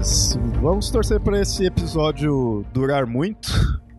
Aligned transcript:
ouvintes, 0.00 0.38
vamos 0.60 0.90
torcer 0.90 1.20
para 1.20 1.40
esse 1.40 1.64
episódio 1.66 2.64
durar 2.72 3.06
muito, 3.06 3.48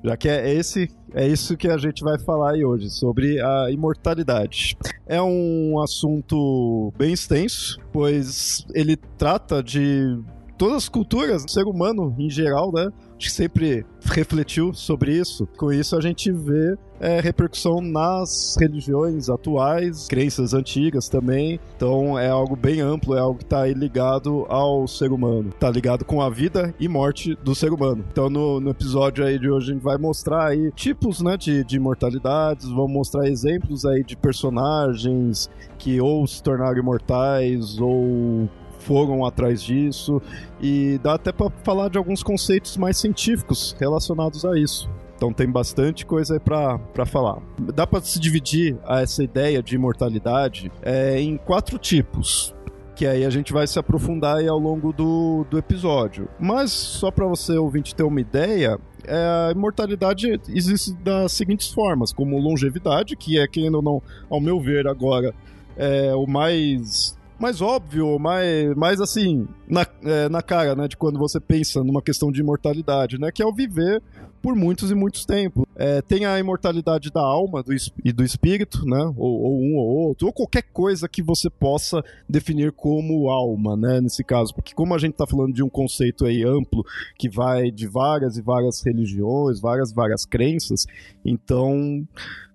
já 0.04 0.18
que 0.18 0.28
é 0.28 0.54
esse 0.54 0.90
é 1.14 1.28
isso 1.28 1.58
que 1.58 1.68
a 1.68 1.78
gente 1.78 2.04
vai 2.04 2.18
falar 2.20 2.54
aí 2.54 2.64
hoje, 2.64 2.90
sobre 2.90 3.40
a 3.42 3.70
imortalidade. 3.70 4.78
É 5.06 5.22
um 5.22 5.80
assunto 5.82 6.92
bem 6.98 7.14
extenso, 7.14 7.78
pois 7.92 8.66
ele 8.74 8.96
trata 9.18 9.62
de 9.62 10.18
todas 10.58 10.78
as 10.78 10.90
culturas, 10.90 11.44
o 11.44 11.50
ser 11.50 11.66
humano 11.66 12.16
em 12.18 12.30
geral, 12.30 12.72
né? 12.72 12.90
Que 13.22 13.30
sempre 13.30 13.86
refletiu 14.04 14.74
sobre 14.74 15.16
isso. 15.16 15.48
Com 15.56 15.72
isso, 15.72 15.96
a 15.96 16.02
gente 16.02 16.32
vê 16.32 16.76
é, 17.00 17.20
repercussão 17.20 17.80
nas 17.80 18.56
religiões 18.60 19.30
atuais, 19.30 20.08
crenças 20.08 20.56
antigas 20.56 21.08
também. 21.08 21.60
Então 21.76 22.18
é 22.18 22.30
algo 22.30 22.56
bem 22.56 22.82
amplo, 22.82 23.16
é 23.16 23.20
algo 23.20 23.38
que 23.38 23.44
está 23.44 23.68
ligado 23.68 24.48
ao 24.50 24.88
ser 24.88 25.12
humano. 25.12 25.50
Está 25.50 25.70
ligado 25.70 26.04
com 26.04 26.20
a 26.20 26.32
vida 26.32 26.74
e 26.80 26.88
morte 26.88 27.36
do 27.44 27.54
ser 27.54 27.72
humano. 27.72 28.04
Então 28.12 28.28
no, 28.28 28.60
no, 28.60 28.72
episódio 28.72 29.24
aí 29.24 29.38
de 29.38 29.50
hoje 29.50 29.70
a 29.70 29.74
gente 29.76 29.84
vai 29.84 30.00
mostrar 30.00 30.48
aí 30.48 30.72
tipos 30.72 31.22
né, 31.22 31.38
de, 31.38 31.64
de 31.64 31.76
imortalidades, 31.76 32.68
vamos 32.70 32.92
mostrar 32.92 33.28
exemplos 33.28 33.86
aí 33.86 34.04
de 34.04 34.18
personagens 34.18 35.48
que 35.78 36.02
ou 36.02 36.26
se 36.26 36.42
tornaram 36.42 36.80
imortais 36.80 37.80
ou 37.80 38.50
foram 38.82 39.26
atrás 39.26 39.62
disso 39.62 40.22
e 40.62 41.00
dá 41.04 41.14
até 41.14 41.32
para 41.32 41.50
falar 41.64 41.90
de 41.90 41.98
alguns 41.98 42.24
conceitos 42.24 42.78
mais 42.78 42.98
científicos 42.98 43.76
relacionados 43.80 44.44
a 44.46 44.58
isso. 44.58 44.90
Então 45.16 45.32
tem 45.32 45.48
bastante 45.48 46.06
coisa 46.06 46.34
aí 46.34 46.40
para 46.40 47.06
falar. 47.06 47.38
Dá 47.76 47.86
para 47.86 48.02
se 48.02 48.20
dividir 48.20 48.76
essa 48.88 49.24
ideia 49.24 49.62
de 49.62 49.76
imortalidade 49.76 50.72
é, 50.82 51.22
em 51.22 51.38
quatro 51.38 51.78
tipos 51.78 52.56
que 52.96 53.08
aí 53.08 53.26
a 53.26 53.32
gente 53.32 53.52
vai 53.52 53.66
se 53.66 53.80
aprofundar 53.80 54.38
aí 54.38 54.48
ao 54.48 54.60
longo 54.60 54.94
do, 54.94 55.44
do 55.50 55.58
episódio. 55.58 56.28
Mas 56.40 56.72
só 56.72 57.10
para 57.10 57.26
você 57.26 57.58
ouvinte 57.58 57.96
ter 57.96 58.04
uma 58.04 58.22
ideia, 58.22 58.78
é, 59.04 59.16
a 59.16 59.52
imortalidade 59.52 60.40
existe 60.50 60.94
das 60.94 61.32
seguintes 61.32 61.70
formas, 61.70 62.14
como 62.14 62.38
longevidade, 62.38 63.16
que 63.16 63.40
é, 63.40 63.48
querendo 63.48 63.76
ou 63.76 63.82
não, 63.82 64.04
ao 64.30 64.40
meu 64.40 64.60
ver 64.60 64.88
agora, 64.88 65.34
é 65.76 66.14
o 66.14 66.28
mais 66.28 67.18
mais 67.42 67.60
óbvio, 67.60 68.20
mais, 68.20 68.76
mais 68.76 69.02
assim, 69.02 69.48
na, 69.68 69.86
é, 70.04 70.30
na 70.30 70.44
cara, 70.44 70.76
né, 70.76 70.88
de 70.88 70.96
quando 70.96 71.18
você 71.18 71.40
pensa 71.40 71.84
numa 71.84 72.02
questão 72.02 72.32
de 72.32 72.40
imortalidade, 72.40 73.18
né, 73.20 73.32
que 73.32 73.42
é 73.42 73.46
o 73.46 73.54
viver 73.54 74.02
por 74.42 74.56
muitos 74.56 74.90
e 74.92 74.96
muitos 74.96 75.26
tempos. 75.26 75.66
É, 75.76 76.02
tem 76.02 76.26
a 76.26 76.40
imortalidade 76.40 77.12
da 77.12 77.22
alma 77.22 77.62
do, 77.62 77.72
e 78.04 78.12
do 78.12 78.24
espírito, 78.24 78.86
né? 78.86 79.14
Ou, 79.16 79.42
ou, 79.42 79.62
um 79.62 79.76
ou 79.78 80.08
outro, 80.08 80.28
ou 80.28 80.34
qualquer 80.34 80.64
coisa 80.74 81.08
que 81.08 81.22
você 81.22 81.50
possa 81.50 82.04
definir 82.28 82.72
como 82.72 83.30
alma, 83.30 83.78
né? 83.78 84.02
Nesse 84.02 84.24
caso, 84.24 84.54
porque 84.54 84.74
como 84.74 84.96
a 84.96 84.98
gente 84.98 85.12
está 85.12 85.28
falando 85.28 85.54
de 85.54 85.64
um 85.64 85.70
conceito 85.70 86.26
aí 86.26 86.44
amplo 86.44 86.84
que 87.18 87.30
vai 87.30 87.70
de 87.70 87.88
várias 87.88 88.38
e 88.38 88.42
várias 88.42 88.82
religiões, 88.84 89.60
várias 89.60 89.94
várias 89.94 90.26
crenças, 90.26 90.86
então 91.24 92.04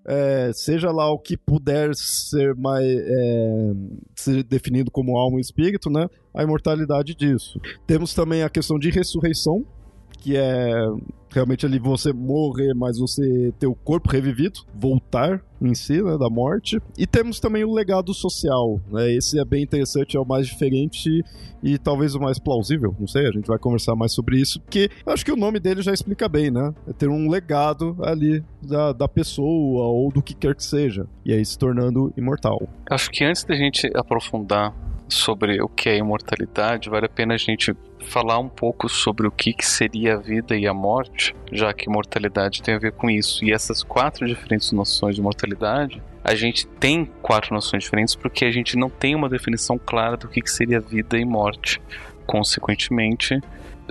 é, 0.07 0.53
seja 0.53 0.91
lá 0.91 1.11
o 1.11 1.19
que 1.19 1.37
puder 1.37 1.95
ser 1.95 2.55
mais 2.55 2.87
é, 2.87 3.73
ser 4.15 4.43
definido 4.45 4.91
como 4.91 5.17
alma 5.17 5.39
e 5.39 5.41
espírito, 5.41 5.91
né? 5.91 6.09
A 6.33 6.43
imortalidade 6.43 7.15
disso. 7.15 7.61
Temos 7.87 8.15
também 8.15 8.43
a 8.43 8.49
questão 8.49 8.79
de 8.79 8.91
ressurreição, 8.91 9.65
que 10.27 10.37
é 10.37 10.75
realmente 11.33 11.65
ali 11.65 11.79
você 11.79 12.13
morrer, 12.13 12.75
mas 12.75 12.99
você 12.99 13.53
ter 13.61 13.69
o 13.69 13.77
corpo 13.77 14.11
revivido, 14.11 14.61
voltar 14.75 15.41
em 15.63 15.73
si, 15.73 16.03
né, 16.03 16.19
da 16.19 16.29
morte. 16.29 16.81
E 16.99 17.07
temos 17.07 17.39
também 17.39 17.63
o 17.63 17.73
legado 17.73 18.13
social, 18.13 18.81
né? 18.91 19.13
Esse 19.13 19.39
é 19.39 19.45
bem 19.45 19.63
interessante, 19.63 20.17
é 20.17 20.21
o 20.21 20.25
mais 20.25 20.49
diferente 20.49 21.23
e 21.63 21.79
talvez 21.79 22.17
o 22.17 22.21
mais 22.21 22.41
plausível, 22.41 22.93
não 22.99 23.07
sei, 23.07 23.29
a 23.29 23.31
gente 23.31 23.47
vai 23.47 23.57
conversar 23.57 23.95
mais 23.95 24.13
sobre 24.13 24.41
isso, 24.41 24.61
porque 24.61 24.91
acho 25.07 25.25
que 25.25 25.31
o 25.31 25.37
nome 25.37 25.61
dele 25.61 25.81
já 25.81 25.93
explica 25.93 26.29
bem, 26.29 26.51
né? 26.51 26.75
É 26.89 26.93
ter 26.93 27.09
um 27.09 27.31
legado 27.31 27.97
ali 28.03 28.43
da, 28.61 28.93
da 28.93 29.07
pessoa 29.07 29.85
ou 29.85 30.11
do 30.11 30.21
que 30.21 30.35
quer 30.35 30.57
que 30.57 30.65
seja, 30.65 31.07
e 31.25 31.33
aí 31.33 31.45
se 31.45 31.57
tornando 31.57 32.13
imortal. 32.17 32.69
Acho 32.91 33.11
que 33.11 33.23
antes 33.23 33.45
da 33.45 33.55
gente 33.55 33.89
aprofundar 33.95 34.75
sobre 35.09 35.63
o 35.63 35.69
que 35.69 35.89
é 35.89 35.97
imortalidade, 35.97 36.91
vale 36.91 37.07
a 37.07 37.09
pena 37.09 37.35
a 37.35 37.39
gente 37.39 37.75
falar 38.07 38.39
um 38.39 38.49
pouco 38.49 38.89
sobre 38.89 39.27
o 39.27 39.31
que, 39.31 39.53
que 39.53 39.67
seria 39.67 40.15
a 40.15 40.19
vida 40.19 40.57
e 40.57 40.67
a 40.67 40.75
morte, 40.75 41.35
já 41.53 41.73
que 41.73 41.89
imortalidade 41.89 42.63
tem 42.63 42.75
a 42.75 42.79
ver 42.79 42.93
com 42.93 43.11
isso. 43.11 43.45
E 43.45 43.53
essas 43.53 43.83
quatro 43.83 44.27
diferentes 44.27 44.73
noções 44.73 45.17
de 45.17 45.23
mortalidade, 45.23 46.03
a 46.23 46.35
gente 46.35 46.67
tem 46.67 47.05
quatro 47.23 47.55
noções 47.55 47.85
diferentes 47.85 48.15
porque 48.15 48.45
a 48.45 48.51
gente 48.51 48.77
não 48.77 48.91
tem 48.91 49.15
uma 49.15 49.29
definição 49.29 49.79
clara 49.79 50.17
do 50.17 50.29
que, 50.29 50.41
que 50.41 50.51
seria 50.51 50.81
vida 50.81 51.19
e 51.19 51.25
morte. 51.25 51.81
Consequentemente, 52.27 53.41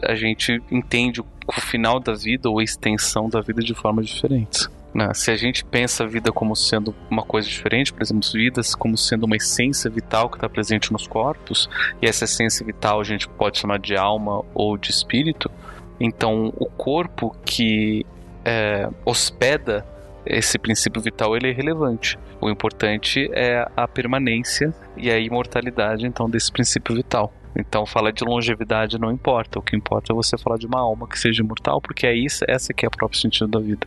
a 0.03 0.15
gente 0.15 0.61
entende 0.71 1.21
o 1.21 1.61
final 1.61 1.99
da 1.99 2.13
vida 2.13 2.49
ou 2.49 2.59
a 2.59 2.63
extensão 2.63 3.29
da 3.29 3.41
vida 3.41 3.61
de 3.61 3.73
formas 3.73 4.07
diferentes. 4.07 4.69
Né? 4.95 5.13
Se 5.13 5.29
a 5.29 5.35
gente 5.35 5.65
pensa 5.65 6.05
a 6.05 6.07
vida 6.07 6.31
como 6.31 6.55
sendo 6.55 6.95
uma 7.11 7.21
coisa 7.21 7.49
diferente, 7.49 7.91
por 7.91 8.01
exemplo, 8.01 8.29
vidas 8.31 8.73
como 8.73 8.97
sendo 8.97 9.25
uma 9.25 9.35
essência 9.35 9.91
vital 9.91 10.29
que 10.29 10.37
está 10.37 10.47
presente 10.47 10.93
nos 10.93 11.05
corpos, 11.05 11.69
e 12.01 12.07
essa 12.07 12.23
essência 12.23 12.65
vital 12.65 13.01
a 13.01 13.03
gente 13.03 13.27
pode 13.27 13.59
chamar 13.59 13.77
de 13.77 13.97
alma 13.97 14.41
ou 14.53 14.77
de 14.77 14.91
espírito, 14.91 15.51
então 15.99 16.53
o 16.57 16.65
corpo 16.65 17.35
que 17.45 18.05
é, 18.45 18.87
hospeda 19.03 19.85
esse 20.25 20.57
princípio 20.57 21.01
vital 21.01 21.35
ele 21.35 21.49
é 21.49 21.53
relevante. 21.53 22.17
O 22.39 22.49
importante 22.49 23.29
é 23.33 23.67
a 23.75 23.87
permanência 23.89 24.73
e 24.95 25.11
a 25.11 25.19
imortalidade 25.19 26.07
então 26.07 26.29
desse 26.29 26.49
princípio 26.49 26.95
vital. 26.95 27.33
Então 27.53 27.85
falar 27.85 28.11
de 28.11 28.23
longevidade 28.23 28.97
não 28.97 29.11
importa, 29.11 29.59
o 29.59 29.61
que 29.61 29.75
importa 29.75 30.13
é 30.13 30.15
você 30.15 30.37
falar 30.37 30.57
de 30.57 30.65
uma 30.65 30.79
alma 30.79 31.05
que 31.05 31.19
seja 31.19 31.43
imortal, 31.43 31.81
porque 31.81 32.07
é 32.07 32.13
isso, 32.13 32.45
essa 32.47 32.73
que 32.73 32.85
é 32.85 32.87
o 32.87 32.91
próprio 32.91 33.19
sentido 33.19 33.47
da 33.47 33.59
vida. 33.59 33.85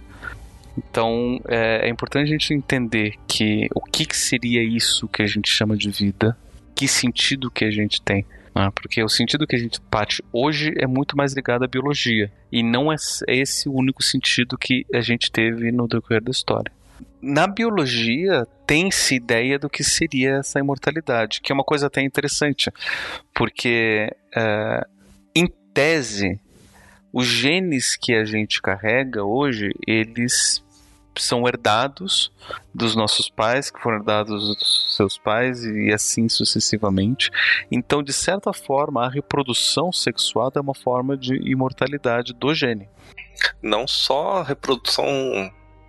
Então 0.78 1.40
é, 1.48 1.86
é 1.86 1.88
importante 1.88 2.28
a 2.28 2.32
gente 2.32 2.54
entender 2.54 3.14
que 3.26 3.68
o 3.74 3.80
que, 3.80 4.06
que 4.06 4.16
seria 4.16 4.62
isso 4.62 5.08
que 5.08 5.22
a 5.22 5.26
gente 5.26 5.50
chama 5.50 5.76
de 5.76 5.90
vida, 5.90 6.36
que 6.74 6.86
sentido 6.86 7.50
que 7.50 7.64
a 7.64 7.70
gente 7.70 8.00
tem. 8.00 8.24
Né? 8.54 8.70
Porque 8.74 9.02
o 9.02 9.08
sentido 9.08 9.46
que 9.46 9.56
a 9.56 9.58
gente 9.58 9.80
parte 9.90 10.22
hoje 10.32 10.72
é 10.76 10.86
muito 10.86 11.16
mais 11.16 11.32
ligado 11.32 11.64
à 11.64 11.66
biologia. 11.66 12.30
E 12.50 12.62
não 12.62 12.92
é 12.92 12.96
esse 13.26 13.68
o 13.68 13.74
único 13.74 14.02
sentido 14.02 14.56
que 14.56 14.86
a 14.94 15.00
gente 15.00 15.30
teve 15.30 15.72
no 15.72 15.88
decorrer 15.88 16.22
da 16.22 16.30
história. 16.30 16.72
Na 17.20 17.48
biologia, 17.48 18.46
tem-se 18.64 19.16
ideia 19.16 19.58
do 19.58 19.68
que 19.68 19.82
seria 19.82 20.36
essa 20.36 20.60
imortalidade, 20.60 21.40
que 21.40 21.50
é 21.50 21.54
uma 21.54 21.64
coisa 21.64 21.88
até 21.88 22.00
interessante, 22.00 22.70
porque, 23.34 24.08
é, 24.36 24.86
em 25.34 25.48
tese, 25.74 26.40
os 27.12 27.26
genes 27.26 27.96
que 27.96 28.14
a 28.14 28.24
gente 28.24 28.62
carrega 28.62 29.24
hoje, 29.24 29.70
eles 29.86 30.62
são 31.22 31.46
herdados 31.46 32.32
dos 32.74 32.94
nossos 32.94 33.28
pais, 33.28 33.70
que 33.70 33.80
foram 33.80 33.98
herdados 33.98 34.56
dos 34.56 34.96
seus 34.96 35.18
pais 35.18 35.64
e 35.64 35.92
assim 35.92 36.28
sucessivamente. 36.28 37.30
Então, 37.70 38.02
de 38.02 38.12
certa 38.12 38.52
forma, 38.52 39.04
a 39.04 39.08
reprodução 39.08 39.92
sexuada 39.92 40.58
é 40.58 40.62
uma 40.62 40.74
forma 40.74 41.16
de 41.16 41.34
imortalidade 41.48 42.32
do 42.32 42.54
gene. 42.54 42.88
Não 43.62 43.86
só 43.86 44.38
a 44.38 44.42
reprodução 44.42 45.06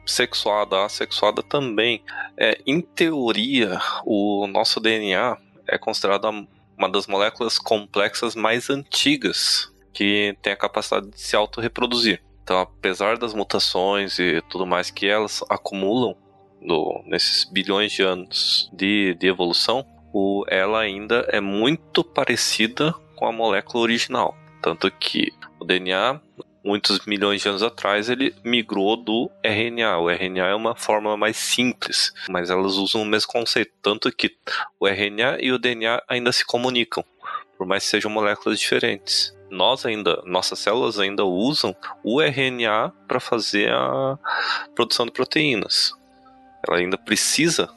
sexuada, 0.05 0.85
assexuada 0.85 1.43
também. 1.43 2.03
É, 2.37 2.59
em 2.65 2.81
teoria, 2.81 3.79
o 4.05 4.47
nosso 4.47 4.79
DNA 4.79 5.37
é 5.67 5.77
considerado 5.77 6.47
uma 6.77 6.89
das 6.89 7.07
moléculas 7.07 7.57
complexas 7.57 8.35
mais 8.35 8.69
antigas 8.69 9.71
que 9.93 10.35
tem 10.41 10.53
a 10.53 10.57
capacidade 10.57 11.09
de 11.09 11.19
se 11.19 11.35
autorreproduzir. 11.35 12.21
Então, 12.49 12.61
apesar 12.61 13.15
das 13.15 13.31
mutações 13.31 14.17
e 14.17 14.41
tudo 14.49 14.65
mais 14.65 14.89
que 14.89 15.05
elas 15.05 15.43
acumulam 15.47 16.17
no, 16.59 17.03
nesses 17.05 17.45
bilhões 17.45 17.91
de 17.91 18.01
anos 18.01 18.67
de, 18.73 19.13
de 19.13 19.27
evolução, 19.27 19.85
o, 20.11 20.43
ela 20.47 20.79
ainda 20.79 21.27
é 21.29 21.39
muito 21.39 22.03
parecida 22.03 22.91
com 23.15 23.27
a 23.27 23.31
molécula 23.31 23.83
original. 23.83 24.35
Tanto 24.63 24.89
que 24.89 25.31
o 25.59 25.63
DNA, 25.63 26.19
muitos 26.65 27.05
milhões 27.05 27.43
de 27.43 27.49
anos 27.49 27.61
atrás, 27.61 28.09
ele 28.09 28.33
migrou 28.43 28.97
do 28.97 29.29
RNA. 29.43 29.99
O 29.99 30.09
RNA 30.09 30.47
é 30.47 30.55
uma 30.55 30.75
forma 30.75 31.15
mais 31.15 31.37
simples, 31.37 32.11
mas 32.27 32.49
elas 32.49 32.77
usam 32.77 33.03
o 33.03 33.05
mesmo 33.05 33.31
conceito. 33.31 33.73
Tanto 33.79 34.11
que 34.11 34.35
o 34.79 34.87
RNA 34.87 35.37
e 35.39 35.51
o 35.51 35.59
DNA 35.59 36.01
ainda 36.07 36.31
se 36.31 36.43
comunicam, 36.43 37.05
por 37.55 37.67
mais 37.67 37.83
que 37.83 37.91
sejam 37.91 38.09
moléculas 38.09 38.59
diferentes. 38.59 39.37
Nós 39.49 39.85
ainda, 39.85 40.21
nossas 40.25 40.59
células 40.59 40.99
ainda 40.99 41.25
usam 41.25 41.75
o 42.03 42.21
RNA 42.21 42.91
para 43.07 43.19
fazer 43.19 43.71
a 43.71 44.17
produção 44.75 45.05
de 45.05 45.11
proteínas. 45.11 45.93
Ela 46.67 46.77
ainda 46.77 46.97
precisa 46.97 47.69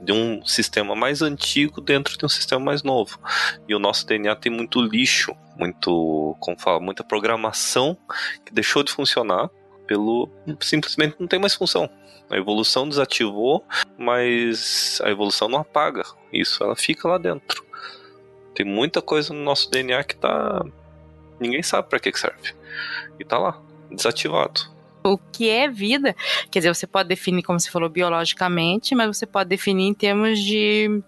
de 0.00 0.12
um 0.12 0.44
sistema 0.46 0.94
mais 0.94 1.20
antigo 1.20 1.80
dentro 1.80 2.16
de 2.16 2.24
um 2.24 2.28
sistema 2.28 2.64
mais 2.64 2.82
novo. 2.82 3.18
E 3.66 3.74
o 3.74 3.78
nosso 3.78 4.06
DNA 4.06 4.34
tem 4.36 4.50
muito 4.50 4.80
lixo, 4.80 5.34
muito, 5.56 6.36
como 6.40 6.58
fala, 6.58 6.80
muita 6.80 7.04
programação 7.04 7.96
que 8.44 8.52
deixou 8.52 8.82
de 8.82 8.92
funcionar 8.92 9.50
pelo 9.86 10.28
simplesmente 10.60 11.16
não 11.18 11.26
tem 11.26 11.38
mais 11.38 11.54
função. 11.54 11.88
A 12.30 12.36
evolução 12.36 12.88
desativou, 12.88 13.64
mas 13.96 15.00
a 15.02 15.10
evolução 15.10 15.48
não 15.48 15.60
apaga 15.60 16.04
isso, 16.32 16.62
ela 16.62 16.76
fica 16.76 17.08
lá 17.08 17.16
dentro. 17.16 17.64
Tem 18.54 18.66
muita 18.66 19.00
coisa 19.00 19.32
no 19.32 19.42
nosso 19.42 19.70
DNA 19.70 20.04
que 20.04 20.16
tá 20.16 20.62
ninguém 21.40 21.62
sabe 21.62 21.88
para 21.88 21.98
que 21.98 22.16
serve. 22.16 22.54
E 23.18 23.24
tá 23.24 23.38
lá, 23.38 23.60
desativado 23.90 24.78
o 25.12 25.18
que 25.18 25.48
é 25.48 25.68
vida. 25.68 26.14
Quer 26.50 26.60
dizer, 26.60 26.74
você 26.74 26.86
pode 26.86 27.08
definir, 27.08 27.42
como 27.42 27.58
você 27.58 27.70
falou, 27.70 27.88
biologicamente, 27.88 28.94
mas 28.94 29.16
você 29.16 29.26
pode 29.26 29.48
definir 29.48 29.86
em 29.86 29.94
termos 29.94 30.38
de 30.38 31.02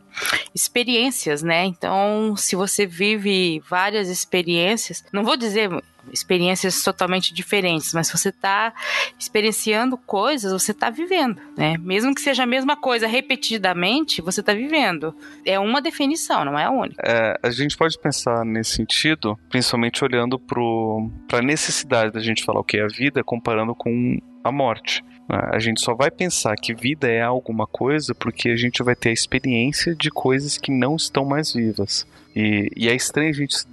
experiências, 0.54 1.42
né? 1.42 1.64
Então, 1.64 2.34
se 2.36 2.56
você 2.56 2.86
vive 2.86 3.62
várias 3.68 4.08
experiências, 4.08 5.04
não 5.12 5.24
vou 5.24 5.36
dizer 5.36 5.70
experiências 6.12 6.82
totalmente 6.82 7.32
diferentes, 7.32 7.92
mas 7.94 8.10
você 8.10 8.30
está 8.30 8.72
experienciando 9.18 9.96
coisas, 9.96 10.52
você 10.52 10.72
está 10.72 10.90
vivendo, 10.90 11.40
né? 11.56 11.76
Mesmo 11.78 12.14
que 12.14 12.20
seja 12.20 12.42
a 12.42 12.46
mesma 12.46 12.76
coisa 12.76 13.06
repetidamente, 13.06 14.22
você 14.22 14.40
está 14.40 14.52
vivendo. 14.52 15.14
É 15.44 15.58
uma 15.58 15.80
definição, 15.80 16.44
não 16.44 16.58
é 16.58 16.64
a 16.64 16.70
única. 16.70 17.02
É, 17.04 17.38
a 17.42 17.50
gente 17.50 17.76
pode 17.76 17.98
pensar 17.98 18.44
nesse 18.44 18.76
sentido, 18.76 19.38
principalmente 19.48 20.04
olhando 20.04 20.38
para 20.38 21.38
a 21.38 21.42
necessidade 21.42 22.12
da 22.12 22.20
gente 22.20 22.44
falar 22.44 22.60
o 22.60 22.64
que 22.64 22.78
é 22.78 22.82
a 22.82 22.88
vida, 22.88 23.22
comparando 23.22 23.74
com 23.74 24.18
a 24.42 24.50
morte. 24.50 25.02
A 25.30 25.58
gente 25.60 25.80
só 25.80 25.94
vai 25.94 26.10
pensar 26.10 26.56
que 26.56 26.74
vida 26.74 27.08
é 27.08 27.22
alguma 27.22 27.66
coisa 27.66 28.14
porque 28.14 28.48
a 28.48 28.56
gente 28.56 28.82
vai 28.82 28.96
ter 28.96 29.10
a 29.10 29.12
experiência 29.12 29.94
de 29.94 30.10
coisas 30.10 30.58
que 30.58 30.72
não 30.72 30.96
estão 30.96 31.24
mais 31.24 31.52
vivas. 31.52 32.04
E, 32.34 32.70
e 32.76 32.88
é 32.88 32.94
estranho 32.94 33.30
a 33.30 33.32
gente 33.32 33.56
se 33.56 33.66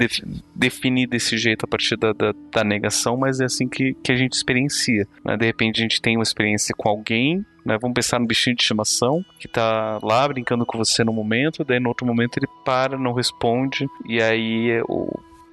definir 0.56 1.07
desse 1.07 1.38
jeito 1.38 1.65
a 1.65 1.68
partir 1.68 1.95
da, 1.95 2.12
da, 2.12 2.33
da, 2.51 2.63
negação, 2.63 3.15
mas 3.15 3.39
é 3.39 3.45
assim 3.45 3.68
que, 3.68 3.94
que 4.04 4.12
a 4.12 4.15
gente 4.15 4.33
experiencia. 4.33 5.07
Né? 5.24 5.38
De 5.38 5.45
repente 5.45 5.80
a 5.80 5.83
gente 5.83 6.01
tem 6.01 6.18
uma 6.18 6.24
experiência 6.24 6.74
com 6.75 6.89
alguém, 6.89 7.45
né? 7.65 7.77
vamos 7.80 7.94
pensar 7.94 8.19
no 8.19 8.25
bichinho 8.25 8.56
de 8.56 8.63
estimação, 8.63 9.24
que 9.39 9.48
está 9.48 10.00
lá 10.01 10.27
brincando 10.27 10.65
com 10.65 10.77
você 10.77 11.04
no 11.04 11.13
momento, 11.13 11.63
daí 11.63 11.80
no 11.80 11.89
outro 11.89 12.06
momento 12.06 12.38
ele 12.38 12.48
para, 12.65 12.98
não 12.98 13.13
responde, 13.13 13.88
e 14.07 14.21
aí 14.21 14.81
o, 14.88 15.07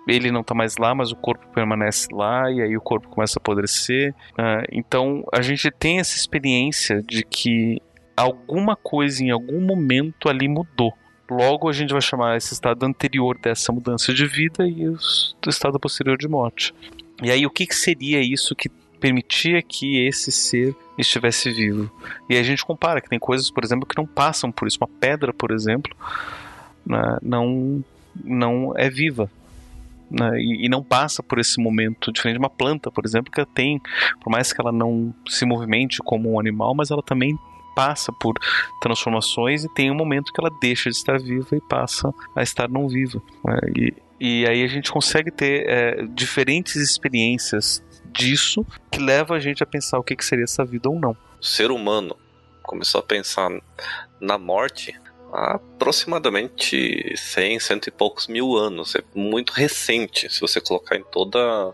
ele 0.06 0.30
não 0.30 0.42
está 0.42 0.54
mais 0.54 0.76
lá, 0.76 0.94
mas 0.94 1.10
o 1.10 1.16
corpo 1.16 1.46
permanece 1.48 2.08
lá 2.12 2.50
e 2.50 2.60
aí 2.60 2.76
o 2.76 2.80
corpo 2.80 3.08
começa 3.08 3.38
a 3.38 3.40
apodrecer. 3.40 4.14
Uh, 4.32 4.64
então 4.70 5.24
a 5.32 5.40
gente 5.40 5.70
tem 5.70 5.98
essa 5.98 6.16
experiência 6.16 7.02
de 7.02 7.24
que 7.24 7.80
alguma 8.16 8.76
coisa 8.76 9.24
em 9.24 9.30
algum 9.30 9.60
momento 9.60 10.28
ali 10.28 10.48
mudou. 10.48 10.92
Logo 11.30 11.68
a 11.68 11.72
gente 11.72 11.92
vai 11.92 12.02
chamar 12.02 12.36
esse 12.36 12.52
estado 12.52 12.84
anterior 12.84 13.38
dessa 13.38 13.72
mudança 13.72 14.12
de 14.12 14.26
vida 14.26 14.66
e 14.66 14.86
o 14.86 14.98
estado 15.48 15.80
posterior 15.80 16.18
de 16.18 16.28
morte. 16.28 16.74
E 17.22 17.30
aí 17.30 17.46
o 17.46 17.50
que, 17.50 17.66
que 17.66 17.74
seria 17.74 18.20
isso 18.20 18.54
que 18.54 18.68
permitia 19.00 19.62
que 19.62 20.06
esse 20.06 20.30
ser 20.30 20.76
estivesse 20.98 21.50
vivo? 21.50 21.90
E 22.28 22.36
a 22.36 22.42
gente 22.42 22.64
compara 22.64 23.00
que 23.00 23.08
tem 23.08 23.18
coisas, 23.18 23.50
por 23.50 23.64
exemplo, 23.64 23.86
que 23.86 23.96
não 23.96 24.06
passam 24.06 24.52
por 24.52 24.68
isso. 24.68 24.76
Uma 24.78 24.88
pedra, 25.00 25.32
por 25.32 25.50
exemplo, 25.50 25.96
né, 26.84 27.18
não 27.22 27.82
não 28.22 28.72
é 28.76 28.88
viva 28.88 29.28
né, 30.18 30.38
e, 30.38 30.66
e, 30.66 30.68
não 30.68 30.82
passa 30.82 31.22
por 31.22 31.38
esse 31.38 31.60
momento, 31.60 32.12
diferente 32.12 32.36
de 32.36 32.42
uma 32.42 32.50
planta, 32.50 32.90
por 32.90 33.04
exemplo, 33.04 33.32
que 33.32 33.44
tem, 33.46 33.80
por 34.22 34.30
mais 34.30 34.52
que 34.52 34.60
ela 34.60 34.72
não 34.72 35.14
se 35.28 35.44
movimente 35.44 35.98
como 35.98 36.32
um 36.32 36.40
animal, 36.40 36.74
mas 36.74 36.90
ela 36.90 37.02
também 37.02 37.36
passa 37.74 38.12
por 38.12 38.34
transformações 38.80 39.64
e 39.64 39.74
tem 39.74 39.90
um 39.90 39.94
momento 39.94 40.32
que 40.32 40.40
ela 40.40 40.50
deixa 40.60 40.88
de 40.88 40.96
estar 40.96 41.18
viva 41.18 41.56
e 41.56 41.60
passa 41.60 42.14
a 42.36 42.42
estar 42.42 42.68
não 42.68 42.88
viva. 42.88 43.20
Né, 43.44 43.58
e, 43.76 43.94
e 44.20 44.46
aí 44.46 44.62
a 44.62 44.68
gente 44.68 44.90
consegue 44.90 45.30
ter 45.30 45.68
é, 45.68 46.06
diferentes 46.06 46.76
experiências 46.76 47.82
disso 48.12 48.64
que 48.90 49.00
leva 49.00 49.34
a 49.34 49.40
gente 49.40 49.62
a 49.62 49.66
pensar 49.66 49.98
o 49.98 50.04
que, 50.04 50.14
que 50.14 50.24
seria 50.24 50.44
essa 50.44 50.64
vida 50.64 50.88
ou 50.88 50.98
não. 50.98 51.16
O 51.40 51.44
ser 51.44 51.70
humano 51.70 52.16
começou 52.62 53.00
a 53.00 53.02
pensar 53.02 53.50
na 54.20 54.38
morte 54.38 54.94
aproximadamente 55.34 57.12
100, 57.16 57.58
cento 57.58 57.86
e 57.88 57.90
poucos 57.90 58.28
mil 58.28 58.56
anos. 58.56 58.94
É 58.94 59.02
muito 59.14 59.52
recente, 59.52 60.32
se 60.32 60.40
você 60.40 60.60
colocar 60.60 60.96
em 60.96 61.02
toda 61.02 61.38
a 61.38 61.72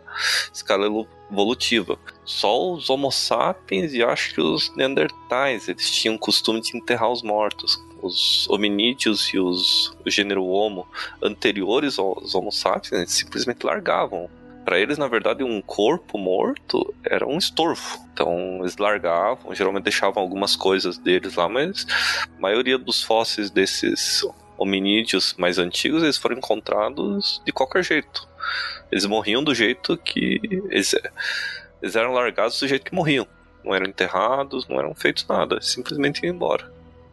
escala 0.53 0.87
evolutiva. 1.31 1.99
Só 2.25 2.73
os 2.73 2.89
Homo 2.89 3.13
sapiens 3.13 3.93
e 3.93 4.03
acho 4.03 4.35
que 4.35 4.41
os 4.41 4.75
Neandertais, 4.75 5.69
eles 5.69 5.91
tinham 5.91 6.15
o 6.15 6.19
costume 6.19 6.63
de 6.63 6.77
enterrar 6.77 7.11
os 7.11 7.23
mortos. 7.23 7.79
Os 8.03 8.49
hominídeos 8.49 9.29
e 9.35 9.39
os, 9.39 9.95
o 10.07 10.11
gênero 10.11 10.47
Homo 10.47 10.89
anteriores 11.23 11.99
aos 11.99 12.35
Homo 12.35 12.51
sapiens 12.51 13.13
simplesmente 13.13 13.67
largavam 13.67 14.31
para 14.65 14.79
eles, 14.79 14.99
na 14.99 15.09
verdade, 15.09 15.43
um 15.43 15.61
corpo 15.61 16.19
morto 16.19 16.95
era 17.05 17.27
um 17.27 17.39
estorvo. 17.39 17.99
Então, 18.13 18.59
eles 18.61 18.77
largavam, 18.77 19.55
geralmente 19.55 19.85
deixavam 19.85 20.23
algumas 20.23 20.55
coisas 20.55 20.99
deles 20.99 21.35
lá, 21.35 21.49
mas 21.49 21.87
a 22.37 22.41
maioria 22.41 22.79
dos 22.79 23.03
fósseis 23.03 23.51
desses 23.51 24.25
hominídeos 24.59 25.35
mais 25.39 25.59
antigos, 25.59 26.03
eles 26.03 26.19
foram 26.19 26.37
encontrados 26.37 27.41
de 27.45 27.53
qualquer 27.53 27.83
jeito. 27.83 28.29
Eles 28.93 29.07
morriam 29.07 29.43
do 29.43 29.55
jeito 29.55 29.97
que 29.97 30.41
eles, 30.69 30.95
eles 31.81 31.97
eram 31.97 32.13
largados 32.13 32.61
do 32.61 32.69
jeito 32.69 32.85
que 32.85 32.95
morriam. 32.95 33.27
Não 33.65 33.75
eram 33.75 33.87
enterrados, 33.87 34.69
não 34.69 34.79
eram 34.79 34.95
feitos 34.95 35.27
nada, 35.27 35.61
simplesmente 35.61 36.25
iam 36.25 36.35
embora. 36.35 36.71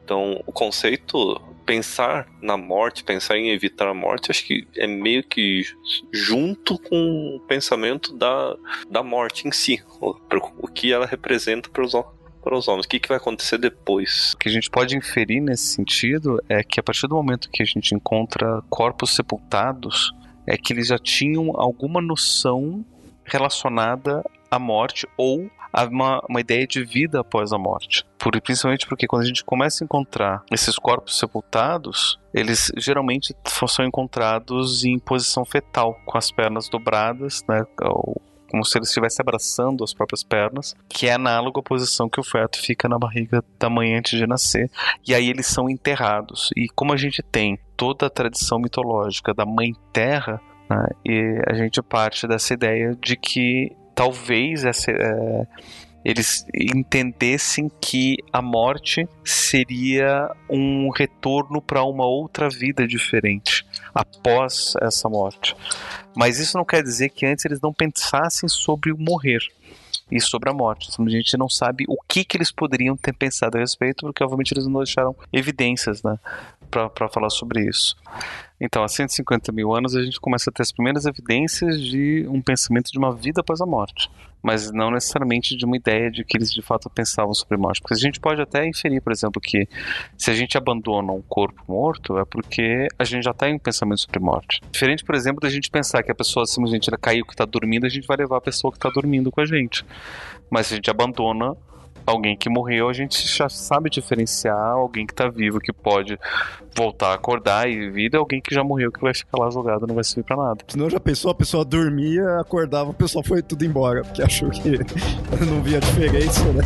Então, 0.08 0.42
o 0.48 0.54
conceito 0.54 1.36
pensar 1.66 2.30
na 2.42 2.56
morte, 2.56 3.04
pensar 3.04 3.38
em 3.38 3.50
evitar 3.50 3.90
a 3.90 3.94
morte, 3.94 4.32
acho 4.32 4.46
que 4.46 4.66
é 4.78 4.88
meio 4.88 5.22
que 5.22 5.66
junto 6.14 6.80
com 6.80 7.36
o 7.36 7.42
pensamento 7.42 8.16
da, 8.16 8.56
da 8.90 9.04
morte 9.04 9.50
em 9.50 9.52
si, 9.52 9.84
o, 10.00 10.16
o 10.60 10.68
que 10.70 10.94
ela 10.94 11.06
representa 11.06 11.70
para 11.70 11.84
os 11.84 11.92
para 12.42 12.56
os 12.56 12.70
homens. 12.70 12.86
O 12.86 12.90
que, 12.90 13.02
que 13.02 13.10
vai 13.10 13.18
acontecer 13.18 13.58
depois? 13.58 14.32
O 14.32 14.38
que 14.38 14.48
a 14.48 14.52
gente 14.52 14.70
pode 14.70 14.96
inferir 14.96 15.42
nesse 15.42 15.66
sentido 15.74 16.42
é 16.48 16.64
que 16.64 16.80
a 16.80 16.84
partir 16.84 17.06
do 17.06 17.16
momento 17.16 17.50
que 17.52 17.62
a 17.62 17.66
gente 17.66 17.94
encontra 17.94 18.62
corpos 18.70 19.14
sepultados, 19.14 20.14
é 20.48 20.56
que 20.56 20.72
eles 20.72 20.88
já 20.88 20.98
tinham 20.98 21.52
alguma 21.60 22.02
noção 22.02 22.86
relacionada 23.26 24.24
à 24.50 24.58
morte 24.58 25.06
ou 25.18 25.52
uma, 25.86 26.22
uma 26.30 26.40
ideia 26.40 26.66
de 26.66 26.84
vida 26.84 27.20
após 27.20 27.52
a 27.52 27.58
morte. 27.58 28.06
Por, 28.18 28.40
principalmente 28.42 28.88
porque 28.88 29.08
quando 29.08 29.24
a 29.24 29.28
gente 29.28 29.44
começa 29.44 29.84
a 29.84 29.86
encontrar 29.86 30.44
esses 30.52 30.78
corpos 30.78 31.18
sepultados, 31.18 32.20
eles 32.34 32.72
geralmente 32.78 33.36
são 33.68 33.86
encontrados 33.86 34.84
em 34.84 34.98
posição 35.00 35.46
fetal, 35.46 35.96
com 36.06 36.18
as 36.18 36.32
pernas 36.32 36.68
dobradas, 36.70 37.44
né, 37.48 37.64
como 38.50 38.66
se 38.66 38.78
ele 38.78 38.86
estivesse 38.86 39.22
abraçando 39.22 39.84
as 39.84 39.94
próprias 39.94 40.24
pernas, 40.24 40.76
que 40.90 41.08
é 41.08 41.14
análogo 41.14 41.60
à 41.60 41.64
posição 41.64 42.10
que 42.10 42.20
o 42.20 42.24
feto 42.24 42.60
fica 42.60 42.88
na 42.88 42.98
barriga 42.98 43.44
da 43.60 43.70
mãe 43.70 43.96
antes 43.96 44.18
de 44.18 44.26
nascer. 44.26 44.70
E 45.06 45.14
aí 45.14 45.30
eles 45.30 45.48
são 45.48 45.70
enterrados. 45.70 46.50
E 46.56 46.68
como 46.70 46.94
a 46.94 46.98
gente 46.98 47.22
tem 47.22 47.60
toda 47.76 48.08
a 48.08 48.10
tradição 48.10 48.58
mitológica 48.60 49.34
da 49.34 49.46
mãe 49.46 49.74
terra, 49.92 50.42
né, 50.70 50.88
e 51.06 51.42
a 51.48 51.54
gente 51.54 51.82
parte 51.82 52.28
dessa 52.28 52.54
ideia 52.54 52.96
de 53.00 53.16
que 53.16 53.76
talvez 53.98 54.64
essa, 54.64 54.92
é, 54.92 55.48
eles 56.06 56.46
entendessem 56.54 57.70
que 57.82 58.18
a 58.32 58.44
morte 58.44 59.10
seria 59.26 60.30
um 60.48 60.92
retorno 60.92 61.60
para 61.60 61.84
uma 61.84 62.06
outra 62.06 62.48
vida 62.48 62.88
diferente 62.88 63.66
após 63.96 64.76
essa 64.84 65.10
morte. 65.10 65.56
Mas 66.16 66.38
isso 66.40 66.56
não 66.56 66.64
quer 66.64 66.84
dizer 66.84 67.10
que 67.10 67.26
antes 67.26 67.44
eles 67.44 67.60
não 67.60 67.74
pensassem 67.74 68.48
sobre 68.48 68.92
o 68.92 68.98
morrer 68.98 69.40
e 70.12 70.22
sobre 70.22 70.52
a 70.52 70.54
morte. 70.54 70.90
A 70.98 71.10
gente 71.10 71.36
não 71.36 71.50
sabe 71.50 71.84
o 71.88 71.98
que, 72.08 72.24
que 72.24 72.38
eles 72.38 72.52
poderiam 72.52 72.96
ter 72.96 73.14
pensado 73.14 73.58
a 73.58 73.62
respeito, 73.62 74.06
porque 74.06 74.24
obviamente 74.24 74.52
eles 74.52 74.68
não 74.68 74.84
deixaram 74.84 75.16
evidências, 75.34 76.04
né? 76.04 76.20
para 76.70 77.10
falar 77.10 77.30
sobre 77.30 77.68
isso. 77.68 77.96
Então, 78.60 78.84
há 78.84 78.88
150 78.88 79.52
mil 79.52 79.74
anos 79.74 79.96
a 79.96 80.04
gente 80.04 80.20
começa 80.20 80.50
a 80.50 80.54
ter 80.54 80.64
as 80.64 80.72
primeiras 80.72 81.06
evidências 81.06 81.80
de 81.80 82.26
um 82.28 82.42
pensamento 82.42 82.92
de 82.92 82.98
uma 82.98 83.16
vida 83.16 83.42
após 83.42 83.62
a 83.62 83.66
morte, 83.68 84.10
mas 84.42 84.72
não 84.72 84.90
necessariamente 84.90 85.56
de 85.56 85.64
uma 85.64 85.78
ideia 85.78 86.10
de 86.10 86.24
que 86.24 86.38
eles 86.38 86.52
de 86.52 86.64
fato 86.64 86.90
pensavam 86.90 87.34
sobre 87.36 87.56
morte. 87.56 87.82
Porque 87.82 87.94
a 87.94 87.98
gente 87.98 88.20
pode 88.20 88.42
até 88.42 88.68
inferir, 88.68 89.00
por 89.02 89.12
exemplo, 89.12 89.40
que 89.40 89.68
se 90.18 90.32
a 90.32 90.34
gente 90.34 90.58
abandona 90.58 91.12
um 91.12 91.22
corpo 91.22 91.62
morto 91.68 92.18
é 92.18 92.26
porque 92.26 92.88
a 92.98 93.04
gente 93.04 93.24
já 93.24 93.32
está 93.32 93.48
em 93.48 93.56
um 93.56 93.60
pensamento 93.60 94.02
sobre 94.02 94.20
morte. 94.20 94.60
Diferente, 94.72 95.06
por 95.06 95.14
exemplo, 95.14 95.40
da 95.40 95.50
gente 95.50 95.70
pensar 95.70 96.02
que 96.02 96.12
a 96.12 96.16
pessoa 96.16 96.46
simplesmente 96.48 96.90
caiu 97.00 97.26
que 97.26 97.34
está 97.34 97.46
dormindo, 97.46 97.86
a 97.86 97.90
gente 97.90 98.08
vai 98.08 98.18
levar 98.18 98.38
a 98.38 98.42
pessoa 98.42 98.72
que 98.72 98.78
está 98.78 98.90
dormindo 98.90 99.32
com 99.32 99.42
a 99.42 99.46
gente. 99.46 99.86
Mas 100.50 100.68
se 100.68 100.74
a 100.74 100.78
gente 100.78 100.90
abandona 100.90 101.56
alguém 102.12 102.38
que 102.38 102.50
morreu, 102.50 102.90
a 102.90 102.94
gente 102.94 103.28
já 103.28 103.50
sabe 103.50 103.90
diferenciar 103.90 104.58
alguém 104.58 105.06
que 105.06 105.14
tá 105.14 105.28
vivo, 105.28 105.60
que 105.60 105.74
pode 105.74 106.18
voltar 106.76 107.10
a 107.10 107.14
acordar 107.16 107.70
e 107.70 107.90
vida, 107.90 108.18
alguém 108.18 108.40
que 108.40 108.54
já 108.54 108.64
morreu, 108.64 108.92
que 108.92 109.02
vai 109.02 109.14
ficar 109.14 109.38
lá 109.38 109.50
jogado, 109.50 109.86
não 109.86 109.96
vai 109.96 110.04
servir 110.04 110.24
pra 110.24 110.38
nada. 110.38 110.64
Senão 110.68 110.90
já 110.90 111.00
pensou, 111.00 111.32
a 111.32 111.36
pessoa 111.36 111.66
dormia, 111.66 112.40
acordava, 112.40 112.92
o 112.92 112.94
pessoal 112.94 113.24
foi 113.24 113.42
tudo 113.42 113.66
embora, 113.66 114.04
porque 114.04 114.22
achou 114.24 114.50
que 114.50 114.78
não 115.46 115.62
via 115.62 115.80
diferença, 115.80 116.44
né? 116.54 116.64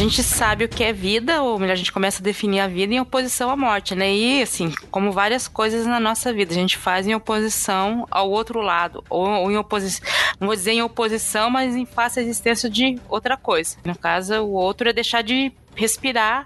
Gente 0.00 0.22
sabe 0.22 0.64
o 0.64 0.68
que 0.68 0.82
é 0.82 0.92
vida, 0.92 1.42
ou 1.42 1.58
melhor, 1.58 1.74
a 1.74 1.76
gente 1.76 1.92
começa 1.92 2.20
a 2.20 2.24
definir 2.24 2.60
a 2.60 2.66
vida 2.66 2.94
em 2.94 3.00
oposição 3.00 3.50
à 3.50 3.56
morte, 3.56 3.94
né? 3.94 4.10
E 4.10 4.42
assim, 4.42 4.72
como 4.90 5.12
várias 5.12 5.46
coisas 5.46 5.86
na 5.86 6.00
nossa 6.00 6.32
vida, 6.32 6.52
a 6.52 6.54
gente 6.54 6.78
faz 6.78 7.06
em 7.06 7.14
oposição 7.14 8.06
ao 8.10 8.30
outro 8.30 8.60
lado, 8.60 9.04
ou, 9.10 9.28
ou 9.28 9.50
em 9.50 9.58
oposição, 9.58 10.06
não 10.40 10.46
vou 10.46 10.56
dizer 10.56 10.72
em 10.72 10.82
oposição, 10.82 11.50
mas 11.50 11.76
em 11.76 11.84
face 11.84 12.18
à 12.18 12.22
existência 12.22 12.70
de 12.70 12.98
outra 13.08 13.36
coisa. 13.36 13.76
No 13.84 13.96
caso, 13.96 14.34
o 14.36 14.52
outro 14.52 14.88
é 14.88 14.92
deixar 14.92 15.22
de 15.22 15.52
respirar 15.74 16.44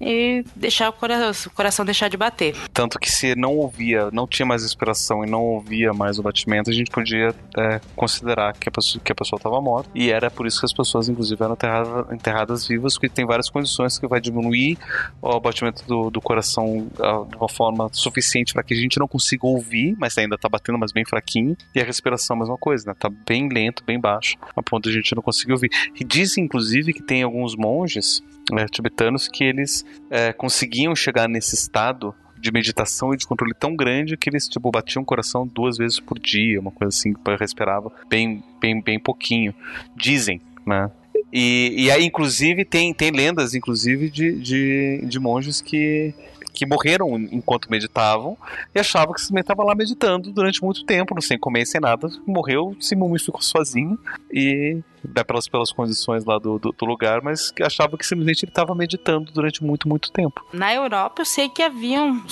e 0.00 0.44
deixar 0.54 0.88
o 0.88 0.92
coração, 0.92 1.50
o 1.50 1.54
coração 1.54 1.84
deixar 1.84 2.08
de 2.08 2.16
bater. 2.16 2.54
Tanto 2.72 2.98
que 2.98 3.10
se 3.10 3.34
não 3.34 3.56
ouvia, 3.56 4.10
não 4.12 4.26
tinha 4.26 4.46
mais 4.46 4.62
respiração 4.62 5.24
e 5.24 5.30
não 5.30 5.42
ouvia 5.42 5.92
mais 5.92 6.18
o 6.18 6.22
batimento, 6.22 6.70
a 6.70 6.72
gente 6.72 6.90
podia 6.90 7.34
é, 7.56 7.80
considerar 7.96 8.52
que 8.52 8.68
a 8.68 8.72
pessoa 8.72 9.02
que 9.02 9.12
a 9.12 9.14
pessoa 9.14 9.38
estava 9.38 9.60
morta. 9.60 9.90
E 9.94 10.10
era 10.10 10.30
por 10.30 10.46
isso 10.46 10.60
que 10.60 10.66
as 10.66 10.72
pessoas, 10.72 11.08
inclusive, 11.08 11.42
eram 11.42 11.54
enterradas, 11.54 12.12
enterradas 12.12 12.66
vivas, 12.66 12.94
porque 12.94 13.08
tem 13.08 13.26
várias 13.26 13.50
condições 13.50 13.98
que 13.98 14.06
vai 14.06 14.20
diminuir 14.20 14.78
o 15.20 15.40
batimento 15.40 15.84
do, 15.86 16.10
do 16.10 16.20
coração 16.20 16.88
de 17.28 17.36
uma 17.36 17.48
forma 17.48 17.88
suficiente 17.92 18.52
para 18.52 18.62
que 18.62 18.74
a 18.74 18.76
gente 18.76 18.98
não 18.98 19.08
consiga 19.08 19.46
ouvir, 19.46 19.96
mas 19.98 20.16
ainda 20.18 20.34
está 20.34 20.48
batendo, 20.48 20.78
mas 20.78 20.92
bem 20.92 21.04
fraquinho. 21.04 21.56
E 21.74 21.80
a 21.80 21.84
respiração, 21.84 22.36
a 22.36 22.40
mesma 22.40 22.56
coisa, 22.56 22.86
né? 22.88 22.94
Tá 22.98 23.08
bem 23.08 23.48
lento, 23.48 23.84
bem 23.84 23.98
baixo, 23.98 24.36
a 24.56 24.62
ponto 24.62 24.84
de 24.84 24.90
a 24.90 24.92
gente 24.92 25.14
não 25.14 25.22
conseguir 25.22 25.52
ouvir. 25.52 25.70
E 25.98 26.04
diz, 26.04 26.36
inclusive, 26.38 26.92
que 26.92 27.02
tem 27.02 27.22
alguns 27.22 27.56
monges 27.56 28.22
né, 28.52 28.66
tibetanos 28.70 29.28
que 29.28 29.44
eles 29.44 29.84
é, 30.10 30.32
conseguiam 30.32 30.94
chegar 30.94 31.28
nesse 31.28 31.54
estado 31.54 32.14
de 32.40 32.52
meditação 32.52 33.12
e 33.12 33.16
de 33.16 33.26
controle 33.26 33.52
tão 33.52 33.74
grande 33.74 34.16
que 34.16 34.30
eles 34.30 34.48
tipo 34.48 34.70
batiam 34.70 35.02
o 35.02 35.06
coração 35.06 35.46
duas 35.46 35.76
vezes 35.76 35.98
por 35.98 36.18
dia, 36.18 36.60
uma 36.60 36.70
coisa 36.70 36.96
assim, 36.96 37.12
respirava 37.38 37.92
bem, 38.08 38.42
bem, 38.60 38.80
bem 38.80 38.98
pouquinho. 38.98 39.54
Dizem, 39.96 40.40
né? 40.66 40.90
E, 41.32 41.74
e 41.76 41.90
aí, 41.90 42.04
inclusive, 42.04 42.64
tem, 42.64 42.94
tem 42.94 43.10
lendas, 43.10 43.54
inclusive, 43.54 44.08
de, 44.08 44.40
de, 44.40 45.04
de 45.04 45.20
monges 45.20 45.60
que 45.60 46.14
que 46.58 46.66
morreram 46.66 47.16
enquanto 47.30 47.70
meditavam 47.70 48.36
e 48.74 48.80
achavam 48.80 49.14
que 49.14 49.20
simplesmente 49.20 49.44
estava 49.44 49.62
lá 49.62 49.76
meditando 49.76 50.32
durante 50.32 50.60
muito 50.60 50.84
tempo, 50.84 51.14
não 51.14 51.22
sem 51.22 51.38
comer, 51.38 51.64
sem 51.64 51.80
nada. 51.80 52.08
Morreu, 52.26 52.76
se 52.80 52.96
mumificou 52.96 53.40
sozinho 53.40 53.96
e 54.32 54.82
pelas, 55.24 55.46
pelas 55.46 55.70
condições 55.70 56.24
lá 56.24 56.36
do, 56.36 56.58
do, 56.58 56.72
do 56.72 56.84
lugar, 56.84 57.22
mas 57.22 57.52
achava 57.62 57.96
que 57.96 58.04
simplesmente 58.04 58.44
ele 58.44 58.50
estava 58.50 58.74
meditando 58.74 59.30
durante 59.30 59.62
muito, 59.62 59.88
muito 59.88 60.10
tempo. 60.10 60.44
Na 60.52 60.74
Europa, 60.74 61.22
eu 61.22 61.26
sei 61.26 61.48
que 61.48 61.62
haviam 61.62 62.24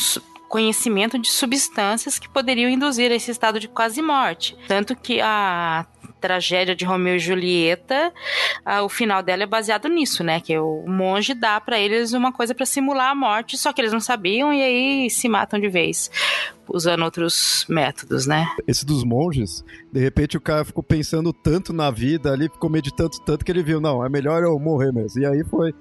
conhecimento 0.49 1.18
de 1.18 1.28
substâncias 1.28 2.18
que 2.18 2.28
poderiam 2.28 2.68
induzir 2.71 3.12
esse 3.12 3.30
estado 3.30 3.61
de 3.61 3.68
quase 3.68 4.02
morte. 4.02 4.56
Tanto 4.66 4.97
que 4.97 5.21
a 5.21 5.87
tragédia 6.26 6.75
de 6.75 6.85
Romeu 6.85 7.14
e 7.14 7.21
Julieta, 7.21 8.12
ah, 8.64 8.83
o 8.83 8.88
final 8.88 9.23
dela 9.23 9.45
é 9.45 9.47
baseado 9.47 9.88
nisso, 9.88 10.25
né? 10.25 10.40
Que 10.40 10.59
o 10.59 10.85
monge 10.88 11.35
dá 11.35 11.61
para 11.61 11.78
eles 11.78 12.12
uma 12.12 12.33
coisa 12.33 12.52
para 12.52 12.66
simular 12.66 13.12
a 13.12 13.14
morte, 13.14 13.56
só 13.56 13.73
que 13.73 13.80
eles 13.80 13.92
não 13.92 14.00
sabiam 14.00 14.52
e 14.52 14.61
aí 14.61 15.09
se 15.09 15.28
matam 15.28 15.61
de 15.61 15.68
vez 15.68 16.11
usando 16.68 17.04
outros 17.04 17.64
métodos, 17.68 18.26
né? 18.26 18.49
Esse 18.66 18.85
dos 18.85 19.04
monges, 19.04 19.64
de 19.92 20.00
repente 20.00 20.37
o 20.37 20.40
cara 20.40 20.64
ficou 20.64 20.83
pensando 20.83 21.33
tanto 21.33 21.73
na 21.73 21.92
vida 21.92 22.33
ali, 22.33 22.49
ficou 22.49 22.68
meditando 22.68 23.16
tanto 23.25 23.45
que 23.45 23.52
ele 23.52 23.62
viu, 23.62 23.80
não, 23.80 24.04
é 24.04 24.09
melhor 24.09 24.42
eu 24.42 24.59
morrer 24.59 24.92
mesmo. 24.92 25.23
E 25.23 25.26
aí 25.26 25.45
foi 25.45 25.73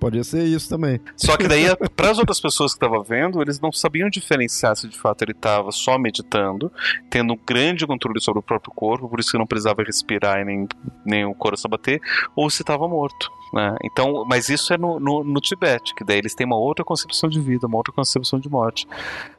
Podia 0.00 0.24
ser 0.24 0.42
isso 0.44 0.66
também. 0.66 0.98
Só 1.14 1.36
que 1.36 1.46
daí, 1.46 1.66
para 1.94 2.10
as 2.10 2.18
outras 2.18 2.40
pessoas 2.40 2.72
que 2.72 2.78
estavam 2.78 3.04
vendo, 3.04 3.42
eles 3.42 3.60
não 3.60 3.70
sabiam 3.70 4.08
diferenciar 4.08 4.74
se 4.74 4.88
de 4.88 4.98
fato 4.98 5.22
ele 5.22 5.32
estava 5.32 5.70
só 5.70 5.98
meditando, 5.98 6.72
tendo 7.10 7.34
um 7.34 7.38
grande 7.46 7.86
controle 7.86 8.18
sobre 8.18 8.40
o 8.40 8.42
próprio 8.42 8.72
corpo, 8.74 9.08
por 9.08 9.20
isso 9.20 9.30
que 9.30 9.36
não 9.36 9.46
precisava 9.46 9.82
respirar 9.82 10.40
e 10.40 10.44
nem, 10.46 10.66
nem 11.04 11.26
o 11.26 11.34
coração 11.34 11.70
bater, 11.70 12.00
ou 12.34 12.48
se 12.48 12.62
estava 12.62 12.88
morto. 12.88 13.30
Né? 13.52 13.76
Então, 13.84 14.24
mas 14.26 14.48
isso 14.48 14.72
é 14.72 14.78
no, 14.78 14.98
no, 14.98 15.22
no, 15.24 15.40
Tibete, 15.40 15.94
que 15.94 16.04
daí 16.04 16.18
eles 16.18 16.34
têm 16.34 16.46
uma 16.46 16.56
outra 16.56 16.84
concepção 16.84 17.28
de 17.28 17.40
vida, 17.40 17.66
uma 17.66 17.76
outra 17.76 17.92
concepção 17.92 18.38
de 18.38 18.48
morte, 18.48 18.86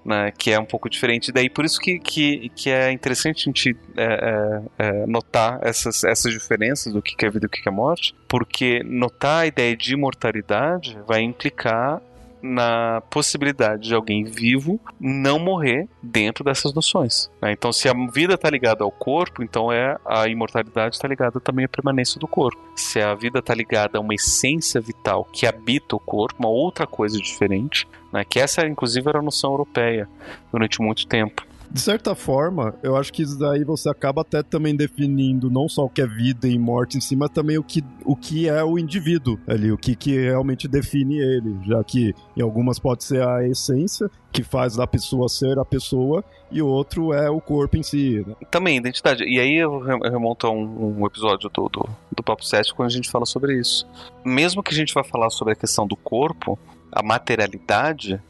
né? 0.03 0.31
que 0.37 0.51
é 0.51 0.59
um 0.59 0.65
pouco 0.65 0.89
diferente. 0.89 1.31
Daí 1.31 1.49
por 1.49 1.65
isso 1.65 1.79
que, 1.79 1.99
que, 1.99 2.49
que 2.49 2.69
é 2.69 2.91
interessante 2.91 3.41
a 3.41 3.45
gente 3.45 3.77
é, 3.95 4.03
é, 4.03 4.87
é, 4.87 5.05
notar 5.05 5.59
essas, 5.61 6.03
essas 6.03 6.31
diferenças 6.31 6.93
do 6.93 7.01
que 7.01 7.25
é 7.25 7.29
vida 7.29 7.45
e 7.45 7.47
o 7.47 7.49
que 7.49 7.67
é 7.67 7.71
morte, 7.71 8.15
porque 8.27 8.83
notar 8.83 9.43
a 9.43 9.47
ideia 9.47 9.75
de 9.75 9.93
imortalidade 9.93 10.97
vai 11.07 11.21
implicar 11.21 12.01
na 12.41 13.01
possibilidade 13.09 13.87
de 13.87 13.93
alguém 13.93 14.23
vivo 14.23 14.79
não 14.99 15.39
morrer 15.39 15.87
dentro 16.01 16.43
dessas 16.43 16.73
noções. 16.73 17.29
Né? 17.41 17.51
Então, 17.51 17.71
se 17.71 17.87
a 17.87 17.93
vida 17.93 18.35
está 18.35 18.49
ligada 18.49 18.83
ao 18.83 18.91
corpo, 18.91 19.43
então 19.43 19.71
é 19.71 19.97
a 20.05 20.27
imortalidade 20.27 20.95
está 20.95 21.07
ligada 21.07 21.39
também 21.39 21.65
à 21.65 21.69
permanência 21.69 22.19
do 22.19 22.27
corpo. 22.27 22.59
Se 22.75 22.99
a 22.99 23.13
vida 23.13 23.39
está 23.39 23.53
ligada 23.53 23.97
a 23.97 24.01
uma 24.01 24.15
essência 24.15 24.81
vital 24.81 25.25
que 25.31 25.45
habita 25.45 25.95
o 25.95 25.99
corpo, 25.99 26.35
uma 26.39 26.49
outra 26.49 26.87
coisa 26.87 27.17
diferente, 27.17 27.87
né? 28.11 28.23
que 28.23 28.39
essa, 28.39 28.65
inclusive, 28.65 29.07
era 29.07 29.19
a 29.19 29.23
noção 29.23 29.51
europeia 29.51 30.07
durante 30.51 30.81
muito 30.81 31.07
tempo 31.07 31.50
de 31.71 31.79
certa 31.79 32.13
forma, 32.13 32.75
eu 32.83 32.97
acho 32.97 33.13
que 33.13 33.21
isso 33.21 33.39
daí 33.39 33.63
você 33.63 33.89
acaba 33.89 34.21
até 34.21 34.43
também 34.43 34.75
definindo 34.75 35.49
não 35.49 35.69
só 35.69 35.85
o 35.85 35.89
que 35.89 36.01
é 36.01 36.07
vida 36.07 36.47
e 36.47 36.59
morte 36.59 36.97
em 36.97 37.01
si, 37.01 37.15
mas 37.15 37.29
também 37.29 37.57
o 37.57 37.63
que, 37.63 37.81
o 38.03 38.13
que 38.13 38.49
é 38.49 38.61
o 38.61 38.77
indivíduo 38.77 39.39
ali, 39.47 39.71
o 39.71 39.77
que, 39.77 39.95
que 39.95 40.19
realmente 40.19 40.67
define 40.67 41.17
ele, 41.17 41.57
já 41.65 41.81
que 41.81 42.13
em 42.35 42.41
algumas 42.41 42.77
pode 42.77 43.05
ser 43.05 43.25
a 43.25 43.47
essência 43.47 44.11
que 44.33 44.43
faz 44.43 44.75
da 44.75 44.85
pessoa 44.85 45.29
ser 45.29 45.57
a 45.59 45.65
pessoa 45.65 46.23
e 46.51 46.61
o 46.61 46.67
outro 46.67 47.13
é 47.13 47.29
o 47.29 47.39
corpo 47.39 47.77
em 47.77 47.83
si. 47.83 48.23
Né? 48.25 48.35
Também, 48.49 48.77
identidade. 48.77 49.23
E 49.23 49.39
aí 49.39 49.55
eu 49.55 49.79
remonto 49.79 50.47
a 50.47 50.51
um, 50.51 50.99
um 50.99 51.07
episódio 51.07 51.49
do, 51.49 51.69
do, 51.69 51.89
do 52.13 52.23
Papo 52.23 52.43
7 52.43 52.73
quando 52.73 52.87
a 52.87 52.91
gente 52.91 53.09
fala 53.09 53.25
sobre 53.25 53.57
isso. 53.57 53.87
Mesmo 54.25 54.61
que 54.61 54.73
a 54.73 54.77
gente 54.77 54.93
vá 54.93 55.03
falar 55.03 55.29
sobre 55.29 55.53
a 55.53 55.55
questão 55.55 55.87
do 55.87 55.95
corpo, 55.95 56.59
a 56.91 57.01
materialidade 57.01 58.21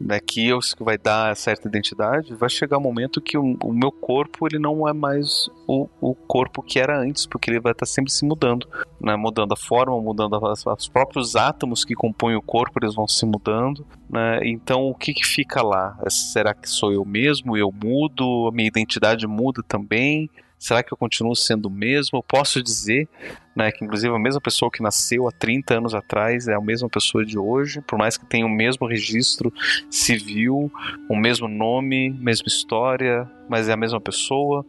né, 0.00 0.20
que 0.20 0.46
eu 0.46 0.58
que 0.58 0.82
vai 0.82 0.98
dar 0.98 1.34
certa 1.36 1.68
identidade, 1.68 2.34
vai 2.34 2.48
chegar 2.48 2.78
um 2.78 2.82
momento 2.82 3.20
que 3.20 3.36
o, 3.36 3.56
o, 3.62 3.72
meu 3.72 3.92
corpo 3.92 4.46
ele 4.46 4.58
não 4.58 4.88
é 4.88 4.92
mais 4.92 5.48
o, 5.66 5.88
o 6.00 6.14
corpo 6.14 6.62
que 6.62 6.78
era 6.78 6.98
antes, 6.98 7.26
porque 7.26 7.50
ele 7.50 7.60
vai 7.60 7.72
estar 7.72 7.86
sempre 7.86 8.12
se 8.12 8.24
mudando, 8.24 8.68
né, 9.00 9.16
mudando 9.16 9.52
a 9.52 9.56
forma, 9.56 10.00
mudando 10.00 10.34
as, 10.46 10.64
os 10.66 10.88
próprios 10.88 11.36
átomos 11.36 11.84
que 11.84 11.94
compõem 11.94 12.36
o 12.36 12.42
corpo, 12.42 12.78
eles 12.82 12.94
vão 12.94 13.06
se 13.06 13.24
mudando, 13.24 13.86
né, 14.08 14.40
então 14.44 14.88
o 14.88 14.94
que, 14.94 15.14
que 15.14 15.26
fica 15.26 15.62
lá? 15.62 15.98
Será 16.08 16.54
que 16.54 16.68
sou 16.68 16.92
eu 16.92 17.04
mesmo? 17.04 17.56
Eu 17.56 17.72
mudo? 17.72 18.48
A 18.48 18.52
minha 18.52 18.68
identidade 18.68 19.26
muda 19.26 19.62
também? 19.66 20.30
Será 20.58 20.82
que 20.82 20.92
eu 20.92 20.96
continuo 20.96 21.36
sendo 21.36 21.66
o 21.66 21.70
mesmo? 21.70 22.18
Eu 22.18 22.22
posso 22.22 22.62
dizer 22.62 23.08
né, 23.54 23.70
que, 23.70 23.84
inclusive, 23.84 24.14
a 24.14 24.18
mesma 24.18 24.40
pessoa 24.40 24.70
que 24.70 24.82
nasceu 24.82 25.28
há 25.28 25.32
30 25.32 25.78
anos 25.78 25.94
atrás 25.94 26.48
é 26.48 26.54
a 26.54 26.60
mesma 26.60 26.88
pessoa 26.88 27.24
de 27.24 27.38
hoje, 27.38 27.80
por 27.82 27.98
mais 27.98 28.16
que 28.16 28.26
tenha 28.26 28.44
o 28.44 28.50
mesmo 28.50 28.86
registro 28.86 29.52
civil, 29.90 30.70
o 31.08 31.16
mesmo 31.16 31.46
nome, 31.46 32.10
mesma 32.10 32.46
história, 32.46 33.30
mas 33.48 33.68
é 33.68 33.72
a 33.72 33.76
mesma 33.76 34.00
pessoa. 34.00 34.64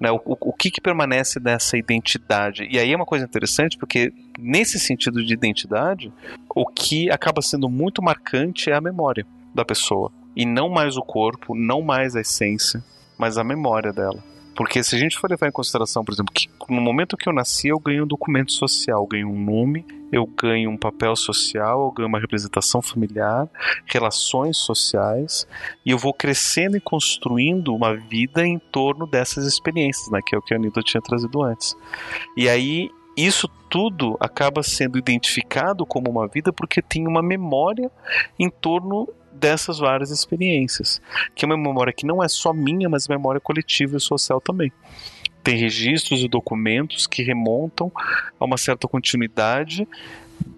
Né? 0.00 0.10
O, 0.10 0.16
o, 0.24 0.36
o 0.40 0.52
que, 0.52 0.70
que 0.70 0.80
permanece 0.80 1.40
dessa 1.40 1.76
identidade? 1.76 2.66
E 2.70 2.78
aí 2.78 2.92
é 2.92 2.96
uma 2.96 3.06
coisa 3.06 3.24
interessante, 3.24 3.78
porque 3.78 4.12
nesse 4.38 4.78
sentido 4.78 5.24
de 5.24 5.32
identidade, 5.32 6.12
o 6.54 6.66
que 6.66 7.10
acaba 7.10 7.42
sendo 7.42 7.68
muito 7.68 8.02
marcante 8.02 8.70
é 8.70 8.74
a 8.74 8.80
memória 8.80 9.26
da 9.54 9.64
pessoa. 9.64 10.12
E 10.36 10.44
não 10.44 10.68
mais 10.68 10.96
o 10.96 11.02
corpo, 11.02 11.54
não 11.54 11.82
mais 11.82 12.14
a 12.14 12.20
essência, 12.20 12.82
mas 13.18 13.38
a 13.38 13.44
memória 13.44 13.92
dela. 13.92 14.22
Porque 14.58 14.82
se 14.82 14.96
a 14.96 14.98
gente 14.98 15.16
for 15.16 15.30
levar 15.30 15.46
em 15.46 15.52
consideração, 15.52 16.04
por 16.04 16.12
exemplo, 16.12 16.34
que 16.34 16.48
no 16.68 16.80
momento 16.80 17.16
que 17.16 17.28
eu 17.28 17.32
nasci, 17.32 17.68
eu 17.68 17.78
ganho 17.78 18.02
um 18.02 18.06
documento 18.08 18.50
social, 18.50 19.06
ganho 19.06 19.30
um 19.30 19.40
nome, 19.40 19.86
eu 20.10 20.26
ganho 20.26 20.68
um 20.68 20.76
papel 20.76 21.14
social, 21.14 21.84
eu 21.84 21.92
ganho 21.92 22.08
uma 22.08 22.18
representação 22.18 22.82
familiar, 22.82 23.48
relações 23.86 24.56
sociais, 24.56 25.46
e 25.86 25.92
eu 25.92 25.96
vou 25.96 26.12
crescendo 26.12 26.76
e 26.76 26.80
construindo 26.80 27.72
uma 27.72 27.94
vida 27.94 28.44
em 28.44 28.58
torno 28.58 29.06
dessas 29.06 29.46
experiências, 29.46 30.10
né, 30.10 30.18
que 30.26 30.34
é 30.34 30.38
o 30.38 30.42
que 30.42 30.52
a 30.52 30.56
Anitta 30.56 30.82
tinha 30.82 31.00
trazido 31.00 31.40
antes. 31.40 31.76
E 32.36 32.48
aí 32.48 32.90
isso 33.16 33.48
tudo 33.68 34.16
acaba 34.18 34.62
sendo 34.64 34.98
identificado 34.98 35.86
como 35.86 36.10
uma 36.10 36.26
vida 36.26 36.52
porque 36.52 36.82
tem 36.82 37.06
uma 37.06 37.22
memória 37.22 37.90
em 38.38 38.50
torno 38.50 39.08
dessas 39.38 39.78
várias 39.78 40.10
experiências, 40.10 41.00
que 41.34 41.44
é 41.44 41.46
uma 41.46 41.56
memória 41.56 41.92
que 41.92 42.06
não 42.06 42.22
é 42.22 42.28
só 42.28 42.52
minha, 42.52 42.88
mas 42.88 43.08
memória 43.08 43.40
coletiva 43.40 43.96
e 43.96 44.00
social 44.00 44.40
também. 44.40 44.72
Tem 45.42 45.56
registros 45.56 46.22
e 46.22 46.28
documentos 46.28 47.06
que 47.06 47.22
remontam 47.22 47.90
a 48.38 48.44
uma 48.44 48.58
certa 48.58 48.86
continuidade 48.88 49.86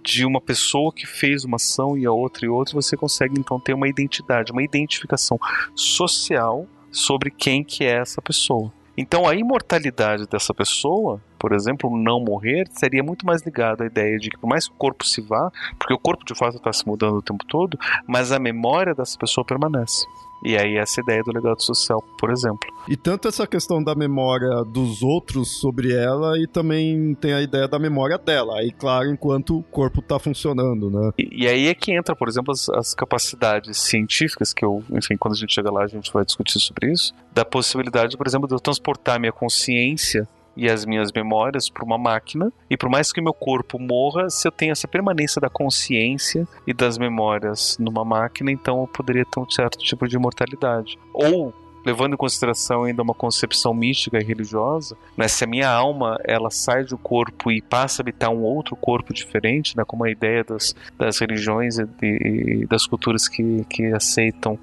de 0.02 0.24
uma 0.24 0.40
pessoa 0.40 0.92
que 0.92 1.06
fez 1.06 1.44
uma 1.44 1.56
ação 1.56 1.96
e 1.96 2.04
a 2.04 2.12
outra 2.12 2.44
e 2.44 2.48
outra, 2.48 2.74
você 2.74 2.96
consegue 2.96 3.38
então 3.38 3.60
ter 3.60 3.74
uma 3.74 3.88
identidade, 3.88 4.52
uma 4.52 4.62
identificação 4.62 5.38
social 5.74 6.66
sobre 6.90 7.30
quem 7.30 7.62
que 7.62 7.84
é 7.84 7.98
essa 7.98 8.20
pessoa. 8.20 8.72
Então 9.00 9.26
a 9.26 9.34
imortalidade 9.34 10.26
dessa 10.26 10.52
pessoa, 10.52 11.22
por 11.38 11.54
exemplo, 11.54 11.88
não 11.96 12.20
morrer, 12.20 12.68
seria 12.70 13.02
muito 13.02 13.24
mais 13.24 13.40
ligado 13.40 13.82
à 13.82 13.86
ideia 13.86 14.18
de 14.18 14.28
que 14.28 14.36
por 14.36 14.46
mais 14.46 14.68
que 14.68 14.74
o 14.74 14.76
corpo 14.76 15.06
se 15.06 15.22
vá, 15.22 15.50
porque 15.78 15.94
o 15.94 15.98
corpo 15.98 16.22
de 16.22 16.34
fato 16.34 16.58
está 16.58 16.70
se 16.70 16.86
mudando 16.86 17.16
o 17.16 17.22
tempo 17.22 17.42
todo, 17.46 17.78
mas 18.06 18.30
a 18.30 18.38
memória 18.38 18.94
dessa 18.94 19.16
pessoa 19.16 19.42
permanece. 19.42 20.04
E 20.44 20.56
aí 20.56 20.76
essa 20.76 21.00
ideia 21.00 21.22
do 21.22 21.32
legado 21.32 21.62
social, 21.62 22.02
por 22.18 22.30
exemplo. 22.30 22.60
E 22.88 22.96
tanto 22.96 23.28
essa 23.28 23.46
questão 23.46 23.82
da 23.82 23.94
memória 23.94 24.64
dos 24.64 25.02
outros 25.02 25.60
sobre 25.60 25.92
ela 25.92 26.38
e 26.38 26.46
também 26.46 27.14
tem 27.14 27.32
a 27.32 27.42
ideia 27.42 27.68
da 27.68 27.78
memória 27.78 28.16
dela. 28.18 28.58
Aí, 28.58 28.72
claro, 28.72 29.10
enquanto 29.10 29.58
o 29.58 29.62
corpo 29.62 30.00
está 30.00 30.18
funcionando, 30.18 30.90
né? 30.90 31.12
E, 31.18 31.44
e, 31.44 31.48
aí 31.48 31.66
é 31.66 31.74
que 31.74 31.92
entra, 31.92 32.16
por 32.16 32.28
exemplo, 32.28 32.52
as, 32.52 32.68
as, 32.70 32.94
capacidades 32.94 33.78
científicas, 33.78 34.52
que 34.52 34.64
eu, 34.64 34.82
enfim, 34.90 35.16
quando 35.16 35.34
a 35.34 35.36
gente 35.36 35.54
chega 35.54 35.70
lá 35.70 35.84
a 35.84 35.86
gente 35.86 36.12
vai 36.12 36.24
discutir 36.24 36.58
sobre 36.58 36.90
isso, 36.92 37.14
da 37.32 37.44
possibilidade, 37.44 38.16
por 38.16 38.26
exemplo, 38.26 38.48
de 38.48 38.54
eu 38.54 38.60
transportar 38.60 39.20
minha 39.20 39.32
consciência 39.32 40.26
e 40.56 40.68
as 40.68 40.84
minhas 40.84 41.10
memórias 41.12 41.68
para 41.68 41.84
uma 41.84 41.98
máquina. 41.98 42.52
E 42.68 42.76
por 42.76 42.88
mais 42.88 43.12
que 43.12 43.20
meu 43.20 43.32
corpo 43.32 43.78
morra, 43.78 44.28
se 44.30 44.46
eu 44.46 44.52
tenho 44.52 44.72
essa 44.72 44.88
permanência 44.88 45.40
da 45.40 45.48
consciência 45.48 46.46
e 46.66 46.72
das 46.72 46.98
memórias 46.98 47.76
numa 47.78 48.04
máquina, 48.04 48.50
então 48.50 48.80
eu 48.80 48.86
poderia 48.86 49.24
ter 49.24 49.40
um 49.40 49.48
certo 49.48 49.78
tipo 49.78 50.06
de 50.06 50.16
imortalidade. 50.16 50.98
Ou 51.12 51.54
levando 51.84 52.14
em 52.14 52.16
consideração 52.16 52.84
ainda 52.84 53.02
uma 53.02 53.14
concepção 53.14 53.72
mística 53.72 54.18
e 54.18 54.24
religiosa, 54.24 54.96
né, 55.16 55.26
se 55.28 55.44
a 55.44 55.46
minha 55.46 55.68
alma 55.68 56.18
ela 56.24 56.50
sai 56.50 56.84
do 56.84 56.98
corpo 56.98 57.50
e 57.50 57.62
passa 57.62 58.00
a 58.00 58.02
habitar 58.02 58.30
um 58.30 58.42
outro 58.42 58.76
corpo 58.76 59.12
diferente, 59.12 59.76
né, 59.76 59.84
como 59.86 60.04
a 60.04 60.10
ideia 60.10 60.44
das, 60.44 60.74
das 60.98 61.18
religiões 61.18 61.78
e, 61.78 61.86
e 62.02 62.66
das 62.66 62.86
culturas 62.86 63.28
que, 63.28 63.64
que 63.68 63.86
aceitam 63.86 64.58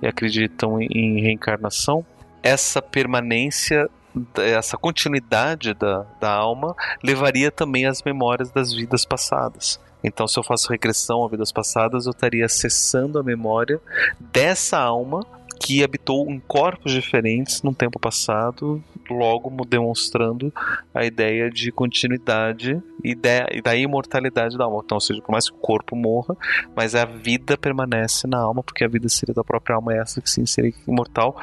e 0.00 0.06
acreditam 0.06 0.80
em, 0.80 0.86
em 0.86 1.20
reencarnação, 1.20 2.04
essa 2.42 2.80
permanência 2.80 3.88
essa 4.36 4.76
continuidade 4.76 5.74
da, 5.74 6.06
da 6.20 6.32
alma 6.32 6.74
levaria 7.02 7.50
também 7.50 7.86
às 7.86 8.02
memórias 8.02 8.50
das 8.50 8.72
vidas 8.72 9.04
passadas. 9.04 9.80
Então, 10.02 10.26
se 10.26 10.38
eu 10.38 10.42
faço 10.42 10.70
regressão 10.70 11.24
a 11.24 11.28
vidas 11.28 11.52
passadas, 11.52 12.06
eu 12.06 12.10
estaria 12.10 12.44
acessando 12.44 13.18
a 13.18 13.22
memória 13.22 13.80
dessa 14.18 14.78
alma 14.78 15.24
que 15.60 15.84
habitou 15.84 16.30
em 16.30 16.40
corpos 16.40 16.90
diferentes 16.90 17.62
no 17.62 17.74
tempo 17.74 18.00
passado, 18.00 18.82
logo 19.10 19.50
demonstrando 19.66 20.52
a 20.94 21.04
ideia 21.04 21.50
de 21.50 21.70
continuidade 21.70 22.82
e, 23.04 23.14
de, 23.14 23.46
e 23.52 23.60
da 23.60 23.76
imortalidade 23.76 24.56
da 24.56 24.64
alma. 24.64 24.80
Então, 24.82 24.96
ou 24.96 25.00
seja, 25.00 25.20
por 25.20 25.32
mais 25.32 25.50
que 25.50 25.54
o 25.54 25.60
corpo 25.60 25.94
morra, 25.94 26.34
mas 26.74 26.94
a 26.94 27.04
vida 27.04 27.58
permanece 27.58 28.26
na 28.26 28.38
alma, 28.38 28.62
porque 28.62 28.84
a 28.84 28.88
vida 28.88 29.08
seria 29.10 29.34
da 29.34 29.44
própria 29.44 29.76
alma, 29.76 29.94
essa 29.94 30.22
que 30.22 30.30
sim 30.30 30.46
seria 30.46 30.72
imortal, 30.88 31.36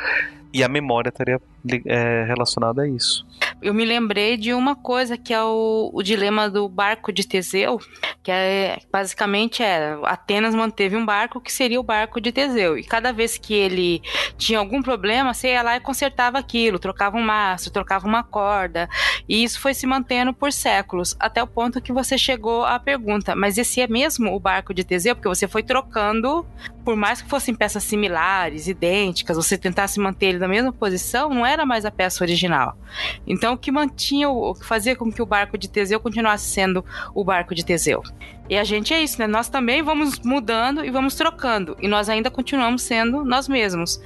e 0.57 0.63
a 0.63 0.67
memória 0.67 1.09
estaria 1.09 1.39
é, 1.85 2.23
relacionada 2.23 2.81
a 2.81 2.87
isso. 2.87 3.23
Eu 3.61 3.75
me 3.75 3.85
lembrei 3.85 4.35
de 4.37 4.55
uma 4.55 4.75
coisa 4.75 5.15
que 5.15 5.31
é 5.31 5.43
o, 5.43 5.91
o 5.93 6.01
dilema 6.01 6.49
do 6.49 6.67
barco 6.67 7.13
de 7.13 7.27
Teseu, 7.27 7.79
que 8.27 8.31
é 8.31 8.79
basicamente 8.91 9.63
era 9.63 10.05
Atenas 10.05 10.53
manteve 10.53 10.97
um 10.97 11.05
barco 11.05 11.39
que 11.39 11.49
seria 11.49 11.79
o 11.79 11.83
barco 11.83 12.19
de 12.19 12.33
Teseu 12.33 12.77
e 12.77 12.83
cada 12.83 13.13
vez 13.13 13.37
que 13.37 13.53
ele 13.53 14.01
tinha 14.37 14.59
algum 14.59 14.81
problema, 14.81 15.33
você 15.33 15.53
ia 15.53 15.61
lá 15.61 15.77
e 15.77 15.79
consertava 15.79 16.37
aquilo, 16.37 16.77
trocava 16.77 17.15
um 17.15 17.21
mastro, 17.21 17.71
trocava 17.71 18.05
uma 18.05 18.23
corda 18.23 18.89
e 19.29 19.45
isso 19.45 19.61
foi 19.61 19.73
se 19.73 19.87
mantendo 19.87 20.33
por 20.33 20.51
séculos 20.51 21.15
até 21.17 21.41
o 21.41 21.47
ponto 21.47 21.81
que 21.81 21.93
você 21.93 22.17
chegou 22.17 22.65
à 22.65 22.77
pergunta, 22.77 23.33
mas 23.33 23.57
esse 23.57 23.79
é 23.79 23.87
mesmo 23.87 24.35
o 24.35 24.39
barco 24.41 24.73
de 24.73 24.83
Teseu 24.83 25.15
porque 25.15 25.29
você 25.29 25.47
foi 25.47 25.63
trocando, 25.63 26.45
por 26.83 26.97
mais 26.97 27.21
que 27.21 27.29
fossem 27.29 27.55
peças 27.55 27.85
similares, 27.85 28.67
idênticas, 28.67 29.37
você 29.37 29.57
tentasse 29.57 30.01
manter 30.01 30.25
ele 30.25 30.39
na 30.39 30.49
mesma 30.49 30.73
posição, 30.73 31.29
não 31.29 31.45
era 31.45 31.65
mais 31.65 31.85
a 31.85 31.91
peça 31.91 32.25
original. 32.25 32.77
Então, 33.25 33.53
o 33.53 33.57
que 33.57 33.71
mantinha, 33.71 34.29
o 34.29 34.53
que 34.53 34.65
fazia 34.65 34.97
com 34.97 35.09
que 35.09 35.21
o 35.21 35.25
barco 35.25 35.57
de 35.57 35.69
Teseu 35.69 35.99
continuasse 36.01 36.49
sendo 36.49 36.83
o 37.15 37.23
barco 37.23 37.55
de 37.55 37.63
Teseu. 37.63 38.03
E 38.49 38.57
a 38.57 38.63
gente 38.63 38.93
é 38.93 39.01
isso, 39.01 39.19
né? 39.19 39.27
Nós 39.27 39.49
também 39.49 39.81
vamos 39.81 40.19
mudando 40.19 40.85
e 40.85 40.89
vamos 40.89 41.15
trocando. 41.15 41.75
E 41.81 41.87
nós 41.87 42.09
ainda 42.09 42.31
continuamos 42.31 42.81
sendo 42.81 43.23
nós 43.25 43.47
mesmos, 43.47 44.01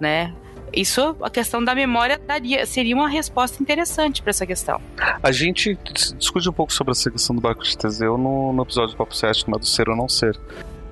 né? 0.00 0.34
Isso, 0.72 1.14
a 1.20 1.28
questão 1.28 1.62
da 1.62 1.74
memória 1.74 2.18
daria, 2.18 2.64
seria 2.64 2.96
uma 2.96 3.08
resposta 3.08 3.62
interessante 3.62 4.22
para 4.22 4.30
essa 4.30 4.46
questão. 4.46 4.80
A 5.22 5.30
gente 5.30 5.78
discute 6.16 6.48
um 6.48 6.52
pouco 6.52 6.72
sobre 6.72 6.92
essa 6.92 7.10
questão 7.10 7.36
do 7.36 7.42
barco 7.42 7.62
de 7.62 7.76
Teseu 7.76 8.16
no, 8.16 8.54
no 8.54 8.62
episódio 8.62 8.94
do 8.94 8.96
Papo 8.96 9.14
7, 9.14 9.44
do 9.50 9.66
Ser 9.66 9.90
ou 9.90 9.96
Não 9.96 10.08
Ser 10.08 10.38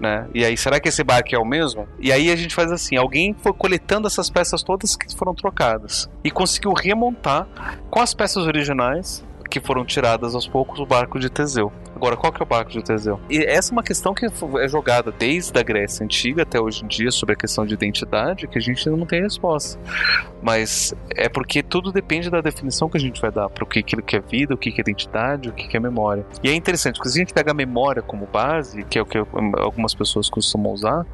né? 0.01 0.27
E 0.35 0.45
aí, 0.45 0.57
será 0.57 0.81
que 0.81 0.89
esse 0.89 1.05
barco 1.05 1.35
é 1.35 1.39
o 1.39 1.45
mesmo? 1.45 1.87
E 1.99 2.11
aí 2.11 2.31
a 2.31 2.37
gente 2.37 2.55
faz 2.55 2.73
assim: 2.73 2.97
alguém 2.97 3.35
foi 3.35 3.53
coletando 3.53 4.07
essas 4.07 4.31
peças 4.31 4.63
todas 4.63 4.97
que 4.97 5.15
foram 5.15 5.35
trocadas 5.35 6.09
e 6.25 6.31
conseguiu 6.31 6.73
remontar 6.73 7.47
com 7.91 8.01
as 8.01 8.15
peças 8.15 8.47
originais 8.47 9.23
que 9.51 9.61
foram 9.61 9.85
tiradas 9.85 10.35
aos 10.35 10.47
poucos 10.47 10.79
o 10.79 10.87
barco 10.87 11.19
de 11.19 11.29
Teseu. 11.29 11.73
Agora, 11.95 12.17
qual 12.17 12.33
que 12.33 12.41
é 12.41 12.45
o 12.45 12.47
barco 12.47 12.71
de 12.71 12.83
Teseu? 12.83 13.21
E 13.29 13.39
essa 13.39 13.73
é 13.73 13.73
uma 13.73 13.83
questão 13.83 14.15
que 14.15 14.25
é 14.25 14.69
jogada 14.69 15.13
desde 15.13 15.59
a 15.59 15.63
Grécia 15.63 16.05
Antiga 16.05 16.43
até 16.43 16.59
hoje 16.59 16.85
em 16.85 16.89
dia 16.89 17.11
sobre 17.11 17.35
a 17.35 17.37
questão 17.37 17.67
de 17.67 17.75
identidade, 17.75 18.47
que 18.47 18.57
a 18.57 18.61
gente 18.61 18.89
ainda 18.89 18.99
não 18.99 19.07
tem 19.07 19.21
resposta. 19.21 19.79
Mas 20.41 20.95
é 21.15 21.29
porque 21.29 21.63
tudo 21.63 21.93
depende 21.93 22.31
da 22.31 22.41
definição 22.41 22.89
que 22.89 22.97
a 22.97 23.01
gente 23.01 23.21
vai 23.21 23.31
dar 23.31 23.51
para 23.51 23.65
o 23.65 23.67
que, 23.67 23.83
que 23.83 24.17
é 24.17 24.21
vida, 24.21 24.55
o 24.55 24.57
que, 24.57 24.71
é 24.71 24.81
identidade, 24.81 25.49
o 25.49 25.53
que, 25.53 25.77
é 25.77 25.81
memória. 25.81 26.25
E 26.43 26.49
é 26.49 26.55
interessante, 26.55 26.97
porque 26.97 27.11
se 27.11 27.19
a 27.19 27.21
gente 27.21 27.35
pega 27.35 27.51
a 27.51 27.55
memória 27.55 28.01
como 28.01 28.27
base, 28.27 28.83
que 28.85 28.99
é 28.99 29.03
o 29.03 29.07
que 29.07 29.19
algumas 29.59 29.95
pessoas 29.95 30.31
costumam 30.31 30.73
usar, 30.73 31.05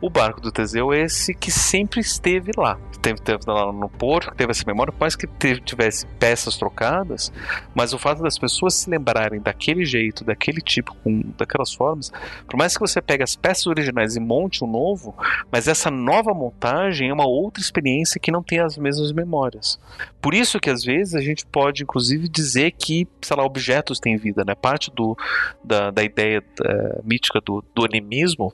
o 0.00 0.10
barco 0.10 0.40
do 0.40 0.52
Teseu 0.52 0.92
é 0.92 1.00
esse 1.00 1.34
que 1.34 1.50
sempre 1.50 2.00
esteve 2.00 2.52
lá. 2.56 2.78
Teve, 3.00 3.20
teve 3.20 3.40
lá 3.46 3.72
no 3.72 3.88
porto, 3.88 4.32
teve 4.36 4.50
essa 4.50 4.64
memória, 4.66 4.92
por 4.92 5.00
mais 5.00 5.16
que 5.16 5.26
tivesse 5.60 6.06
peças 6.18 6.56
trocadas, 6.56 7.32
mas 7.74 7.85
o 7.92 7.98
fato 7.98 8.22
das 8.22 8.38
pessoas 8.38 8.74
se 8.74 8.90
lembrarem 8.90 9.40
daquele 9.40 9.84
jeito, 9.84 10.24
daquele 10.24 10.60
tipo, 10.60 10.94
com 11.02 11.20
daquelas 11.36 11.72
formas, 11.72 12.12
por 12.46 12.56
mais 12.56 12.74
que 12.74 12.80
você 12.80 13.00
pegue 13.00 13.22
as 13.22 13.36
peças 13.36 13.66
originais 13.66 14.16
e 14.16 14.20
monte 14.20 14.64
um 14.64 14.66
novo, 14.66 15.14
mas 15.50 15.68
essa 15.68 15.90
nova 15.90 16.32
montagem 16.32 17.08
é 17.08 17.12
uma 17.12 17.26
outra 17.26 17.60
experiência 17.60 18.20
que 18.20 18.30
não 18.30 18.42
tem 18.42 18.60
as 18.60 18.76
mesmas 18.76 19.12
memórias. 19.12 19.78
Por 20.20 20.34
isso 20.34 20.58
que 20.60 20.70
às 20.70 20.84
vezes 20.84 21.14
a 21.14 21.20
gente 21.20 21.46
pode, 21.46 21.82
inclusive, 21.82 22.28
dizer 22.28 22.72
que, 22.72 23.06
sei 23.22 23.36
lá, 23.36 23.44
objetos 23.44 24.00
têm 24.00 24.16
vida, 24.16 24.44
né? 24.44 24.54
Parte 24.54 24.90
do, 24.90 25.16
da, 25.62 25.90
da 25.90 26.02
ideia 26.02 26.42
uh, 26.60 27.02
mítica 27.04 27.40
do, 27.40 27.64
do 27.74 27.84
animismo 27.84 28.52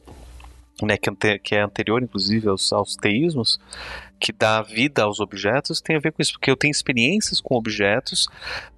né, 0.83 0.97
que, 0.97 1.55
é 1.55 1.61
anterior, 1.61 2.03
inclusive, 2.03 2.49
aos, 2.49 2.73
aos 2.73 2.97
teísmos, 2.97 3.61
que 4.23 4.33
dá 4.33 4.63
vida 4.63 5.03
aos 5.03 5.19
objetos 5.19 5.81
tem 5.81 5.97
a 5.97 5.99
ver 5.99 6.13
com 6.13 6.23
isso, 6.23 6.35
porque 6.35 6.49
eu 6.49 6.57
tenho 6.57 6.71
experiências 6.71 7.41
com 7.41 7.57
objetos, 7.57 8.29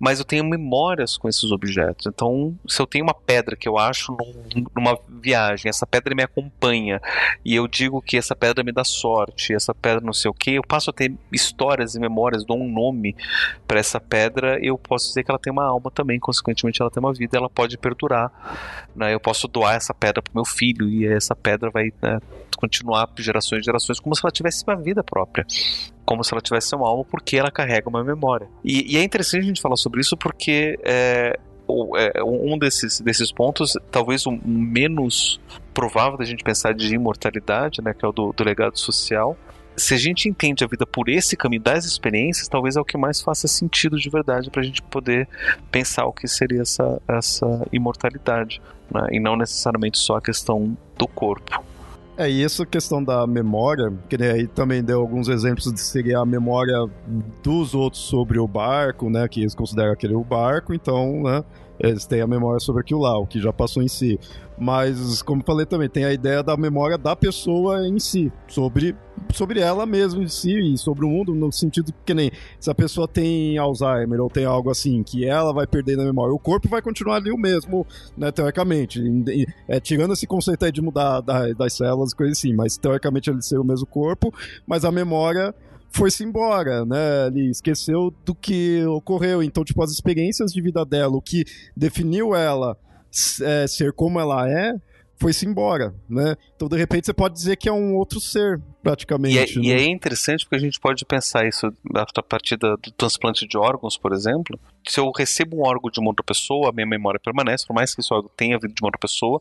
mas 0.00 0.18
eu 0.18 0.24
tenho 0.24 0.42
memórias 0.42 1.18
com 1.18 1.28
esses 1.28 1.52
objetos. 1.52 2.06
Então, 2.06 2.58
se 2.66 2.80
eu 2.80 2.86
tenho 2.86 3.04
uma 3.04 3.12
pedra 3.12 3.54
que 3.54 3.68
eu 3.68 3.76
acho 3.76 4.12
num, 4.12 4.64
numa 4.74 4.98
viagem, 5.20 5.68
essa 5.68 5.86
pedra 5.86 6.14
me 6.14 6.22
acompanha, 6.22 6.98
e 7.44 7.54
eu 7.54 7.68
digo 7.68 8.00
que 8.00 8.16
essa 8.16 8.34
pedra 8.34 8.64
me 8.64 8.72
dá 8.72 8.84
sorte, 8.84 9.52
essa 9.52 9.74
pedra 9.74 10.00
não 10.00 10.14
sei 10.14 10.30
o 10.30 10.34
que, 10.34 10.52
eu 10.52 10.62
passo 10.62 10.88
a 10.88 10.94
ter 10.94 11.12
histórias 11.30 11.94
e 11.94 12.00
memórias, 12.00 12.42
dou 12.42 12.58
um 12.58 12.70
nome 12.70 13.14
para 13.68 13.78
essa 13.78 14.00
pedra, 14.00 14.58
eu 14.62 14.78
posso 14.78 15.08
dizer 15.08 15.24
que 15.24 15.30
ela 15.30 15.38
tem 15.38 15.52
uma 15.52 15.66
alma 15.66 15.90
também, 15.90 16.18
consequentemente 16.18 16.80
ela 16.80 16.90
tem 16.90 17.02
uma 17.02 17.12
vida, 17.12 17.36
ela 17.36 17.50
pode 17.50 17.76
perdurar. 17.76 18.32
Né? 18.96 19.12
Eu 19.12 19.20
posso 19.20 19.46
doar 19.46 19.74
essa 19.74 19.92
pedra 19.92 20.22
para 20.22 20.32
meu 20.34 20.46
filho, 20.46 20.88
e 20.88 21.06
essa 21.06 21.36
pedra 21.36 21.68
vai 21.68 21.92
né, 22.00 22.18
continuar 22.56 23.08
por 23.08 23.20
gerações 23.20 23.60
e 23.60 23.64
gerações, 23.64 24.00
como 24.00 24.14
se 24.14 24.24
ela 24.24 24.32
tivesse 24.32 24.64
uma 24.66 24.76
vida 24.76 25.04
própria. 25.04 25.33
Como 26.04 26.22
se 26.22 26.34
ela 26.34 26.40
tivesse 26.40 26.74
uma 26.74 26.86
alma, 26.86 27.04
porque 27.04 27.36
ela 27.36 27.50
carrega 27.50 27.88
uma 27.88 28.04
memória. 28.04 28.46
E, 28.62 28.94
e 28.94 28.98
é 28.98 29.02
interessante 29.02 29.42
a 29.42 29.46
gente 29.46 29.60
falar 29.60 29.76
sobre 29.76 30.00
isso 30.00 30.16
porque 30.16 30.78
é, 30.84 31.38
é, 31.96 32.22
um 32.22 32.58
desses, 32.58 33.00
desses 33.00 33.32
pontos, 33.32 33.72
talvez 33.90 34.26
o 34.26 34.32
menos 34.44 35.40
provável 35.72 36.18
da 36.18 36.24
gente 36.24 36.44
pensar 36.44 36.74
de 36.74 36.94
imortalidade, 36.94 37.82
né, 37.82 37.94
que 37.94 38.04
é 38.04 38.08
o 38.08 38.12
do, 38.12 38.32
do 38.32 38.44
legado 38.44 38.78
social, 38.78 39.36
se 39.76 39.94
a 39.94 39.96
gente 39.96 40.28
entende 40.28 40.62
a 40.62 40.66
vida 40.66 40.86
por 40.86 41.08
esse 41.08 41.36
caminho 41.36 41.62
das 41.62 41.84
experiências, 41.84 42.48
talvez 42.48 42.76
é 42.76 42.80
o 42.80 42.84
que 42.84 42.96
mais 42.96 43.20
faça 43.20 43.48
sentido 43.48 43.98
de 43.98 44.08
verdade 44.08 44.50
para 44.50 44.60
a 44.60 44.64
gente 44.64 44.80
poder 44.82 45.28
pensar 45.70 46.06
o 46.06 46.12
que 46.12 46.28
seria 46.28 46.62
essa, 46.62 47.00
essa 47.08 47.66
imortalidade, 47.72 48.62
né? 48.90 49.06
e 49.10 49.18
não 49.18 49.36
necessariamente 49.36 49.98
só 49.98 50.16
a 50.16 50.22
questão 50.22 50.76
do 50.96 51.08
corpo. 51.08 51.64
É, 52.16 52.30
e 52.30 52.44
essa 52.44 52.64
questão 52.64 53.02
da 53.02 53.26
memória, 53.26 53.92
que 54.08 54.14
aí 54.22 54.46
também 54.46 54.84
deu 54.84 55.00
alguns 55.00 55.26
exemplos 55.28 55.72
de 55.72 55.80
seria 55.80 56.20
a 56.20 56.26
memória 56.26 56.76
dos 57.42 57.74
outros 57.74 58.02
sobre 58.02 58.38
o 58.38 58.46
barco, 58.46 59.10
né? 59.10 59.26
Que 59.26 59.40
eles 59.40 59.54
consideram 59.54 59.92
aquele 59.92 60.14
o 60.14 60.22
barco, 60.22 60.72
então, 60.72 61.22
né? 61.24 61.44
Eles 61.88 62.06
têm 62.06 62.20
a 62.20 62.26
memória 62.26 62.60
sobre 62.60 62.82
aquilo 62.82 63.00
lá, 63.00 63.18
o 63.18 63.26
que 63.26 63.40
já 63.40 63.52
passou 63.52 63.82
em 63.82 63.88
si. 63.88 64.18
Mas, 64.56 65.20
como 65.22 65.42
falei 65.44 65.66
também, 65.66 65.88
tem 65.88 66.04
a 66.04 66.12
ideia 66.12 66.42
da 66.42 66.56
memória 66.56 66.96
da 66.96 67.16
pessoa 67.16 67.86
em 67.88 67.98
si, 67.98 68.32
sobre, 68.46 68.94
sobre 69.32 69.58
ela 69.58 69.84
mesma 69.84 70.22
em 70.22 70.28
si 70.28 70.74
e 70.74 70.78
sobre 70.78 71.04
o 71.04 71.08
mundo, 71.08 71.34
no 71.34 71.50
sentido 71.50 71.92
que 72.06 72.14
nem 72.14 72.30
se 72.60 72.70
a 72.70 72.74
pessoa 72.74 73.08
tem 73.08 73.58
Alzheimer 73.58 74.20
ou 74.20 74.30
tem 74.30 74.44
algo 74.44 74.70
assim, 74.70 75.02
que 75.02 75.24
ela 75.26 75.52
vai 75.52 75.66
perder 75.66 75.96
na 75.96 76.04
memória, 76.04 76.32
o 76.32 76.38
corpo 76.38 76.68
vai 76.68 76.80
continuar 76.80 77.16
ali 77.16 77.32
o 77.32 77.36
mesmo, 77.36 77.84
né, 78.16 78.30
teoricamente. 78.30 79.02
É, 79.68 79.80
tirando 79.80 80.12
esse 80.12 80.26
conceito 80.26 80.64
aí 80.64 80.70
de 80.70 80.80
mudar 80.80 81.20
da, 81.20 81.52
das 81.52 81.72
células 81.72 82.12
e 82.12 82.16
coisas 82.16 82.38
assim, 82.38 82.54
mas 82.54 82.76
teoricamente 82.76 83.30
ele 83.30 83.42
ser 83.42 83.58
o 83.58 83.64
mesmo 83.64 83.86
corpo, 83.86 84.32
mas 84.66 84.84
a 84.84 84.92
memória 84.92 85.52
foi-se 85.94 86.24
embora, 86.24 86.84
né? 86.84 87.28
Ele 87.28 87.50
esqueceu 87.50 88.12
do 88.24 88.34
que 88.34 88.84
ocorreu. 88.86 89.42
Então, 89.42 89.64
tipo, 89.64 89.82
as 89.82 89.92
experiências 89.92 90.52
de 90.52 90.60
vida 90.60 90.84
dela, 90.84 91.16
o 91.16 91.22
que 91.22 91.44
definiu 91.76 92.34
ela 92.34 92.76
é, 93.42 93.66
ser 93.66 93.92
como 93.92 94.18
ela 94.18 94.50
é, 94.50 94.74
foi-se 95.16 95.46
embora, 95.46 95.94
né? 96.08 96.34
Então, 96.56 96.68
de 96.68 96.76
repente, 96.76 97.06
você 97.06 97.14
pode 97.14 97.34
dizer 97.34 97.56
que 97.56 97.68
é 97.68 97.72
um 97.72 97.94
outro 97.94 98.20
ser, 98.20 98.60
praticamente. 98.84 99.58
E 99.58 99.72
é, 99.72 99.74
né? 99.74 99.82
e 99.82 99.86
é 99.86 99.86
interessante 99.86 100.44
porque 100.44 100.56
a 100.56 100.60
gente 100.60 100.78
pode 100.78 101.04
pensar 101.04 101.46
isso 101.46 101.72
a 101.94 102.22
partir 102.22 102.56
do 102.56 102.76
transplante 102.96 103.46
de 103.48 103.56
órgãos, 103.56 103.96
por 103.96 104.12
exemplo. 104.12 104.60
Se 104.86 105.00
eu 105.00 105.10
recebo 105.10 105.56
um 105.56 105.66
órgão 105.66 105.90
de 105.90 105.98
uma 105.98 106.10
outra 106.10 106.22
pessoa, 106.22 106.68
a 106.68 106.72
minha 106.72 106.86
memória 106.86 107.18
permanece, 107.18 107.66
por 107.66 107.72
mais 107.72 107.94
que 107.94 108.02
esse 108.02 108.12
órgão 108.12 108.30
tenha 108.36 108.58
vindo 108.58 108.74
de 108.74 108.82
uma 108.82 108.88
outra 108.88 109.00
pessoa, 109.00 109.40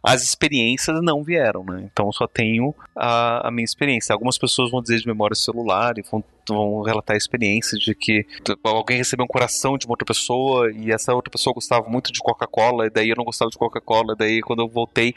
as 0.00 0.22
experiências 0.22 1.02
não 1.02 1.24
vieram, 1.24 1.64
né? 1.64 1.88
Então 1.92 2.06
eu 2.06 2.12
só 2.12 2.28
tenho 2.28 2.72
a, 2.94 3.48
a 3.48 3.50
minha 3.50 3.64
experiência. 3.64 4.12
Algumas 4.12 4.38
pessoas 4.38 4.70
vão 4.70 4.80
dizer 4.80 5.00
de 5.00 5.06
memória 5.06 5.34
celular 5.34 5.98
e 5.98 6.02
vão, 6.02 6.22
vão 6.48 6.82
relatar 6.82 7.16
experiências 7.16 7.80
de 7.80 7.92
que 7.92 8.24
alguém 8.62 8.98
recebeu 8.98 9.24
um 9.24 9.28
coração 9.28 9.76
de 9.76 9.86
uma 9.86 9.92
outra 9.92 10.06
pessoa 10.06 10.70
e 10.70 10.92
essa 10.92 11.12
outra 11.12 11.30
pessoa 11.30 11.52
gostava 11.52 11.88
muito 11.88 12.12
de 12.12 12.20
Coca-Cola, 12.20 12.86
e 12.86 12.90
daí 12.90 13.08
eu 13.08 13.16
não 13.16 13.24
gostava 13.24 13.50
de 13.50 13.58
Coca-Cola, 13.58 14.14
daí 14.14 14.40
quando 14.40 14.62
eu 14.62 14.68
voltei 14.68 15.14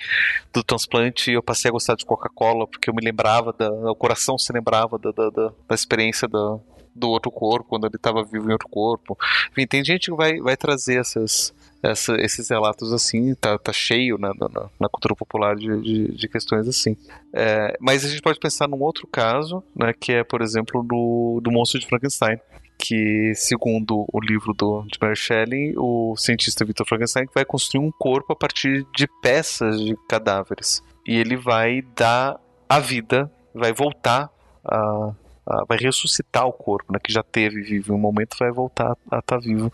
do 0.51 0.63
transplante 0.63 1.31
eu 1.31 1.43
passei 1.43 1.69
a 1.69 1.71
gostar 1.71 1.95
de 1.95 2.05
Coca-Cola 2.05 2.65
porque 2.65 2.89
eu 2.89 2.93
me 2.95 3.03
lembrava 3.03 3.53
da, 3.53 3.66
o 3.69 3.95
coração 3.95 4.37
se 4.37 4.51
lembrava 4.51 4.97
da, 4.97 5.11
da, 5.11 5.29
da, 5.29 5.53
da 5.67 5.75
experiência 5.75 6.27
da, 6.27 6.59
do 6.97 7.09
outro 7.09 7.31
corpo, 7.31 7.69
quando 7.69 7.85
ele 7.85 7.95
estava 7.95 8.23
vivo 8.23 8.49
em 8.49 8.53
outro 8.53 8.67
corpo. 8.67 9.17
Enfim, 9.51 9.67
tem 9.67 9.83
gente 9.83 10.09
que 10.09 10.17
vai, 10.17 10.39
vai 10.39 10.57
trazer 10.57 10.99
essas, 10.99 11.53
essa, 11.81 12.15
esses 12.15 12.49
relatos 12.49 12.91
assim, 12.91 13.35
tá, 13.35 13.57
tá 13.57 13.71
cheio 13.71 14.17
na, 14.17 14.33
na, 14.33 14.69
na 14.79 14.89
cultura 14.89 15.15
popular 15.15 15.55
de, 15.55 15.81
de, 15.81 16.11
de 16.15 16.27
questões 16.27 16.67
assim. 16.67 16.97
É, 17.33 17.77
mas 17.79 18.03
a 18.03 18.09
gente 18.09 18.21
pode 18.21 18.39
pensar 18.39 18.67
num 18.67 18.81
outro 18.81 19.07
caso, 19.07 19.63
né, 19.75 19.93
que 19.93 20.11
é, 20.11 20.23
por 20.23 20.41
exemplo, 20.41 20.83
do, 20.83 21.39
do 21.41 21.51
monstro 21.51 21.79
de 21.79 21.87
Frankenstein. 21.87 22.37
Que, 22.79 23.33
segundo 23.33 24.05
o 24.13 24.19
livro 24.19 24.53
do, 24.53 24.83
de 24.83 24.99
Mary 25.01 25.15
Shelley, 25.15 25.73
o 25.75 26.15
cientista 26.15 26.63
Victor 26.63 26.85
Frankenstein 26.87 27.25
vai 27.33 27.43
construir 27.43 27.83
um 27.83 27.91
corpo 27.91 28.33
a 28.33 28.35
partir 28.35 28.85
de 28.95 29.07
peças 29.19 29.81
de 29.81 29.95
cadáveres. 30.07 30.83
E 31.03 31.15
ele 31.15 31.35
vai 31.35 31.81
dar 31.95 32.39
a 32.69 32.79
vida 32.79 33.31
vai 33.57 33.73
voltar 33.73 34.29
a, 34.63 35.11
a, 35.45 35.65
vai 35.67 35.77
ressuscitar 35.77 36.45
o 36.45 36.53
corpo, 36.53 36.93
né, 36.93 36.99
que 37.03 37.11
já 37.11 37.23
teve 37.23 37.61
vivo 37.61 37.93
em 37.93 37.95
um 37.95 37.99
momento, 37.99 38.37
vai 38.37 38.51
voltar 38.51 38.91
a 39.11 39.19
estar 39.19 39.21
tá 39.21 39.37
vivo 39.37 39.71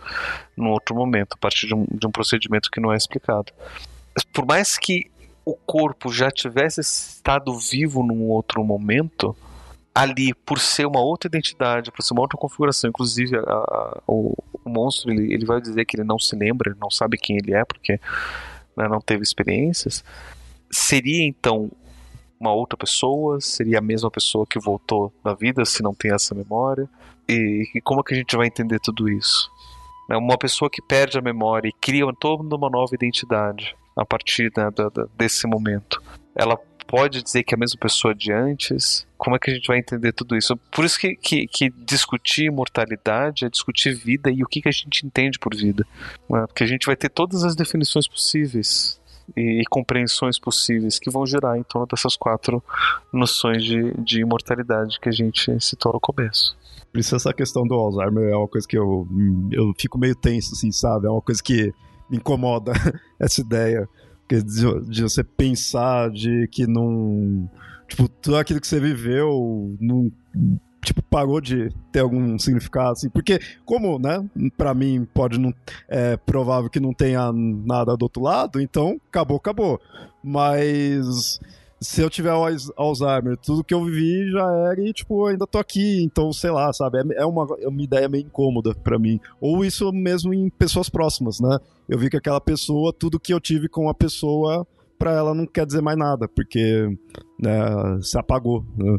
no 0.55 0.69
outro 0.69 0.95
momento, 0.95 1.33
a 1.33 1.37
partir 1.37 1.67
de 1.67 1.75
um, 1.75 1.85
de 1.91 2.07
um 2.07 2.11
procedimento 2.11 2.69
que 2.71 2.79
não 2.79 2.91
é 2.91 2.97
explicado. 2.97 3.51
Por 4.33 4.45
mais 4.45 4.77
que 4.77 5.11
o 5.45 5.55
corpo 5.55 6.11
já 6.11 6.31
tivesse 6.31 6.79
estado 6.81 7.57
vivo 7.57 8.01
num 8.03 8.29
outro 8.29 8.63
momento, 8.63 9.35
ali, 9.93 10.33
por 10.33 10.59
ser 10.59 10.87
uma 10.87 11.01
outra 11.01 11.27
identidade, 11.27 11.91
por 11.91 12.01
ser 12.01 12.13
uma 12.13 12.21
outra 12.21 12.37
configuração, 12.37 12.89
inclusive 12.89 13.37
a, 13.37 13.41
a, 13.41 14.01
o, 14.07 14.35
o, 14.63 14.69
monstro 14.69 15.11
ele, 15.11 15.33
ele 15.33 15.45
vai 15.45 15.61
dizer 15.61 15.85
que 15.85 15.95
ele 15.95 16.03
não 16.03 16.17
se 16.17 16.35
lembra, 16.35 16.75
não 16.79 16.89
sabe 16.89 17.17
quem 17.17 17.37
ele 17.37 17.53
é, 17.53 17.63
porque 17.63 17.99
né, 18.75 18.87
não 18.87 18.99
teve 18.99 19.21
experiências. 19.21 20.03
Seria 20.71 21.23
então 21.23 21.69
uma 22.43 22.53
outra 22.53 22.77
pessoa? 22.77 23.39
Seria 23.39 23.79
a 23.79 23.81
mesma 23.81 24.11
pessoa 24.11 24.45
que 24.45 24.59
voltou 24.59 25.13
da 25.23 25.33
vida 25.33 25.63
se 25.63 25.81
não 25.81 25.93
tem 25.93 26.13
essa 26.13 26.35
memória? 26.35 26.89
E, 27.27 27.63
e 27.73 27.81
como 27.81 28.01
é 28.01 28.03
que 28.03 28.13
a 28.13 28.17
gente 28.17 28.35
vai 28.35 28.47
entender 28.47 28.79
tudo 28.79 29.09
isso? 29.09 29.49
É 30.11 30.17
uma 30.17 30.37
pessoa 30.37 30.69
que 30.69 30.81
perde 30.81 31.17
a 31.17 31.21
memória 31.21 31.69
e 31.69 31.73
cria 31.73 32.05
toda 32.19 32.55
uma 32.55 32.69
nova 32.69 32.93
identidade 32.93 33.75
a 33.95 34.05
partir 34.05 34.51
da, 34.51 34.69
da, 34.69 34.89
desse 35.15 35.47
momento. 35.47 36.03
Ela 36.35 36.57
pode 36.85 37.23
dizer 37.23 37.43
que 37.43 37.53
é 37.53 37.57
a 37.57 37.59
mesma 37.59 37.79
pessoa 37.79 38.13
de 38.13 38.31
antes? 38.31 39.07
Como 39.17 39.35
é 39.35 39.39
que 39.39 39.49
a 39.49 39.53
gente 39.53 39.67
vai 39.67 39.77
entender 39.77 40.11
tudo 40.11 40.35
isso? 40.35 40.57
Por 40.71 40.83
isso 40.83 40.99
que, 40.99 41.15
que, 41.15 41.47
que 41.47 41.69
discutir 41.69 42.45
imortalidade 42.45 43.45
é 43.45 43.49
discutir 43.49 43.95
vida 43.95 44.29
e 44.29 44.43
o 44.43 44.47
que, 44.47 44.61
que 44.61 44.69
a 44.69 44.71
gente 44.71 45.05
entende 45.05 45.39
por 45.39 45.55
vida. 45.55 45.87
Né? 46.29 46.45
Porque 46.45 46.63
a 46.63 46.67
gente 46.67 46.85
vai 46.85 46.95
ter 46.95 47.09
todas 47.09 47.45
as 47.45 47.55
definições 47.55 48.07
possíveis 48.07 49.01
e, 49.35 49.61
e, 49.61 49.63
compreensões 49.69 50.39
possíveis 50.39 50.99
que 50.99 51.09
vão 51.09 51.25
girar 51.25 51.57
em 51.57 51.63
torno 51.63 51.87
dessas 51.87 52.15
quatro 52.15 52.63
noções 53.11 53.63
de, 53.63 53.93
de 54.01 54.21
imortalidade 54.21 54.99
que 54.99 55.09
a 55.09 55.11
gente 55.11 55.59
citou 55.59 55.93
no 55.93 55.99
começo. 55.99 56.57
Por 56.91 56.99
isso 56.99 57.15
essa 57.15 57.33
questão 57.33 57.65
do 57.65 57.73
Alzheimer 57.73 58.29
é 58.29 58.35
uma 58.35 58.47
coisa 58.47 58.67
que 58.67 58.77
eu, 58.77 59.07
eu 59.51 59.73
fico 59.79 59.97
meio 59.97 60.15
tenso, 60.15 60.53
assim, 60.53 60.71
sabe? 60.71 61.07
É 61.07 61.09
uma 61.09 61.21
coisa 61.21 61.41
que 61.41 61.73
me 62.09 62.17
incomoda 62.17 62.73
essa 63.19 63.41
ideia 63.41 63.89
de, 64.29 64.89
de 64.89 65.03
você 65.03 65.23
pensar 65.23 66.09
de 66.09 66.47
que 66.51 66.67
não... 66.67 67.49
Tipo, 67.87 68.07
tudo 68.07 68.37
aquilo 68.37 68.61
que 68.61 68.67
você 68.67 68.79
viveu 68.79 69.75
não 69.79 70.11
tipo, 70.83 71.01
parou 71.01 71.41
de 71.41 71.69
ter 71.91 72.01
algum 72.01 72.37
significado, 72.37 72.91
assim, 72.91 73.09
porque 73.09 73.39
como, 73.65 73.97
né, 73.97 74.23
para 74.57 74.73
mim 74.73 75.07
pode 75.13 75.39
não, 75.39 75.53
é 75.87 76.17
provável 76.17 76.69
que 76.69 76.79
não 76.79 76.93
tenha 76.93 77.31
nada 77.33 77.95
do 77.95 78.03
outro 78.03 78.21
lado, 78.21 78.61
então 78.61 78.99
acabou, 79.09 79.37
acabou. 79.37 79.79
Mas 80.23 81.39
se 81.83 82.01
eu 82.01 82.09
tiver 82.09 82.31
Alzheimer, 82.77 83.37
tudo 83.37 83.63
que 83.63 83.73
eu 83.73 83.83
vivi 83.83 84.31
já 84.31 84.49
era 84.71 84.81
e, 84.81 84.93
tipo, 84.93 85.25
ainda 85.25 85.45
tô 85.45 85.57
aqui, 85.57 86.01
então, 86.01 86.31
sei 86.31 86.49
lá, 86.49 86.71
sabe, 86.71 86.99
é, 86.99 87.21
é 87.21 87.25
uma, 87.25 87.45
é 87.59 87.67
uma 87.67 87.81
ideia 87.81 88.07
meio 88.07 88.25
incômoda 88.25 88.73
para 88.73 88.97
mim. 88.97 89.19
Ou 89.39 89.65
isso 89.65 89.91
mesmo 89.91 90.33
em 90.33 90.49
pessoas 90.49 90.89
próximas, 90.89 91.39
né? 91.41 91.57
Eu 91.87 91.99
vi 91.99 92.09
que 92.09 92.17
aquela 92.17 92.39
pessoa, 92.39 92.93
tudo 92.93 93.19
que 93.19 93.33
eu 93.33 93.39
tive 93.39 93.67
com 93.67 93.89
a 93.89 93.93
pessoa, 93.93 94.65
para 94.97 95.11
ela 95.11 95.33
não 95.33 95.45
quer 95.45 95.65
dizer 95.65 95.81
mais 95.81 95.97
nada, 95.97 96.27
porque 96.29 96.87
né, 97.37 97.99
se 98.01 98.17
apagou. 98.17 98.65
Né? 98.77 98.97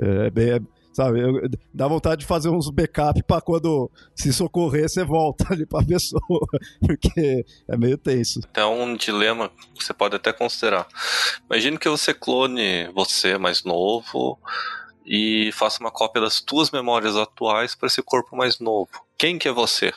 É, 0.00 0.30
bem, 0.30 0.50
é, 0.50 0.60
Sabe? 0.98 1.20
Eu, 1.20 1.48
dá 1.72 1.86
vontade 1.86 2.22
de 2.22 2.26
fazer 2.26 2.48
uns 2.48 2.68
backup 2.70 3.22
para 3.22 3.40
quando 3.40 3.88
se 4.16 4.32
socorrer, 4.32 4.88
você 4.88 5.04
volta 5.04 5.46
ali 5.48 5.64
pra 5.64 5.80
pessoa. 5.80 6.20
Porque 6.84 7.46
é 7.68 7.76
meio 7.76 7.96
tenso. 7.96 8.40
É 8.52 8.64
um 8.64 8.96
dilema 8.96 9.48
que 9.76 9.84
você 9.84 9.94
pode 9.94 10.16
até 10.16 10.32
considerar. 10.32 10.88
Imagine 11.48 11.78
que 11.78 11.88
você 11.88 12.12
clone 12.12 12.88
você 12.88 13.38
mais 13.38 13.62
novo 13.62 14.40
e 15.06 15.52
faça 15.52 15.78
uma 15.78 15.92
cópia 15.92 16.20
das 16.20 16.40
tuas 16.40 16.72
memórias 16.72 17.14
atuais 17.14 17.76
para 17.76 17.86
esse 17.86 18.02
corpo 18.02 18.36
mais 18.36 18.58
novo. 18.58 18.90
Quem 19.16 19.38
que 19.38 19.46
é 19.46 19.52
você? 19.52 19.92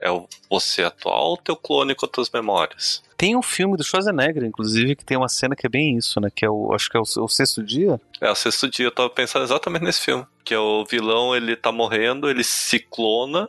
É 0.00 0.10
o 0.10 0.26
você 0.48 0.84
atual 0.84 1.32
ou 1.32 1.36
teu 1.36 1.54
clone 1.54 1.94
com 1.94 2.06
as 2.06 2.12
tuas 2.12 2.30
memórias? 2.30 3.02
Tem 3.20 3.36
um 3.36 3.42
filme 3.42 3.76
do 3.76 3.84
Schwarzenegger, 3.84 4.42
inclusive, 4.44 4.96
que 4.96 5.04
tem 5.04 5.14
uma 5.14 5.28
cena 5.28 5.54
que 5.54 5.66
é 5.66 5.68
bem 5.68 5.94
isso, 5.94 6.18
né? 6.18 6.30
Que 6.34 6.46
é 6.46 6.48
o. 6.48 6.72
Acho 6.72 6.88
que 6.88 6.96
é 6.96 7.00
o, 7.00 7.02
o 7.02 7.28
sexto 7.28 7.62
dia. 7.62 8.00
É, 8.18 8.30
o 8.30 8.34
sexto 8.34 8.66
dia. 8.66 8.86
Eu 8.86 8.90
tava 8.90 9.10
pensando 9.10 9.42
exatamente 9.42 9.84
nesse 9.84 10.00
filme. 10.00 10.24
Que 10.42 10.54
é 10.54 10.58
o 10.58 10.86
vilão, 10.86 11.36
ele 11.36 11.54
tá 11.54 11.70
morrendo, 11.70 12.30
ele 12.30 12.42
se 12.42 12.78
clona 12.78 13.46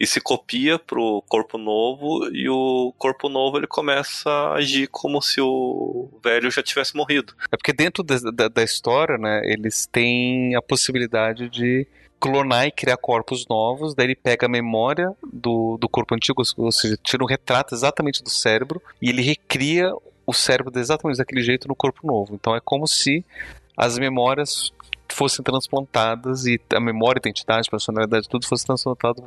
e 0.00 0.08
se 0.08 0.20
copia 0.20 0.76
pro 0.76 1.22
corpo 1.28 1.56
novo, 1.56 2.28
e 2.32 2.48
o 2.48 2.92
corpo 2.98 3.28
novo 3.28 3.58
ele 3.58 3.68
começa 3.68 4.28
a 4.28 4.54
agir 4.54 4.88
como 4.88 5.22
se 5.22 5.40
o 5.40 6.10
velho 6.20 6.50
já 6.50 6.60
tivesse 6.60 6.96
morrido. 6.96 7.32
É 7.52 7.56
porque 7.56 7.72
dentro 7.72 8.02
da, 8.02 8.18
da, 8.34 8.48
da 8.48 8.64
história, 8.64 9.16
né, 9.16 9.40
eles 9.44 9.86
têm 9.86 10.56
a 10.56 10.60
possibilidade 10.60 11.48
de 11.48 11.86
clonar 12.20 12.66
e 12.66 12.70
criar 12.70 12.96
corpos 12.96 13.46
novos, 13.48 13.94
daí 13.94 14.06
ele 14.06 14.14
pega 14.14 14.46
a 14.46 14.48
memória 14.48 15.12
do, 15.32 15.76
do 15.78 15.88
corpo 15.88 16.14
antigo, 16.14 16.42
ou 16.56 16.72
seja, 16.72 16.98
tira 17.02 17.22
um 17.22 17.26
retrato 17.26 17.74
exatamente 17.74 18.22
do 18.22 18.30
cérebro 18.30 18.80
e 19.00 19.08
ele 19.08 19.22
recria 19.22 19.92
o 20.26 20.32
cérebro 20.32 20.76
exatamente 20.78 21.18
daquele 21.18 21.42
jeito 21.42 21.68
no 21.68 21.76
corpo 21.76 22.06
novo. 22.06 22.34
Então 22.34 22.54
é 22.54 22.60
como 22.60 22.86
se 22.86 23.24
as 23.76 23.98
memórias 23.98 24.72
fossem 25.08 25.42
transplantadas 25.42 26.46
e 26.46 26.60
a 26.74 26.80
memória, 26.80 27.18
identidade, 27.18 27.70
personalidade, 27.70 28.28
tudo 28.28 28.46
fosse 28.46 28.66
transplantado 28.66 29.22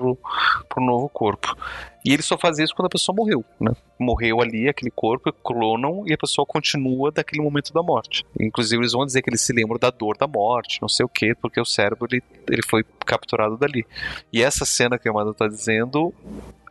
para 0.68 0.82
o 0.82 0.86
novo 0.86 1.10
corpo. 1.10 1.56
E 2.04 2.14
ele 2.14 2.22
só 2.22 2.38
faz 2.38 2.58
isso 2.60 2.74
quando 2.74 2.88
a 2.88 2.90
pessoa 2.90 3.16
morreu, 3.16 3.44
né? 3.60 3.72
Morreu 4.00 4.42
ali, 4.42 4.70
aquele 4.70 4.90
corpo, 4.90 5.32
clonam 5.34 6.04
e 6.06 6.14
a 6.14 6.18
pessoa 6.18 6.46
continua 6.46 7.12
daquele 7.12 7.42
momento 7.42 7.74
da 7.74 7.84
morte. 7.84 8.26
Inclusive, 8.40 8.82
eles 8.82 8.94
vão 8.94 9.06
dizer 9.06 9.22
que 9.22 9.30
eles 9.30 9.42
se 9.42 9.52
lembram 9.52 9.78
da 9.78 9.90
dor 9.90 10.18
da 10.18 10.28
morte, 10.28 10.82
não 10.82 10.88
sei 10.88 11.06
o 11.06 11.10
quê, 11.10 11.36
porque 11.42 11.60
o 11.60 11.66
cérebro 11.66 12.08
ele, 12.10 12.24
ele 12.50 12.62
foi 12.66 12.86
capturado 13.06 13.58
dali. 13.58 13.86
E 14.32 14.42
essa 14.42 14.66
cena 14.66 14.98
que 14.98 15.10
a 15.10 15.12
Amanda 15.12 15.34
tá 15.34 15.48
dizendo, 15.48 16.14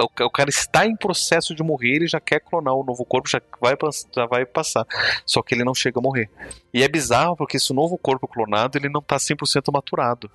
o, 0.00 0.24
o 0.24 0.30
cara 0.30 0.48
está 0.48 0.86
em 0.86 0.96
processo 0.96 1.54
de 1.54 1.62
morrer, 1.62 1.96
ele 1.96 2.06
já 2.06 2.20
quer 2.20 2.40
clonar 2.40 2.74
o 2.74 2.84
novo 2.84 3.04
corpo, 3.04 3.28
já 3.28 3.40
vai, 3.60 3.74
já 4.14 4.26
vai 4.26 4.46
passar. 4.46 4.86
Só 5.26 5.42
que 5.42 5.54
ele 5.54 5.64
não 5.64 5.74
chega 5.74 5.98
a 5.98 6.02
morrer. 6.02 6.30
E 6.72 6.82
é 6.82 6.88
bizarro 6.88 7.36
porque 7.36 7.56
esse 7.56 7.72
novo 7.74 7.98
corpo 7.98 8.26
clonado, 8.26 8.78
ele 8.78 8.88
não 8.88 9.02
tá 9.02 9.16
100% 9.16 9.72
maturado. 9.72 10.30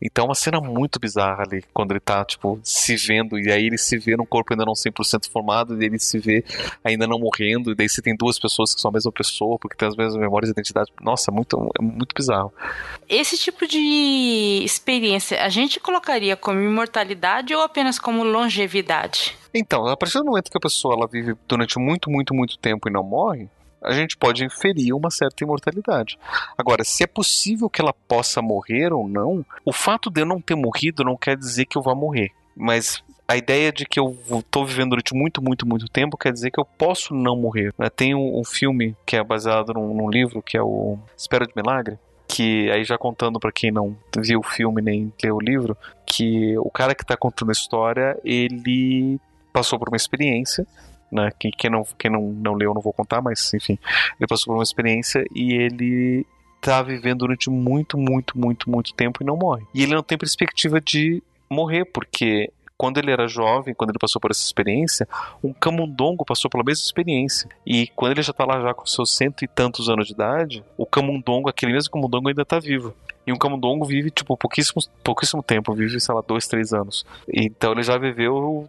Então 0.00 0.24
é 0.24 0.28
uma 0.28 0.34
cena 0.34 0.60
muito 0.60 0.98
bizarra 0.98 1.42
ali, 1.42 1.64
quando 1.74 1.92
ele 1.92 2.00
tá, 2.00 2.24
tipo, 2.24 2.58
se 2.62 2.96
vendo, 2.96 3.38
e 3.38 3.50
aí 3.50 3.66
ele 3.66 3.78
se 3.78 3.98
vê 3.98 4.16
num 4.16 4.24
corpo 4.24 4.37
ainda 4.50 4.64
não 4.64 4.72
100% 4.72 5.30
formado, 5.30 5.80
e 5.80 5.86
ele 5.86 5.98
se 5.98 6.18
vê 6.18 6.44
ainda 6.84 7.06
não 7.06 7.18
morrendo, 7.18 7.72
e 7.72 7.74
daí 7.74 7.88
você 7.88 8.02
tem 8.02 8.16
duas 8.16 8.38
pessoas 8.38 8.74
que 8.74 8.80
são 8.80 8.90
a 8.90 8.94
mesma 8.94 9.12
pessoa, 9.12 9.58
porque 9.58 9.76
tem 9.76 9.88
as 9.88 9.96
mesmas 9.96 10.16
memórias 10.16 10.50
e 10.50 10.52
identidade. 10.52 10.90
Nossa, 11.00 11.30
é 11.30 11.34
muito, 11.34 11.56
é 11.78 11.82
muito 11.82 12.14
bizarro. 12.14 12.52
Esse 13.08 13.36
tipo 13.38 13.66
de 13.66 14.62
experiência, 14.64 15.42
a 15.42 15.48
gente 15.48 15.80
colocaria 15.80 16.36
como 16.36 16.60
imortalidade 16.60 17.54
ou 17.54 17.62
apenas 17.62 17.98
como 17.98 18.22
longevidade? 18.22 19.36
Então, 19.52 19.86
a 19.86 19.96
partir 19.96 20.18
do 20.18 20.24
momento 20.24 20.50
que 20.50 20.58
a 20.58 20.60
pessoa 20.60 20.94
ela 20.94 21.06
vive 21.06 21.34
durante 21.46 21.78
muito, 21.78 22.10
muito, 22.10 22.34
muito 22.34 22.58
tempo 22.58 22.88
e 22.88 22.92
não 22.92 23.02
morre, 23.02 23.48
a 23.82 23.92
gente 23.92 24.16
pode 24.16 24.44
inferir 24.44 24.92
uma 24.92 25.10
certa 25.10 25.44
imortalidade. 25.44 26.18
Agora, 26.56 26.84
se 26.84 27.02
é 27.02 27.06
possível 27.06 27.70
que 27.70 27.80
ela 27.80 27.92
possa 27.92 28.42
morrer 28.42 28.92
ou 28.92 29.08
não, 29.08 29.44
o 29.64 29.72
fato 29.72 30.10
de 30.10 30.20
eu 30.20 30.26
não 30.26 30.40
ter 30.40 30.54
morrido 30.54 31.04
não 31.04 31.16
quer 31.16 31.36
dizer 31.36 31.64
que 31.64 31.78
eu 31.78 31.82
vá 31.82 31.94
morrer. 31.94 32.30
Mas 32.56 33.02
a 33.28 33.36
ideia 33.36 33.70
de 33.70 33.84
que 33.84 34.00
eu 34.00 34.16
estou 34.30 34.64
vivendo 34.64 34.90
durante 34.90 35.14
muito, 35.14 35.44
muito, 35.44 35.68
muito 35.68 35.86
tempo 35.86 36.16
quer 36.16 36.32
dizer 36.32 36.50
que 36.50 36.58
eu 36.58 36.64
posso 36.64 37.14
não 37.14 37.36
morrer. 37.36 37.74
Né? 37.78 37.90
Tem 37.90 38.14
um, 38.14 38.40
um, 38.40 38.44
filme 38.44 38.96
que 39.04 39.16
é 39.16 39.22
baseado 39.22 39.74
num, 39.74 39.94
num, 39.94 40.08
livro 40.08 40.42
que 40.42 40.56
é 40.56 40.62
o 40.62 40.98
Espera 41.14 41.46
de 41.46 41.52
Milagre. 41.54 41.98
Que 42.26 42.70
aí 42.70 42.84
já 42.84 42.96
contando 42.96 43.38
para 43.38 43.52
quem 43.52 43.70
não 43.70 43.96
viu 44.16 44.40
o 44.40 44.42
filme 44.42 44.80
nem 44.80 45.12
leu 45.22 45.36
o 45.36 45.40
livro, 45.40 45.76
que 46.06 46.56
o 46.58 46.70
cara 46.70 46.94
que 46.94 47.02
está 47.02 47.16
contando 47.16 47.50
a 47.50 47.52
história, 47.52 48.18
ele 48.24 49.18
passou 49.52 49.78
por 49.78 49.88
uma 49.88 49.96
experiência 49.96 50.66
né? 51.10 51.30
Quem, 51.38 51.50
quem, 51.50 51.70
não, 51.70 51.84
quem 51.98 52.10
não, 52.10 52.20
não 52.20 52.54
leu, 52.54 52.74
não 52.74 52.82
vou 52.82 52.92
contar, 52.92 53.20
mas 53.22 53.52
enfim, 53.54 53.78
ele 54.18 54.26
passou 54.28 54.52
por 54.52 54.58
uma 54.58 54.62
experiência 54.62 55.24
e 55.34 55.54
ele 55.54 56.26
tá 56.60 56.82
vivendo 56.82 57.20
durante 57.20 57.48
muito, 57.50 57.96
muito, 57.96 58.38
muito, 58.38 58.70
muito 58.70 58.92
tempo 58.94 59.22
e 59.22 59.26
não 59.26 59.36
morre. 59.36 59.64
E 59.74 59.82
ele 59.82 59.94
não 59.94 60.02
tem 60.02 60.18
perspectiva 60.18 60.80
de 60.80 61.22
morrer, 61.50 61.84
porque 61.86 62.52
quando 62.78 62.98
ele 62.98 63.10
era 63.10 63.26
jovem, 63.26 63.74
quando 63.74 63.90
ele 63.90 63.98
passou 63.98 64.20
por 64.20 64.30
essa 64.30 64.44
experiência, 64.44 65.06
um 65.42 65.52
camundongo 65.52 66.24
passou 66.24 66.48
pela 66.48 66.62
mesma 66.62 66.84
experiência. 66.84 67.50
E 67.66 67.88
quando 67.88 68.12
ele 68.12 68.22
já 68.22 68.32
tá 68.32 68.44
lá 68.44 68.60
já 68.60 68.72
com 68.72 68.86
seus 68.86 69.14
cento 69.16 69.44
e 69.44 69.48
tantos 69.48 69.90
anos 69.90 70.06
de 70.06 70.12
idade, 70.12 70.64
o 70.76 70.86
camundongo, 70.86 71.48
aquele 71.48 71.72
mesmo 71.72 71.90
camundongo 71.90 72.28
ainda 72.28 72.44
tá 72.44 72.60
vivo. 72.60 72.94
E 73.26 73.32
um 73.32 73.36
camundongo 73.36 73.84
vive, 73.84 74.10
tipo, 74.10 74.36
pouquíssimo, 74.36 74.80
pouquíssimo 75.02 75.42
tempo, 75.42 75.74
vive, 75.74 76.00
sei 76.00 76.14
lá, 76.14 76.22
dois, 76.26 76.46
três 76.46 76.72
anos. 76.72 77.04
Então 77.28 77.72
ele 77.72 77.82
já 77.82 77.98
viveu 77.98 78.68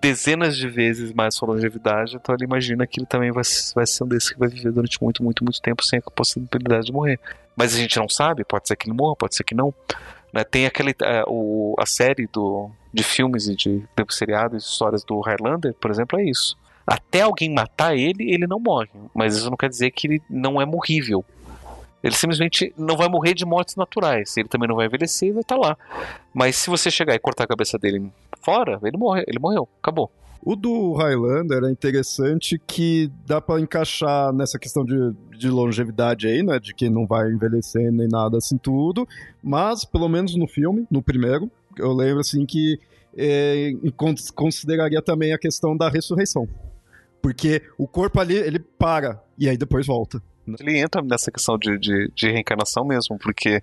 dezenas 0.00 0.56
de 0.56 0.68
vezes 0.68 1.12
mais 1.12 1.34
sua 1.34 1.48
longevidade, 1.48 2.16
então 2.16 2.34
ele 2.34 2.44
imagina 2.44 2.86
que 2.86 3.00
ele 3.00 3.06
também 3.06 3.30
vai, 3.30 3.42
vai 3.74 3.86
ser 3.86 4.04
um 4.04 4.08
desses 4.08 4.30
que 4.30 4.38
vai 4.38 4.48
viver 4.48 4.70
durante 4.70 5.02
muito, 5.02 5.22
muito, 5.22 5.44
muito 5.44 5.60
tempo 5.60 5.84
sem 5.84 5.98
a 5.98 6.10
possibilidade 6.10 6.86
de 6.86 6.92
morrer. 6.92 7.18
Mas 7.56 7.74
a 7.74 7.78
gente 7.78 7.98
não 7.98 8.08
sabe, 8.08 8.44
pode 8.44 8.68
ser 8.68 8.76
que 8.76 8.88
ele 8.88 8.96
morra, 8.96 9.16
pode 9.16 9.34
ser 9.34 9.44
que 9.44 9.54
não. 9.54 9.74
Né? 10.32 10.44
Tem 10.44 10.66
aquele, 10.66 10.92
uh, 10.92 11.24
o, 11.28 11.74
a 11.78 11.84
série 11.84 12.26
do, 12.26 12.70
de 12.94 13.02
filmes 13.02 13.48
e 13.48 13.56
de, 13.56 13.78
de 13.80 14.14
seriados, 14.14 14.64
histórias 14.64 15.02
do 15.02 15.20
Highlander, 15.20 15.74
por 15.74 15.90
exemplo, 15.90 16.18
é 16.20 16.24
isso. 16.24 16.56
Até 16.86 17.22
alguém 17.22 17.52
matar 17.52 17.96
ele, 17.96 18.32
ele 18.32 18.46
não 18.46 18.60
morre. 18.60 18.88
Mas 19.12 19.36
isso 19.36 19.50
não 19.50 19.56
quer 19.56 19.68
dizer 19.68 19.90
que 19.90 20.06
ele 20.06 20.22
não 20.30 20.60
é 20.60 20.64
morrível. 20.64 21.24
Ele 22.02 22.14
simplesmente 22.14 22.72
não 22.76 22.96
vai 22.96 23.08
morrer 23.08 23.34
de 23.34 23.44
mortes 23.44 23.74
naturais. 23.74 24.36
Ele 24.36 24.48
também 24.48 24.68
não 24.68 24.76
vai 24.76 24.86
envelhecer 24.86 25.30
e 25.30 25.32
vai 25.32 25.40
estar 25.40 25.56
tá 25.56 25.60
lá. 25.60 25.76
Mas 26.32 26.56
se 26.56 26.70
você 26.70 26.90
chegar 26.90 27.14
e 27.14 27.18
cortar 27.18 27.44
a 27.44 27.48
cabeça 27.48 27.78
dele 27.78 28.12
fora, 28.42 28.78
ele 28.84 28.96
morre, 28.96 29.24
ele 29.26 29.38
morreu, 29.40 29.66
acabou. 29.82 30.10
O 30.46 30.54
do 30.54 30.92
Highlander 30.92 31.64
é 31.64 31.70
interessante 31.70 32.60
que 32.66 33.10
dá 33.26 33.40
para 33.40 33.58
encaixar 33.58 34.30
nessa 34.30 34.58
questão 34.58 34.84
de, 34.84 35.14
de 35.38 35.48
longevidade 35.48 36.26
aí, 36.26 36.42
né? 36.42 36.60
De 36.60 36.74
que 36.74 36.90
não 36.90 37.06
vai 37.06 37.30
envelhecer 37.30 37.90
nem 37.90 38.06
nada 38.06 38.36
assim 38.36 38.58
tudo. 38.58 39.08
Mas, 39.42 39.86
pelo 39.86 40.06
menos 40.06 40.36
no 40.36 40.46
filme, 40.46 40.86
no 40.90 41.02
primeiro, 41.02 41.50
eu 41.78 41.92
lembro 41.92 42.20
assim 42.20 42.44
que 42.46 42.78
é, 43.16 43.72
consideraria 44.34 45.00
também 45.02 45.32
a 45.32 45.38
questão 45.38 45.76
da 45.76 45.88
ressurreição. 45.88 46.48
Porque 47.22 47.62
o 47.78 47.86
corpo 47.86 48.20
ali, 48.20 48.36
ele 48.36 48.58
para 48.58 49.22
e 49.38 49.48
aí 49.48 49.56
depois 49.56 49.86
volta. 49.86 50.22
Ele 50.60 50.78
entra 50.78 51.00
nessa 51.00 51.30
questão 51.30 51.56
de, 51.56 51.78
de, 51.78 52.10
de 52.14 52.30
reencarnação 52.30 52.84
mesmo, 52.84 53.18
porque 53.18 53.62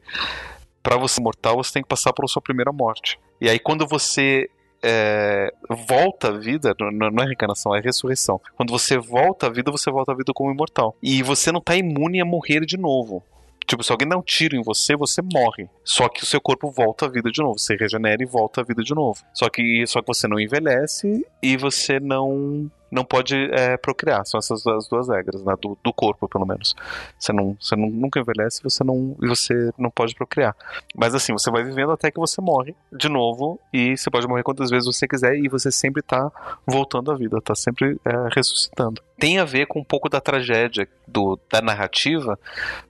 para 0.81 0.97
você 0.97 1.21
mortal, 1.21 1.57
você 1.57 1.73
tem 1.73 1.83
que 1.83 1.89
passar 1.89 2.11
pela 2.11 2.27
sua 2.27 2.41
primeira 2.41 2.71
morte. 2.71 3.19
E 3.39 3.47
aí, 3.49 3.59
quando 3.59 3.85
você 3.87 4.49
é, 4.83 5.53
volta 5.87 6.29
à 6.29 6.31
vida, 6.31 6.75
não, 6.79 7.11
não 7.11 7.23
é 7.23 7.27
reencarnação, 7.27 7.75
é 7.75 7.79
ressurreição. 7.79 8.41
Quando 8.57 8.71
você 8.71 8.97
volta 8.97 9.47
à 9.47 9.49
vida, 9.49 9.71
você 9.71 9.91
volta 9.91 10.11
à 10.11 10.15
vida 10.15 10.31
como 10.33 10.51
imortal. 10.51 10.95
E 11.01 11.21
você 11.21 11.51
não 11.51 11.59
está 11.59 11.75
imune 11.75 12.19
a 12.19 12.25
morrer 12.25 12.65
de 12.65 12.77
novo. 12.77 13.23
Tipo, 13.71 13.85
se 13.85 13.91
alguém 13.93 14.05
dá 14.05 14.17
um 14.17 14.21
tiro 14.21 14.57
em 14.57 14.61
você, 14.61 14.97
você 14.97 15.21
morre. 15.21 15.69
Só 15.81 16.09
que 16.09 16.23
o 16.23 16.25
seu 16.25 16.41
corpo 16.41 16.69
volta 16.69 17.05
à 17.05 17.09
vida 17.09 17.31
de 17.31 17.41
novo. 17.41 17.57
Você 17.57 17.73
regenera 17.77 18.21
e 18.21 18.25
volta 18.25 18.59
à 18.59 18.63
vida 18.65 18.83
de 18.83 18.93
novo. 18.93 19.23
Só 19.33 19.49
que, 19.49 19.87
só 19.87 20.01
que 20.01 20.07
você 20.07 20.27
não 20.27 20.37
envelhece 20.37 21.25
e 21.41 21.55
você 21.55 21.97
não 21.97 22.69
não 22.91 23.05
pode 23.05 23.35
é, 23.53 23.77
procriar. 23.77 24.25
São 24.25 24.37
essas 24.37 24.67
as 24.67 24.87
duas 24.87 25.07
regras, 25.07 25.43
né? 25.43 25.55
do, 25.61 25.77
do, 25.81 25.93
corpo, 25.93 26.27
pelo 26.27 26.45
menos. 26.45 26.75
Você, 27.17 27.31
não, 27.31 27.55
você 27.59 27.75
não, 27.75 27.89
nunca 27.89 28.19
envelhece 28.19 28.61
você 28.61 28.83
não, 28.83 29.15
e 29.21 29.27
você 29.27 29.71
não 29.77 29.89
pode 29.89 30.13
procriar. 30.13 30.55
Mas 30.95 31.15
assim, 31.15 31.31
você 31.31 31.49
vai 31.49 31.63
vivendo 31.63 31.91
até 31.91 32.11
que 32.11 32.19
você 32.19 32.41
morre 32.41 32.75
de 32.91 33.07
novo 33.07 33.59
e 33.71 33.97
você 33.97 34.09
pode 34.09 34.27
morrer 34.27 34.43
quantas 34.43 34.69
vezes 34.69 34.85
você 34.85 35.07
quiser 35.07 35.35
e 35.35 35.47
você 35.47 35.71
sempre 35.71 36.01
está 36.01 36.29
voltando 36.67 37.11
à 37.11 37.15
vida, 37.15 37.37
está 37.37 37.55
sempre 37.55 37.97
é, 38.05 38.35
ressuscitando. 38.35 39.01
Tem 39.17 39.39
a 39.39 39.45
ver 39.45 39.67
com 39.67 39.79
um 39.79 39.83
pouco 39.83 40.09
da 40.09 40.19
tragédia 40.19 40.87
do, 41.07 41.39
da 41.49 41.61
narrativa, 41.61 42.37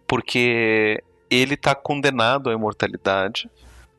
porque 0.07 1.03
ele 1.29 1.53
está 1.53 1.75
condenado 1.75 2.49
à 2.49 2.53
imortalidade 2.53 3.49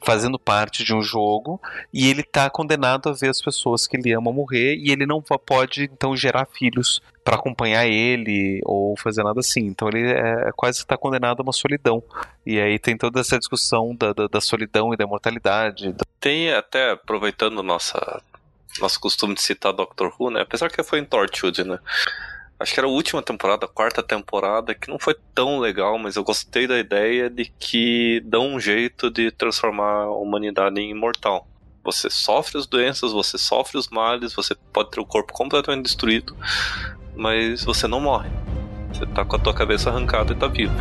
fazendo 0.05 0.39
parte 0.39 0.85
de 0.85 0.95
um 0.95 1.03
jogo 1.03 1.61
e 1.93 2.09
ele 2.09 2.23
tá 2.23 2.51
condenado 2.51 3.09
a 3.09 3.13
ver 3.13 3.31
as 3.31 3.41
pessoas 3.41 3.87
que 3.87 3.97
ele 3.97 4.13
ama 4.13 4.33
morrer 4.33 4.77
e 4.77 4.91
ele 4.91 5.07
não 5.07 5.23
pode 5.23 5.85
então 5.85 6.17
gerar 6.17 6.47
filhos 6.47 7.01
para 7.25 7.37
acompanhar 7.37 7.87
ele 7.87 8.61
ou 8.65 8.97
fazer 8.97 9.23
nada 9.23 9.41
assim. 9.41 9.61
Então 9.67 9.89
ele 9.89 10.11
é, 10.11 10.49
é 10.49 10.53
quase 10.55 10.79
está 10.79 10.97
condenado 10.97 11.41
a 11.41 11.43
uma 11.43 11.53
solidão. 11.53 12.03
E 12.45 12.61
aí 12.61 12.79
tem 12.79 12.97
toda 12.97 13.21
essa 13.21 13.39
discussão 13.39 13.95
da, 13.95 14.13
da, 14.13 14.27
da 14.27 14.41
solidão 14.41 14.93
e 14.93 14.97
da 14.97 15.05
imortalidade. 15.05 15.95
Tem 16.21 16.53
até 16.53 16.91
aproveitando 16.91 17.63
nossa 17.63 18.23
nosso 18.81 18.99
costume 18.99 19.35
de 19.35 19.43
citar 19.43 19.73
Doctor 19.73 20.15
Who, 20.19 20.31
né? 20.31 20.41
Apesar 20.41 20.71
que 20.71 20.83
foi 20.83 20.99
em 20.99 21.05
Torchwood, 21.05 21.65
né? 21.65 21.79
Acho 22.63 22.73
que 22.73 22.81
era 22.81 22.87
a 22.87 22.91
última 22.91 23.21
temporada, 23.23 23.67
a 23.67 23.69
quarta 23.69 24.03
temporada, 24.03 24.75
que 24.75 24.89
não 24.89 24.99
foi 24.99 25.15
tão 25.35 25.59
legal, 25.59 25.99
mas 25.99 26.17
eu 26.17 26.25
gostei 26.25 26.67
da 26.67 26.79
ideia 26.79 27.29
de 27.29 27.47
que 27.59 28.23
dão 28.25 28.55
um 28.55 28.61
jeito 28.61 29.11
de 29.11 29.31
transformar 29.31 30.05
a 30.05 30.11
humanidade 30.11 30.81
em 30.81 30.91
imortal. 30.91 31.47
Você 31.85 32.09
sofre 32.09 32.59
as 32.59 32.67
doenças, 32.67 33.13
você 33.13 33.37
sofre 33.37 33.77
os 33.77 33.89
males, 33.89 34.33
você 34.33 34.55
pode 34.73 34.91
ter 34.91 35.01
o 35.01 35.07
corpo 35.07 35.33
completamente 35.33 35.85
destruído, 35.85 36.37
mas 37.17 37.65
você 37.65 37.89
não 37.89 38.01
morre. 38.01 38.31
Você 38.93 39.05
tá 39.07 39.25
com 39.25 39.37
a 39.37 39.39
tua 39.39 39.55
cabeça 39.55 39.91
arrancada 39.91 40.33
e 40.33 40.37
tá 40.37 40.47
vivo. 40.47 40.75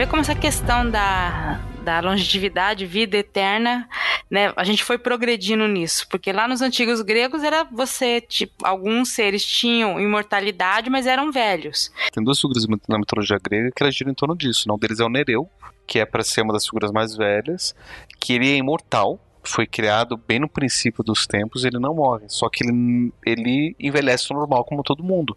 Ver 0.00 0.08
como 0.08 0.22
essa 0.22 0.34
questão 0.34 0.90
da, 0.90 1.60
da 1.84 2.00
longevidade, 2.00 2.86
vida 2.86 3.18
eterna, 3.18 3.86
né? 4.30 4.50
A 4.56 4.64
gente 4.64 4.82
foi 4.82 4.96
progredindo 4.96 5.68
nisso, 5.68 6.06
porque 6.08 6.32
lá 6.32 6.48
nos 6.48 6.62
antigos 6.62 7.02
gregos 7.02 7.42
era 7.42 7.64
você, 7.64 8.18
tipo, 8.18 8.66
alguns 8.66 9.10
seres 9.10 9.44
tinham 9.44 10.00
imortalidade, 10.00 10.88
mas 10.88 11.06
eram 11.06 11.30
velhos. 11.30 11.92
Tem 12.14 12.24
duas 12.24 12.40
figuras 12.40 12.66
na 12.88 12.98
mitologia 12.98 13.38
grega 13.38 13.70
que 13.76 13.82
elas 13.82 13.94
giram 13.94 14.10
em 14.10 14.14
torno 14.14 14.34
disso. 14.34 14.66
Né? 14.66 14.74
Um 14.74 14.78
deles 14.78 15.00
é 15.00 15.04
o 15.04 15.10
Nereu, 15.10 15.50
que 15.86 15.98
é 15.98 16.06
para 16.06 16.24
ser 16.24 16.40
uma 16.40 16.54
das 16.54 16.64
figuras 16.64 16.90
mais 16.90 17.14
velhas, 17.14 17.74
que 18.18 18.32
ele 18.32 18.50
é 18.50 18.56
imortal, 18.56 19.20
foi 19.42 19.66
criado 19.66 20.16
bem 20.16 20.38
no 20.38 20.48
princípio 20.48 21.04
dos 21.04 21.26
tempos, 21.26 21.62
ele 21.62 21.78
não 21.78 21.94
morre, 21.94 22.24
só 22.26 22.48
que 22.48 22.64
ele, 22.64 23.12
ele 23.26 23.76
envelhece 23.78 24.32
normal 24.32 24.64
como 24.64 24.82
todo 24.82 25.04
mundo. 25.04 25.36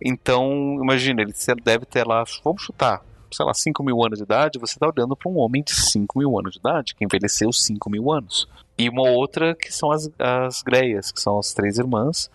Então, 0.00 0.78
imagina, 0.82 1.20
ele 1.20 1.34
deve 1.62 1.84
ter 1.84 2.06
lá, 2.06 2.24
vamos 2.42 2.62
chutar, 2.62 3.02
sei 3.32 3.46
lá, 3.46 3.54
5 3.54 3.82
mil 3.82 4.04
anos 4.04 4.18
de 4.18 4.24
idade, 4.24 4.58
você 4.58 4.74
está 4.74 4.86
olhando 4.86 5.16
para 5.16 5.30
um 5.30 5.38
homem 5.38 5.62
de 5.62 5.72
5 5.72 6.18
mil 6.18 6.38
anos 6.38 6.52
de 6.52 6.58
idade, 6.58 6.94
que 6.94 7.04
envelheceu 7.04 7.52
5 7.52 7.90
mil 7.90 8.12
anos. 8.12 8.48
E 8.78 8.88
uma 8.88 9.08
outra 9.08 9.54
que 9.54 9.72
são 9.72 9.90
as, 9.90 10.10
as 10.18 10.62
Greias, 10.62 11.12
que 11.12 11.20
são 11.20 11.38
as 11.38 11.52
três 11.52 11.78
irmãs, 11.78 12.30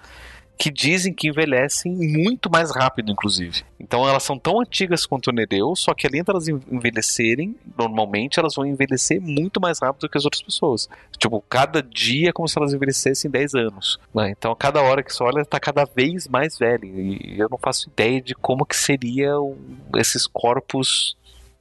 que 0.57 0.71
dizem 0.71 1.13
que 1.13 1.29
envelhecem 1.29 1.91
muito 1.91 2.49
mais 2.49 2.71
rápido, 2.75 3.11
inclusive. 3.11 3.63
Então 3.79 4.07
elas 4.07 4.23
são 4.23 4.39
tão 4.39 4.59
antigas 4.59 5.05
quanto 5.05 5.27
o 5.27 5.31
Nereu, 5.31 5.75
só 5.75 5.93
que 5.93 6.07
além 6.07 6.23
delas 6.23 6.47
envelhecerem, 6.47 7.55
normalmente 7.77 8.39
elas 8.39 8.55
vão 8.55 8.65
envelhecer 8.65 9.21
muito 9.21 9.61
mais 9.61 9.79
rápido 9.79 10.01
do 10.01 10.09
que 10.09 10.17
as 10.17 10.25
outras 10.25 10.41
pessoas. 10.41 10.89
Tipo, 11.17 11.41
cada 11.47 11.81
dia 11.81 12.29
é 12.29 12.31
como 12.31 12.47
se 12.47 12.57
elas 12.57 12.73
envelhecessem 12.73 13.29
10 13.29 13.55
anos. 13.55 13.99
Né? 14.13 14.31
Então, 14.31 14.55
cada 14.55 14.81
hora 14.81 15.03
que 15.03 15.13
você 15.13 15.23
olha, 15.23 15.41
está 15.41 15.59
cada 15.59 15.85
vez 15.85 16.27
mais 16.27 16.57
velho. 16.57 16.85
E 16.85 17.39
eu 17.39 17.47
não 17.49 17.57
faço 17.57 17.89
ideia 17.89 18.21
de 18.21 18.33
como 18.33 18.65
que 18.65 18.75
seriam 18.75 19.55
esses 19.95 20.25
corpos 20.25 21.15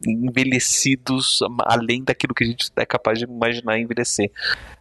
envelhecidos 0.07 1.41
além 1.65 2.03
daquilo 2.03 2.35
que 2.35 2.45
a 2.45 2.47
gente 2.47 2.71
é 2.77 2.85
capaz 2.85 3.19
de 3.19 3.25
imaginar 3.25 3.79
envelhecer. 3.79 4.31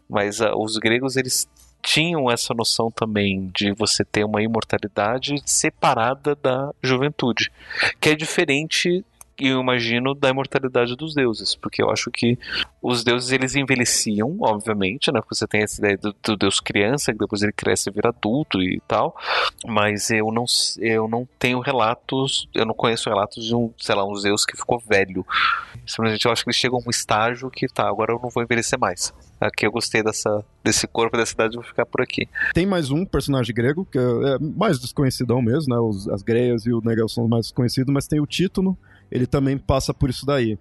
Mas 0.09 0.39
uh, 0.39 0.53
os 0.57 0.77
gregos, 0.77 1.15
eles 1.15 1.47
tinham 1.85 2.29
essa 2.29 2.53
noção 2.53 2.89
também 2.89 3.51
de 3.55 3.71
você 3.71 4.03
ter 4.03 4.25
uma 4.25 4.41
imortalidade 4.41 5.35
separada 5.45 6.35
da 6.35 6.71
juventude, 6.81 7.51
que 8.01 8.09
é 8.09 8.15
diferente 8.15 9.05
eu 9.37 9.59
imagino 9.59 10.15
da 10.15 10.29
imortalidade 10.29 10.95
dos 10.95 11.13
deuses, 11.13 11.55
porque 11.55 11.81
eu 11.81 11.89
acho 11.89 12.09
que 12.09 12.37
os 12.81 13.03
deuses 13.03 13.31
eles 13.31 13.55
envelheciam, 13.55 14.37
obviamente, 14.39 15.11
né? 15.11 15.19
Porque 15.19 15.35
você 15.35 15.47
tem 15.47 15.63
essa 15.63 15.79
ideia 15.79 15.97
do, 15.97 16.15
do, 16.23 16.37
deus 16.37 16.59
criança, 16.59 17.11
que 17.11 17.19
depois 17.19 17.41
ele 17.41 17.51
cresce 17.51 17.89
e 17.89 17.93
vira 17.93 18.09
adulto 18.09 18.61
e 18.61 18.81
tal, 18.87 19.15
mas 19.65 20.09
eu 20.09 20.31
não 20.31 20.45
eu 20.79 21.07
não 21.07 21.27
tenho 21.37 21.59
relatos, 21.59 22.47
eu 22.53 22.65
não 22.65 22.73
conheço 22.73 23.09
relatos 23.09 23.45
de 23.45 23.55
um, 23.55 23.73
sei 23.77 23.95
lá, 23.95 24.05
um 24.05 24.13
deus 24.13 24.45
que 24.45 24.55
ficou 24.55 24.79
velho. 24.79 25.25
Simplesmente 25.85 26.25
eu 26.25 26.31
acho 26.31 26.43
que 26.43 26.49
ele 26.49 26.57
chega 26.57 26.75
a 26.75 26.79
um 26.79 26.89
estágio 26.89 27.49
que 27.49 27.67
tá, 27.67 27.87
agora 27.87 28.13
eu 28.13 28.19
não 28.21 28.29
vou 28.29 28.41
envelhecer 28.41 28.79
mais. 28.79 29.13
Aqui 29.39 29.67
eu 29.67 29.71
gostei 29.71 30.01
dessa, 30.01 30.43
desse 30.63 30.87
corpo 30.87 31.17
dessa 31.17 31.31
cidade, 31.31 31.55
vou 31.55 31.63
ficar 31.63 31.85
por 31.85 32.01
aqui. 32.01 32.27
Tem 32.53 32.65
mais 32.65 32.89
um 32.89 33.05
personagem 33.05 33.53
grego, 33.53 33.85
que 33.85 33.97
é 33.97 34.39
mais 34.39 34.79
desconhecidão 34.79 35.41
mesmo, 35.41 35.75
né? 35.75 35.79
Os, 35.79 36.07
as 36.07 36.23
Greias 36.23 36.65
e 36.65 36.71
o 36.71 36.81
Negel 36.81 37.09
são 37.09 37.27
mais 37.27 37.47
desconhecidos, 37.47 37.93
mas 37.93 38.07
tem 38.07 38.21
o 38.21 38.25
Títono, 38.25 38.77
ele 39.11 39.25
também 39.25 39.57
passa 39.57 39.93
por 39.93 40.09
isso 40.09 40.25
daí. 40.25 40.57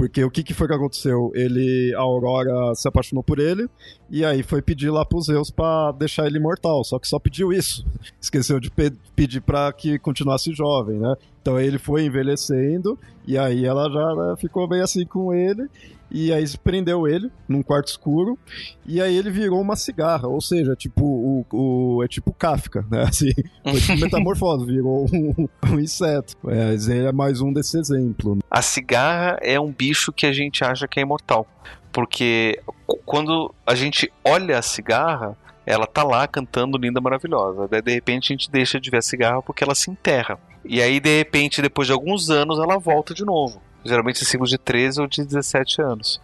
Porque 0.00 0.24
o 0.24 0.30
que, 0.30 0.42
que 0.42 0.54
foi 0.54 0.66
que 0.66 0.72
aconteceu? 0.72 1.30
Ele, 1.34 1.94
a 1.94 2.00
Aurora 2.00 2.74
se 2.74 2.88
apaixonou 2.88 3.22
por 3.22 3.38
ele 3.38 3.68
e 4.08 4.24
aí 4.24 4.42
foi 4.42 4.62
pedir 4.62 4.88
lá 4.88 5.04
pros 5.04 5.26
Zeus 5.26 5.50
para 5.50 5.92
deixar 5.92 6.26
ele 6.26 6.38
imortal. 6.38 6.82
Só 6.84 6.98
que 6.98 7.06
só 7.06 7.18
pediu 7.18 7.52
isso. 7.52 7.84
Esqueceu 8.18 8.58
de 8.58 8.70
pe 8.70 8.90
pedir 9.14 9.42
para 9.42 9.70
que 9.74 9.98
continuasse 9.98 10.54
jovem, 10.54 10.98
né? 10.98 11.14
Então 11.42 11.60
ele 11.60 11.78
foi 11.78 12.06
envelhecendo 12.06 12.98
e 13.26 13.36
aí 13.36 13.66
ela 13.66 13.90
já 13.90 14.14
né, 14.14 14.36
ficou 14.38 14.66
bem 14.66 14.80
assim 14.80 15.04
com 15.04 15.34
ele 15.34 15.68
e 16.10 16.32
aí 16.32 16.44
prendeu 16.58 17.06
ele 17.06 17.30
num 17.48 17.62
quarto 17.62 17.88
escuro, 17.88 18.38
e 18.86 19.00
aí 19.00 19.16
ele 19.16 19.30
virou 19.30 19.60
uma 19.60 19.76
cigarra, 19.76 20.28
ou 20.28 20.40
seja, 20.40 20.74
tipo, 20.74 21.04
o, 21.04 21.46
o 21.52 22.02
é 22.02 22.08
tipo 22.08 22.32
Kafka, 22.32 22.84
né? 22.90 23.04
Assim, 23.08 23.32
foi 23.62 23.80
tipo 23.80 23.98
metamorfose, 23.98 24.66
virou 24.66 25.06
um, 25.12 25.48
um 25.70 25.78
inseto. 25.78 26.36
É, 26.48 26.74
ele 26.74 27.06
é 27.06 27.12
mais 27.12 27.40
um 27.40 27.52
desse 27.52 27.78
exemplo. 27.78 28.38
A 28.50 28.62
cigarra 28.62 29.38
é 29.40 29.58
um 29.60 29.72
bicho 29.72 30.12
que 30.12 30.26
a 30.26 30.32
gente 30.32 30.64
acha 30.64 30.88
que 30.88 30.98
é 30.98 31.02
imortal, 31.02 31.46
porque 31.92 32.60
quando 33.04 33.54
a 33.66 33.74
gente 33.74 34.12
olha 34.24 34.58
a 34.58 34.62
cigarra, 34.62 35.36
ela 35.64 35.86
tá 35.86 36.02
lá 36.02 36.26
cantando 36.26 36.78
linda, 36.78 37.00
maravilhosa. 37.00 37.68
Daí, 37.68 37.82
de 37.82 37.92
repente 37.92 38.32
a 38.32 38.36
gente 38.36 38.50
deixa 38.50 38.80
de 38.80 38.90
ver 38.90 38.98
a 38.98 39.02
cigarra 39.02 39.42
porque 39.42 39.62
ela 39.62 39.74
se 39.74 39.90
enterra. 39.90 40.38
E 40.64 40.82
aí, 40.82 41.00
de 41.00 41.18
repente, 41.18 41.62
depois 41.62 41.86
de 41.86 41.92
alguns 41.92 42.28
anos, 42.30 42.58
ela 42.58 42.78
volta 42.78 43.14
de 43.14 43.24
novo. 43.24 43.62
Geralmente 43.84 44.24
ciclos 44.24 44.50
de 44.50 44.58
13 44.58 45.00
ou 45.00 45.06
de 45.06 45.24
17 45.24 45.82
anos. 45.82 46.20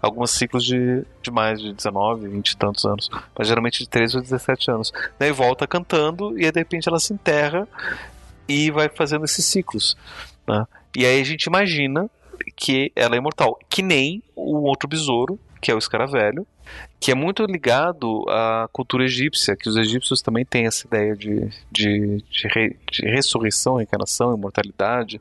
Alguns 0.00 0.30
ciclos 0.30 0.64
de, 0.64 1.04
de 1.22 1.30
mais 1.30 1.60
de 1.60 1.72
19, 1.72 2.28
20 2.28 2.50
e 2.50 2.56
tantos 2.56 2.84
anos. 2.84 3.10
Mas 3.36 3.48
geralmente 3.48 3.80
de 3.80 3.88
13 3.88 4.16
ou 4.16 4.22
17 4.22 4.70
anos. 4.70 4.92
Daí 5.18 5.30
volta 5.30 5.66
cantando 5.66 6.38
e 6.38 6.44
aí, 6.44 6.52
de 6.52 6.58
repente 6.58 6.88
ela 6.88 6.98
se 6.98 7.12
enterra 7.12 7.68
e 8.48 8.70
vai 8.70 8.88
fazendo 8.88 9.24
esses 9.24 9.44
ciclos. 9.44 9.96
Né? 10.46 10.66
E 10.96 11.04
aí 11.04 11.20
a 11.20 11.24
gente 11.24 11.44
imagina 11.44 12.08
que 12.56 12.90
ela 12.96 13.14
é 13.14 13.18
imortal. 13.18 13.58
Que 13.68 13.82
nem 13.82 14.22
o 14.34 14.62
outro 14.62 14.88
besouro, 14.88 15.38
que 15.60 15.70
é 15.70 15.74
o 15.74 15.78
escaravelho, 15.78 16.46
que 17.00 17.10
é 17.10 17.14
muito 17.14 17.42
ligado 17.46 18.26
à 18.28 18.68
cultura 18.70 19.04
egípcia, 19.04 19.56
que 19.56 19.70
os 19.70 19.76
egípcios 19.76 20.20
também 20.20 20.44
têm 20.44 20.66
essa 20.66 20.86
ideia 20.86 21.16
de, 21.16 21.48
de, 21.72 22.22
de, 22.30 22.48
re, 22.48 22.76
de 22.92 23.06
ressurreição, 23.06 23.76
reencarnação, 23.76 24.34
imortalidade. 24.34 25.18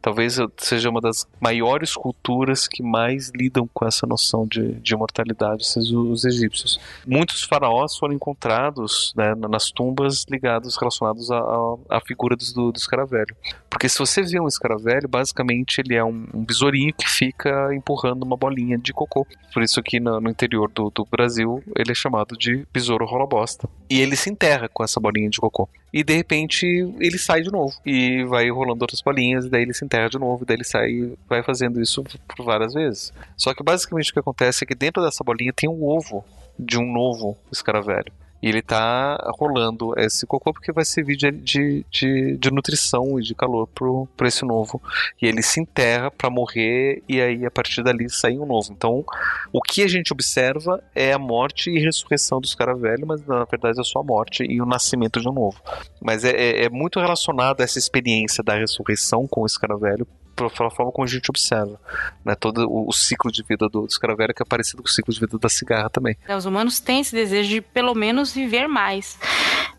Talvez 0.00 0.38
seja 0.56 0.88
uma 0.88 1.02
das 1.02 1.26
maiores 1.38 1.94
culturas 1.94 2.66
que 2.66 2.82
mais 2.82 3.30
lidam 3.34 3.68
com 3.74 3.84
essa 3.84 4.06
noção 4.06 4.46
de, 4.46 4.72
de 4.76 4.94
imortalidade, 4.94 5.64
os, 5.64 5.76
os 5.92 6.24
egípcios. 6.24 6.80
Muitos 7.06 7.42
faraós 7.42 7.94
foram 7.98 8.14
encontrados 8.14 9.12
né, 9.14 9.34
nas 9.34 9.70
tumbas 9.70 10.24
ligados, 10.30 10.78
relacionados 10.78 11.30
à, 11.30 12.00
figura 12.06 12.36
do, 12.36 12.72
do 12.72 12.78
escaravelho. 12.78 13.36
Porque 13.68 13.86
se 13.86 13.98
você 13.98 14.22
vê 14.22 14.40
um 14.40 14.48
escaravelho, 14.48 15.06
basicamente 15.06 15.82
ele 15.82 15.94
é 15.94 16.02
um, 16.02 16.26
um 16.32 16.42
besourinho 16.42 16.94
que 16.94 17.06
fica 17.06 17.74
empurrando 17.74 18.22
uma 18.22 18.36
bolinha 18.36 18.78
de 18.78 18.94
cocô. 18.94 19.26
Por 19.52 19.62
isso 19.62 19.82
que 19.82 20.00
no, 20.00 20.20
no 20.20 20.30
interior 20.30 20.70
do, 20.70 20.87
do 20.90 21.04
Brasil, 21.04 21.62
ele 21.76 21.92
é 21.92 21.94
chamado 21.94 22.36
de 22.36 22.66
besouro 22.72 23.06
rola 23.06 23.26
bosta. 23.26 23.68
E 23.90 24.00
ele 24.00 24.16
se 24.16 24.30
enterra 24.30 24.68
com 24.68 24.84
essa 24.84 25.00
bolinha 25.00 25.30
de 25.30 25.38
cocô. 25.38 25.68
E 25.92 26.04
de 26.04 26.14
repente 26.14 26.66
ele 26.98 27.18
sai 27.18 27.42
de 27.42 27.50
novo. 27.50 27.74
E 27.84 28.24
vai 28.24 28.50
rolando 28.50 28.82
outras 28.82 29.00
bolinhas, 29.00 29.46
e 29.46 29.50
daí 29.50 29.62
ele 29.62 29.74
se 29.74 29.84
enterra 29.84 30.08
de 30.08 30.18
novo, 30.18 30.42
e 30.42 30.46
daí 30.46 30.56
ele 30.56 30.64
sai 30.64 31.12
vai 31.28 31.42
fazendo 31.42 31.80
isso 31.80 32.02
por 32.02 32.44
várias 32.44 32.74
vezes. 32.74 33.12
Só 33.36 33.54
que 33.54 33.62
basicamente 33.62 34.10
o 34.10 34.12
que 34.12 34.20
acontece 34.20 34.64
é 34.64 34.66
que 34.66 34.74
dentro 34.74 35.02
dessa 35.02 35.24
bolinha 35.24 35.52
tem 35.52 35.68
um 35.68 35.84
ovo 35.84 36.24
de 36.58 36.78
um 36.78 36.92
novo 36.92 37.36
escaravelho. 37.52 38.12
E 38.42 38.48
ele 38.48 38.62
tá 38.62 39.16
rolando 39.38 39.92
esse 39.98 40.26
cocô 40.26 40.52
porque 40.52 40.72
vai 40.72 40.84
servir 40.84 41.16
de, 41.16 41.30
de, 41.30 41.86
de, 41.90 42.36
de 42.36 42.50
nutrição 42.50 43.18
e 43.18 43.22
de 43.22 43.34
calor 43.34 43.66
pro, 43.68 44.08
pro 44.16 44.28
esse 44.28 44.44
novo. 44.44 44.80
E 45.20 45.26
ele 45.26 45.42
se 45.42 45.60
enterra 45.60 46.10
para 46.10 46.30
morrer 46.30 47.02
e 47.08 47.20
aí 47.20 47.44
a 47.44 47.50
partir 47.50 47.82
dali 47.82 48.08
sai 48.08 48.38
um 48.38 48.46
novo. 48.46 48.72
Então, 48.72 49.04
o 49.52 49.60
que 49.60 49.82
a 49.82 49.88
gente 49.88 50.12
observa 50.12 50.82
é 50.94 51.12
a 51.12 51.18
morte 51.18 51.70
e 51.70 51.78
ressurreição 51.78 52.40
dos 52.40 52.54
caras 52.54 52.80
velhos, 52.80 53.06
mas 53.06 53.26
na 53.26 53.44
verdade 53.44 53.80
é 53.80 53.84
só 53.84 54.00
a 54.00 54.04
morte 54.04 54.44
e 54.44 54.60
o 54.60 54.66
nascimento 54.66 55.20
de 55.20 55.28
um 55.28 55.32
novo. 55.32 55.60
Mas 56.00 56.24
é, 56.24 56.30
é, 56.30 56.64
é 56.64 56.68
muito 56.68 57.00
relacionado 57.00 57.60
a 57.60 57.64
essa 57.64 57.78
experiência 57.78 58.42
da 58.42 58.54
ressurreição 58.54 59.26
com 59.26 59.44
esse 59.44 59.58
cara 59.58 59.76
velho 59.76 60.06
pela 60.38 60.70
forma 60.70 60.92
como 60.92 61.04
a 61.04 61.10
gente 61.10 61.30
observa. 61.30 61.80
Né? 62.24 62.34
Todo 62.34 62.68
o, 62.68 62.88
o 62.88 62.92
ciclo 62.92 63.30
de 63.30 63.42
vida 63.42 63.68
do, 63.68 63.86
do 63.86 64.16
velho 64.16 64.34
que 64.34 64.42
é 64.42 64.46
parecido 64.46 64.82
com 64.82 64.88
o 64.88 64.90
ciclo 64.90 65.12
de 65.12 65.20
vida 65.20 65.38
da 65.38 65.48
cigarra 65.48 65.90
também. 65.90 66.16
É, 66.26 66.36
os 66.36 66.46
humanos 66.46 66.80
têm 66.80 67.00
esse 67.00 67.14
desejo 67.14 67.48
de 67.48 67.60
pelo 67.60 67.94
menos 67.94 68.32
viver 68.32 68.68
mais. 68.68 69.18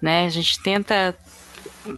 Né? 0.01 0.25
A 0.25 0.29
gente 0.29 0.61
tenta 0.61 1.15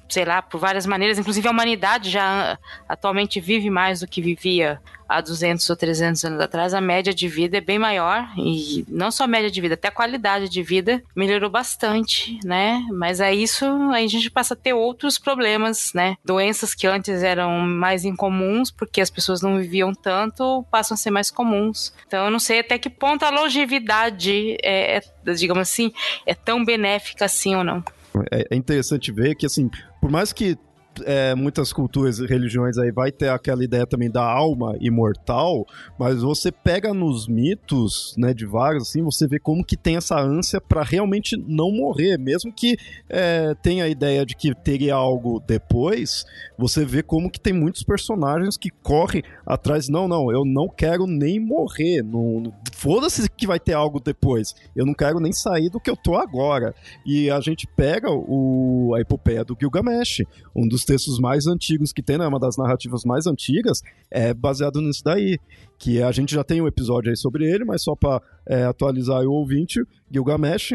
sei 0.10 0.26
lá, 0.26 0.42
por 0.42 0.60
várias 0.60 0.86
maneiras, 0.86 1.18
inclusive 1.18 1.48
a 1.48 1.52
humanidade 1.52 2.10
já 2.10 2.58
atualmente 2.88 3.40
vive 3.40 3.70
mais 3.70 4.02
do 4.02 4.08
que 4.08 4.22
vivia 4.22 4.80
há 5.12 5.20
200 5.20 5.70
ou 5.70 5.76
300 5.76 6.24
anos 6.24 6.40
atrás, 6.40 6.74
a 6.74 6.80
média 6.80 7.14
de 7.14 7.28
vida 7.28 7.58
é 7.58 7.62
bem 7.62 7.78
maior 7.78 8.30
e 8.38 8.86
não 8.88 9.12
só 9.12 9.26
a 9.26 9.28
média 9.28 9.52
de 9.52 9.60
vida, 9.60 9.74
até 9.74 9.90
a 9.90 9.92
qualidade 9.92 10.48
de 10.48 10.64
vida 10.64 11.04
melhorou 11.14 11.50
bastante, 11.50 12.40
né? 12.46 12.82
Mas 12.92 13.20
é 13.20 13.34
isso, 13.34 13.66
aí 13.92 14.06
a 14.06 14.10
gente 14.10 14.32
passa 14.32 14.54
a 14.54 14.58
ter 14.58 14.74
outros 14.74 15.20
problemas, 15.20 15.92
né? 15.94 16.16
Doenças 16.24 16.74
que 16.74 16.88
antes 16.88 17.24
eram 17.24 17.60
mais 17.60 18.06
incomuns 18.06 18.72
porque 18.72 19.02
as 19.02 19.10
pessoas 19.10 19.42
não 19.42 19.58
viviam 19.58 19.94
tanto, 19.94 20.66
passam 20.72 20.96
a 20.96 20.98
ser 20.98 21.12
mais 21.12 21.30
comuns. 21.30 21.94
Então 22.08 22.26
eu 22.26 22.32
não 22.32 22.40
sei 22.40 22.60
até 22.60 22.78
que 22.78 22.90
ponto 22.90 23.24
a 23.24 23.30
longevidade 23.30 24.58
é, 24.64 24.98
é 24.98 25.34
digamos 25.34 25.62
assim, 25.62 25.92
é 26.26 26.34
tão 26.34 26.64
benéfica 26.64 27.26
assim 27.26 27.54
ou 27.56 27.64
não. 27.64 27.84
É, 28.32 28.48
é 28.52 28.56
interessante 28.56 29.12
ver 29.12 29.36
que, 29.36 29.46
assim, 29.46 29.70
por 30.00 30.10
mais 30.12 30.34
que 30.34 30.58
é, 31.06 31.34
muitas 31.36 31.72
culturas 31.72 32.20
e 32.20 32.26
religiões 32.26 32.78
aí 32.78 32.92
vai 32.92 33.12
ter 33.12 33.30
aquela 33.30 33.64
ideia 33.64 33.86
também 33.86 34.10
da 34.10 34.24
alma 34.24 34.76
imortal, 34.80 35.66
mas 35.98 36.22
você 36.22 36.52
pega 36.52 36.94
nos 36.94 37.28
mitos, 37.28 38.16
né, 38.18 38.34
de 38.34 38.46
vários, 38.46 38.90
assim, 38.90 39.02
você 39.02 39.28
vê 39.28 39.40
como 39.40 39.64
que 39.64 39.78
tem 39.78 39.96
essa 39.96 40.20
ânsia 40.20 40.60
para 40.60 40.84
realmente 40.84 41.38
não 41.38 41.72
morrer, 41.72 42.18
mesmo 42.18 42.52
que 42.52 42.78
é, 43.10 43.54
tenha 43.62 43.86
a 43.86 43.90
ideia 43.90 44.26
de 44.26 44.36
que 44.36 44.54
teria 44.54 44.96
algo 44.96 45.42
depois, 45.46 46.26
você 46.58 46.86
vê 46.86 47.02
como 47.02 47.30
que 47.32 47.40
tem 47.40 47.54
muitos 47.54 47.84
personagens 47.84 48.58
que 48.58 48.70
correm 48.70 49.24
atrás, 49.46 49.88
não, 49.88 50.08
não, 50.08 50.32
eu 50.32 50.44
não 50.46 50.68
quero 50.68 51.08
nem 51.08 51.40
morrer, 51.40 52.04
não, 52.04 52.54
foda-se 52.74 53.30
que 53.30 53.48
vai 53.48 53.60
ter 53.60 53.74
algo 53.74 54.00
depois, 54.00 54.54
eu 54.76 54.86
não 54.86 54.94
quero 54.94 55.20
nem 55.20 55.32
sair 55.32 55.70
do 55.70 55.80
que 55.80 55.90
eu 55.90 55.96
tô 55.96 56.16
agora. 56.16 56.74
E 57.06 57.30
a 57.30 57.40
gente 57.40 57.68
pega 57.68 58.10
o, 58.12 58.94
a 58.96 59.02
epopeia 59.02 59.44
do 59.44 59.56
Gilgamesh, 59.60 60.24
um 60.56 60.68
dos 60.68 60.81
textos 60.86 61.20
mais 61.20 61.48
antigos 61.48 61.92
que 61.92 62.02
tem, 62.02 62.18
né, 62.18 62.28
uma 62.28 62.40
das 62.40 62.58
narrativas 62.58 63.04
mais 63.04 63.28
antigas, 63.28 63.82
é 64.10 64.34
baseado 64.34 64.82
nisso 64.82 65.02
daí. 65.04 65.38
Que 65.78 66.02
a 66.02 66.12
gente 66.12 66.36
já 66.36 66.44
tem 66.44 66.62
um 66.62 66.68
episódio 66.68 67.10
aí 67.10 67.18
sobre 67.18 67.52
ele, 67.52 67.66
mas 67.66 67.84
só 67.84 67.96
para 67.96 68.22
é, 68.48 68.66
atualizar 68.66 69.24
o 69.24 69.32
ouvinte, 69.32 69.82
Gilgamesh, 70.12 70.74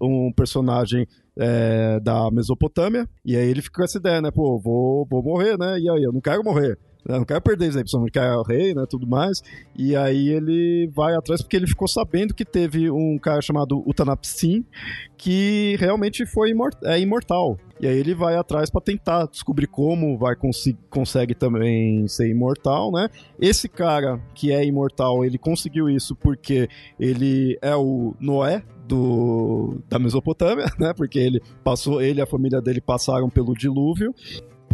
um 0.00 0.32
personagem 0.32 1.06
é, 1.38 2.00
da 2.00 2.30
Mesopotâmia, 2.30 3.06
e 3.24 3.36
aí 3.36 3.48
ele 3.48 3.60
fica 3.60 3.76
com 3.76 3.84
essa 3.84 3.98
ideia, 3.98 4.22
né? 4.22 4.30
Pô, 4.30 4.58
vou, 4.58 5.06
vou 5.08 5.22
morrer, 5.22 5.58
né? 5.58 5.78
E 5.78 5.90
aí, 5.90 6.02
eu 6.02 6.12
não 6.12 6.20
quero 6.20 6.42
morrer. 6.42 6.78
Não 7.08 7.24
quero 7.24 7.40
perder 7.40 7.68
isso 7.68 7.78
aí, 7.78 7.84
principalmente 7.84 8.12
que 8.12 8.18
é 8.18 8.32
o 8.32 8.42
rei, 8.42 8.74
né, 8.74 8.84
tudo 8.88 9.06
mais. 9.06 9.42
E 9.76 9.94
aí 9.94 10.28
ele 10.28 10.90
vai 10.92 11.14
atrás 11.14 11.40
porque 11.40 11.56
ele 11.56 11.66
ficou 11.66 11.86
sabendo 11.86 12.34
que 12.34 12.44
teve 12.44 12.90
um 12.90 13.18
cara 13.18 13.40
chamado 13.40 13.82
Utanapsin 13.86 14.64
que 15.16 15.76
realmente 15.78 16.26
foi 16.26 16.50
imor 16.50 16.70
é 16.84 16.98
imortal. 16.98 17.58
E 17.80 17.86
aí 17.86 17.96
ele 17.98 18.14
vai 18.14 18.36
atrás 18.36 18.70
para 18.70 18.80
tentar 18.80 19.26
descobrir 19.26 19.66
como 19.66 20.16
vai 20.16 20.34
consegue 20.88 21.34
também 21.34 22.08
ser 22.08 22.28
imortal, 22.28 22.90
né? 22.90 23.08
Esse 23.38 23.68
cara 23.68 24.18
que 24.34 24.50
é 24.50 24.64
imortal, 24.64 25.24
ele 25.24 25.36
conseguiu 25.36 25.88
isso 25.88 26.16
porque 26.16 26.68
ele 26.98 27.58
é 27.60 27.76
o 27.76 28.14
Noé 28.18 28.62
do 28.88 29.78
da 29.88 29.98
Mesopotâmia, 29.98 30.66
né? 30.78 30.94
Porque 30.94 31.18
ele 31.18 31.40
passou, 31.62 32.00
ele 32.00 32.20
e 32.20 32.22
a 32.22 32.26
família 32.26 32.60
dele 32.62 32.80
passaram 32.80 33.28
pelo 33.28 33.52
dilúvio. 33.52 34.14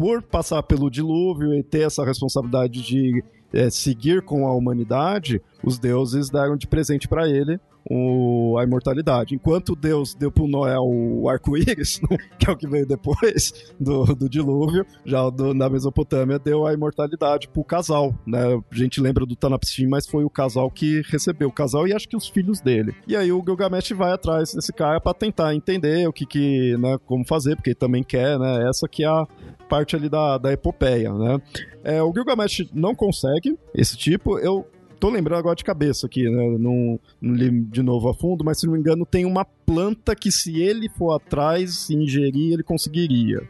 Por 0.03 0.21
passar 0.21 0.65
pelo 0.65 0.91
dilúvio 0.91 1.55
e 1.55 1.63
ter 1.63 1.83
essa 1.83 2.05
responsabilidade 2.05 2.83
de 2.83 3.23
é, 3.53 3.71
seguir 3.71 4.21
com 4.21 4.49
a 4.49 4.53
humanidade, 4.53 5.41
os 5.63 5.79
deuses 5.79 6.29
deram 6.29 6.57
de 6.57 6.67
presente 6.67 7.07
para 7.07 7.29
ele 7.29 7.61
o, 7.89 8.57
a 8.59 8.65
imortalidade. 8.65 9.35
Enquanto 9.35 9.75
Deus 9.75 10.15
deu 10.15 10.31
pro 10.31 10.47
Noé 10.47 10.77
o 10.79 11.29
arco-íris, 11.29 12.01
né, 12.11 12.17
que 12.39 12.49
é 12.49 12.53
o 12.53 12.57
que 12.57 12.67
veio 12.67 12.87
depois 12.87 13.73
do, 13.79 14.05
do 14.15 14.29
dilúvio, 14.29 14.87
já 15.05 15.29
do, 15.31 15.55
na 15.55 15.69
Mesopotâmia 15.69 16.39
deu 16.39 16.67
a 16.67 16.73
imortalidade 16.73 17.49
pro 17.49 17.65
casal, 17.65 18.15
né? 18.27 18.41
A 18.71 18.75
gente 18.75 19.01
lembra 19.01 19.27
do 19.27 19.37
Tanapsim, 19.37 19.87
mas 19.87 20.07
foi 20.07 20.25
o 20.25 20.31
casal 20.31 20.71
que 20.71 21.03
recebeu, 21.09 21.49
o 21.49 21.53
casal 21.53 21.87
e 21.87 21.93
acho 21.93 22.09
que 22.09 22.17
os 22.17 22.29
filhos 22.29 22.61
dele. 22.61 22.95
E 23.07 23.17
aí 23.17 23.33
o 23.33 23.43
Gilgamesh 23.45 23.91
vai 23.93 24.13
atrás 24.13 24.55
desse 24.55 24.73
cara 24.73 25.01
para 25.01 25.15
tentar 25.15 25.55
entender 25.55 26.09
o 26.09 26.13
que 26.13 26.27
que, 26.27 26.77
né, 26.79 26.99
como 27.07 27.27
fazer, 27.27 27.57
porque 27.57 27.71
ele 27.71 27.77
também 27.77 28.03
quer, 28.03 28.39
né? 28.39 28.69
Essa 28.69 28.89
que 28.89 29.05
é 29.05 29.09
a 29.09 29.27
parte 29.69 29.97
ali 29.97 30.09
da, 30.09 30.39
da 30.39 30.53
epopeia, 30.53 31.13
né? 31.13 31.39
É, 31.83 32.03
o 32.03 32.13
Gilgamesh 32.13 32.69
não 32.73 32.95
consegue 32.95 33.59
esse 33.75 33.97
tipo. 33.97 34.39
Eu 34.39 34.67
tô 35.03 35.11
lembrando 35.11 35.41
agora 35.41 35.57
de 35.57 35.65
cabeça 35.65 36.07
aqui, 36.07 36.31
né? 36.31 36.57
Não, 36.61 37.01
não 37.21 37.35
li 37.35 37.51
de 37.51 37.83
novo 37.83 38.09
a 38.09 38.15
fundo, 38.15 38.45
mas 38.45 38.61
se 38.61 38.67
não 38.67 38.75
me 38.75 38.79
engano, 38.79 39.05
tem 39.05 39.25
uma 39.25 39.45
planta 39.45 40.15
que 40.15 40.31
se 40.31 40.63
ele 40.63 40.89
for 40.91 41.13
atrás 41.13 41.91
e 41.91 41.95
ingerir, 41.97 42.53
ele 42.53 42.63
conseguiria. 42.63 43.43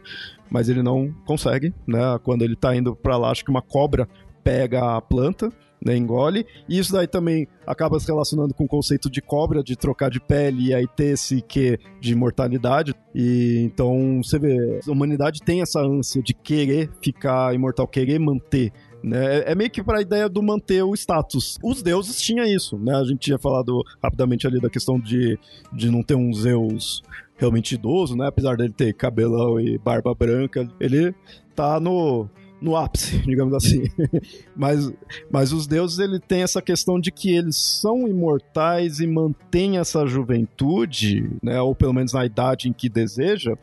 Mas 0.49 0.67
ele 0.67 0.81
não 0.81 1.13
consegue, 1.27 1.71
né? 1.85 2.19
Quando 2.23 2.41
ele 2.41 2.55
tá 2.55 2.75
indo 2.75 2.95
para 2.95 3.17
lá, 3.17 3.29
acho 3.29 3.45
que 3.45 3.51
uma 3.51 3.61
cobra 3.61 4.09
pega 4.43 4.97
a 4.97 5.01
planta, 5.01 5.53
né, 5.85 5.95
engole. 5.95 6.43
E 6.67 6.79
isso 6.79 6.91
daí 6.91 7.05
também 7.05 7.47
acaba 7.67 7.99
se 7.99 8.07
relacionando 8.07 8.55
com 8.55 8.63
o 8.63 8.67
conceito 8.67 9.07
de 9.07 9.21
cobra, 9.21 9.63
de 9.63 9.75
trocar 9.75 10.09
de 10.09 10.19
pele 10.19 10.69
e 10.69 10.73
aí 10.73 10.87
ter 10.87 11.13
esse 11.13 11.39
que 11.39 11.77
de 12.01 12.13
imortalidade. 12.13 12.95
E 13.13 13.61
então 13.63 14.21
você 14.23 14.39
vê, 14.39 14.79
a 14.87 14.91
humanidade 14.91 15.39
tem 15.45 15.61
essa 15.61 15.79
ânsia 15.81 16.23
de 16.23 16.33
querer 16.33 16.89
ficar 16.99 17.53
imortal, 17.53 17.87
querer 17.87 18.17
manter? 18.17 18.73
É, 19.11 19.51
é 19.51 19.55
meio 19.55 19.69
que 19.69 19.83
para 19.83 19.99
a 19.99 20.01
ideia 20.01 20.29
do 20.29 20.41
manter 20.41 20.83
o 20.83 20.93
status. 20.93 21.57
Os 21.63 21.81
deuses 21.81 22.21
tinham 22.21 22.45
isso, 22.45 22.77
né? 22.77 22.95
A 22.95 23.03
gente 23.03 23.19
tinha 23.19 23.37
falado 23.37 23.83
rapidamente 24.01 24.47
ali 24.47 24.61
da 24.61 24.69
questão 24.69 24.99
de, 24.99 25.37
de 25.71 25.89
não 25.89 26.01
ter 26.01 26.15
um 26.15 26.33
Zeus 26.33 27.03
realmente 27.35 27.75
idoso, 27.75 28.15
né? 28.15 28.27
Apesar 28.27 28.55
dele 28.55 28.73
ter 28.73 28.93
cabelão 28.93 29.59
e 29.59 29.77
barba 29.77 30.13
branca, 30.13 30.69
ele 30.79 31.13
tá 31.55 31.79
no 31.79 32.29
no 32.63 32.77
ápice, 32.77 33.17
digamos 33.27 33.53
assim. 33.53 33.83
mas, 34.55 34.91
mas 35.29 35.51
os 35.51 35.67
deuses 35.67 35.99
ele 35.99 36.17
tem 36.17 36.43
essa 36.43 36.61
questão 36.61 36.97
de 36.97 37.11
que 37.11 37.35
eles 37.35 37.57
são 37.57 38.07
imortais 38.07 39.01
e 39.01 39.05
mantêm 39.05 39.77
essa 39.77 40.07
juventude, 40.07 41.29
né, 41.43 41.59
ou 41.59 41.75
pelo 41.75 41.93
menos 41.93 42.13
na 42.13 42.25
idade 42.25 42.69
em 42.69 42.73
que 42.73 42.87
deseja, 42.87 43.57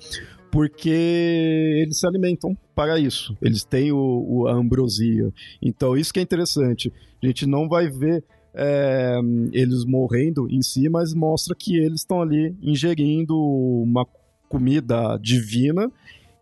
porque 0.51 0.90
eles 0.90 1.98
se 1.98 2.07
alimentam 2.07 2.57
para 2.74 2.98
isso. 2.98 3.36
Eles 3.40 3.64
têm 3.64 3.92
o, 3.92 4.24
o, 4.28 4.48
a 4.48 4.53
ambrosia. 4.53 5.32
Então, 5.62 5.96
isso 5.96 6.12
que 6.12 6.18
é 6.18 6.22
interessante. 6.22 6.92
A 7.22 7.26
gente 7.26 7.46
não 7.46 7.68
vai 7.68 7.88
ver 7.88 8.24
é, 8.55 9.18
eles 9.53 9.84
morrendo 9.84 10.48
em 10.51 10.62
si, 10.62 10.88
mas 10.88 11.14
mostra 11.14 11.55
que 11.55 11.76
eles 11.76 12.01
estão 12.01 12.20
ali 12.20 12.55
ingerindo 12.62 13.38
uma 13.38 14.07
comida 14.48 15.16
divina, 15.18 15.90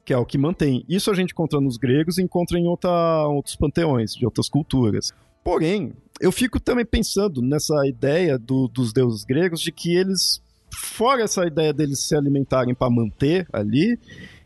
que 0.04 0.12
é 0.12 0.16
o 0.16 0.24
que 0.24 0.38
mantém. 0.38 0.84
Isso 0.88 1.10
a 1.10 1.14
gente 1.14 1.32
encontra 1.32 1.60
nos 1.60 1.76
gregos 1.76 2.16
e 2.18 2.22
encontra 2.22 2.58
em 2.58 2.66
outra, 2.66 3.26
outros 3.28 3.56
panteões, 3.56 4.14
de 4.14 4.24
outras 4.24 4.48
culturas. 4.48 5.12
Porém, 5.44 5.92
eu 6.20 6.32
fico 6.32 6.58
também 6.58 6.84
pensando 6.84 7.42
nessa 7.42 7.86
ideia 7.86 8.38
do, 8.38 8.68
dos 8.68 8.92
deuses 8.92 9.24
gregos 9.24 9.60
de 9.60 9.70
que 9.70 9.94
eles 9.94 10.42
fora 10.74 11.22
essa 11.22 11.46
ideia 11.46 11.72
deles 11.72 12.06
se 12.06 12.16
alimentarem 12.16 12.74
para 12.74 12.90
manter 12.90 13.46
ali, 13.52 13.98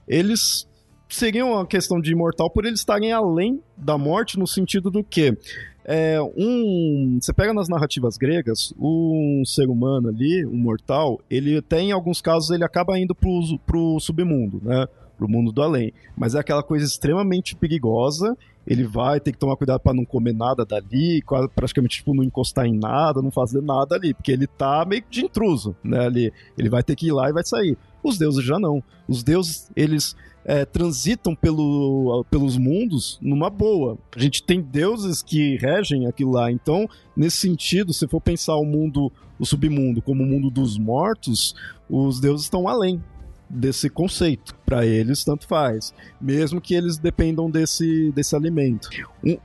eles 0.06 0.66
seriam 1.08 1.52
uma 1.52 1.66
questão 1.66 2.00
de 2.00 2.12
imortal 2.12 2.50
por 2.50 2.64
eles 2.64 2.80
estarem 2.80 3.12
além 3.12 3.62
da 3.76 3.98
morte 3.98 4.38
no 4.38 4.46
sentido 4.46 4.90
do 4.90 5.04
que 5.04 5.36
é, 5.84 6.20
um, 6.36 7.18
você 7.20 7.32
pega 7.32 7.52
nas 7.52 7.68
narrativas 7.68 8.16
gregas, 8.16 8.72
um 8.78 9.42
ser 9.44 9.68
humano 9.68 10.08
ali, 10.08 10.46
um 10.46 10.56
mortal, 10.56 11.20
ele 11.28 11.60
tem 11.60 11.88
em 11.88 11.92
alguns 11.92 12.20
casos 12.20 12.50
ele 12.50 12.64
acaba 12.64 12.98
indo 12.98 13.14
pro, 13.14 13.40
pro 13.66 13.98
submundo, 14.00 14.60
né? 14.62 14.86
Pro 15.18 15.28
mundo 15.28 15.52
do 15.52 15.62
além. 15.62 15.92
Mas 16.16 16.34
é 16.34 16.38
aquela 16.38 16.62
coisa 16.62 16.84
extremamente 16.84 17.54
perigosa 17.54 18.36
ele 18.66 18.84
vai 18.84 19.18
ter 19.20 19.32
que 19.32 19.38
tomar 19.38 19.56
cuidado 19.56 19.80
para 19.80 19.94
não 19.94 20.04
comer 20.04 20.32
nada 20.32 20.64
dali, 20.64 21.22
praticamente 21.54 21.98
tipo, 21.98 22.14
não 22.14 22.22
encostar 22.22 22.66
em 22.66 22.78
nada, 22.78 23.20
não 23.20 23.30
fazer 23.30 23.60
nada 23.60 23.96
ali, 23.96 24.14
porque 24.14 24.32
ele 24.32 24.46
tá 24.46 24.84
meio 24.84 25.02
de 25.10 25.24
intruso, 25.24 25.74
né, 25.82 26.06
ali. 26.06 26.32
Ele 26.56 26.68
vai 26.68 26.82
ter 26.82 26.94
que 26.94 27.08
ir 27.08 27.12
lá 27.12 27.28
e 27.28 27.32
vai 27.32 27.44
sair. 27.44 27.76
Os 28.02 28.18
deuses 28.18 28.44
já 28.44 28.58
não. 28.58 28.82
Os 29.08 29.22
deuses, 29.22 29.70
eles 29.74 30.16
é, 30.44 30.64
transitam 30.64 31.34
pelo, 31.34 32.24
pelos 32.30 32.56
mundos 32.56 33.18
numa 33.20 33.50
boa. 33.50 33.98
A 34.14 34.18
gente 34.18 34.42
tem 34.42 34.60
deuses 34.60 35.22
que 35.22 35.56
regem 35.56 36.06
aquilo 36.06 36.32
lá. 36.32 36.50
Então, 36.50 36.88
nesse 37.16 37.38
sentido, 37.38 37.92
se 37.92 38.06
for 38.08 38.20
pensar 38.20 38.56
o 38.56 38.64
mundo, 38.64 39.10
o 39.38 39.46
submundo, 39.46 40.02
como 40.02 40.22
o 40.22 40.26
mundo 40.26 40.50
dos 40.50 40.78
mortos, 40.78 41.54
os 41.88 42.20
deuses 42.20 42.44
estão 42.44 42.68
além 42.68 43.02
desse 43.52 43.90
conceito. 43.90 44.54
Para 44.64 44.86
eles, 44.86 45.22
tanto 45.22 45.46
faz. 45.46 45.92
Mesmo 46.18 46.60
que 46.60 46.74
eles 46.74 46.96
dependam 46.96 47.50
desse, 47.50 48.10
desse 48.12 48.34
alimento. 48.34 48.88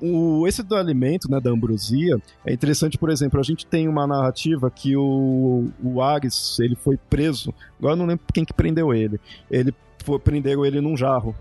O, 0.01 0.39
o, 0.39 0.47
esse 0.47 0.64
do 0.64 0.76
alimento, 0.76 1.30
né, 1.30 1.39
da 1.41 1.51
ambrosia, 1.51 2.18
é 2.45 2.53
interessante, 2.53 2.97
por 2.97 3.10
exemplo, 3.10 3.38
a 3.38 3.43
gente 3.43 3.66
tem 3.66 3.89
uma 3.89 4.08
narrativa 4.08 4.72
que 4.72 4.95
o, 4.95 5.68
o 5.84 6.01
Ares, 6.01 6.58
ele 6.60 6.76
foi 6.76 6.97
preso. 7.10 7.53
Agora 7.78 7.93
eu 7.93 7.97
não 7.97 8.05
lembro 8.05 8.24
quem 8.34 8.45
que 8.45 8.53
prendeu 8.53 8.93
ele. 8.93 9.20
Ele 9.51 9.74
prenderam 10.20 10.66
ele 10.66 10.80
num 10.80 10.95
jarro. 10.95 11.36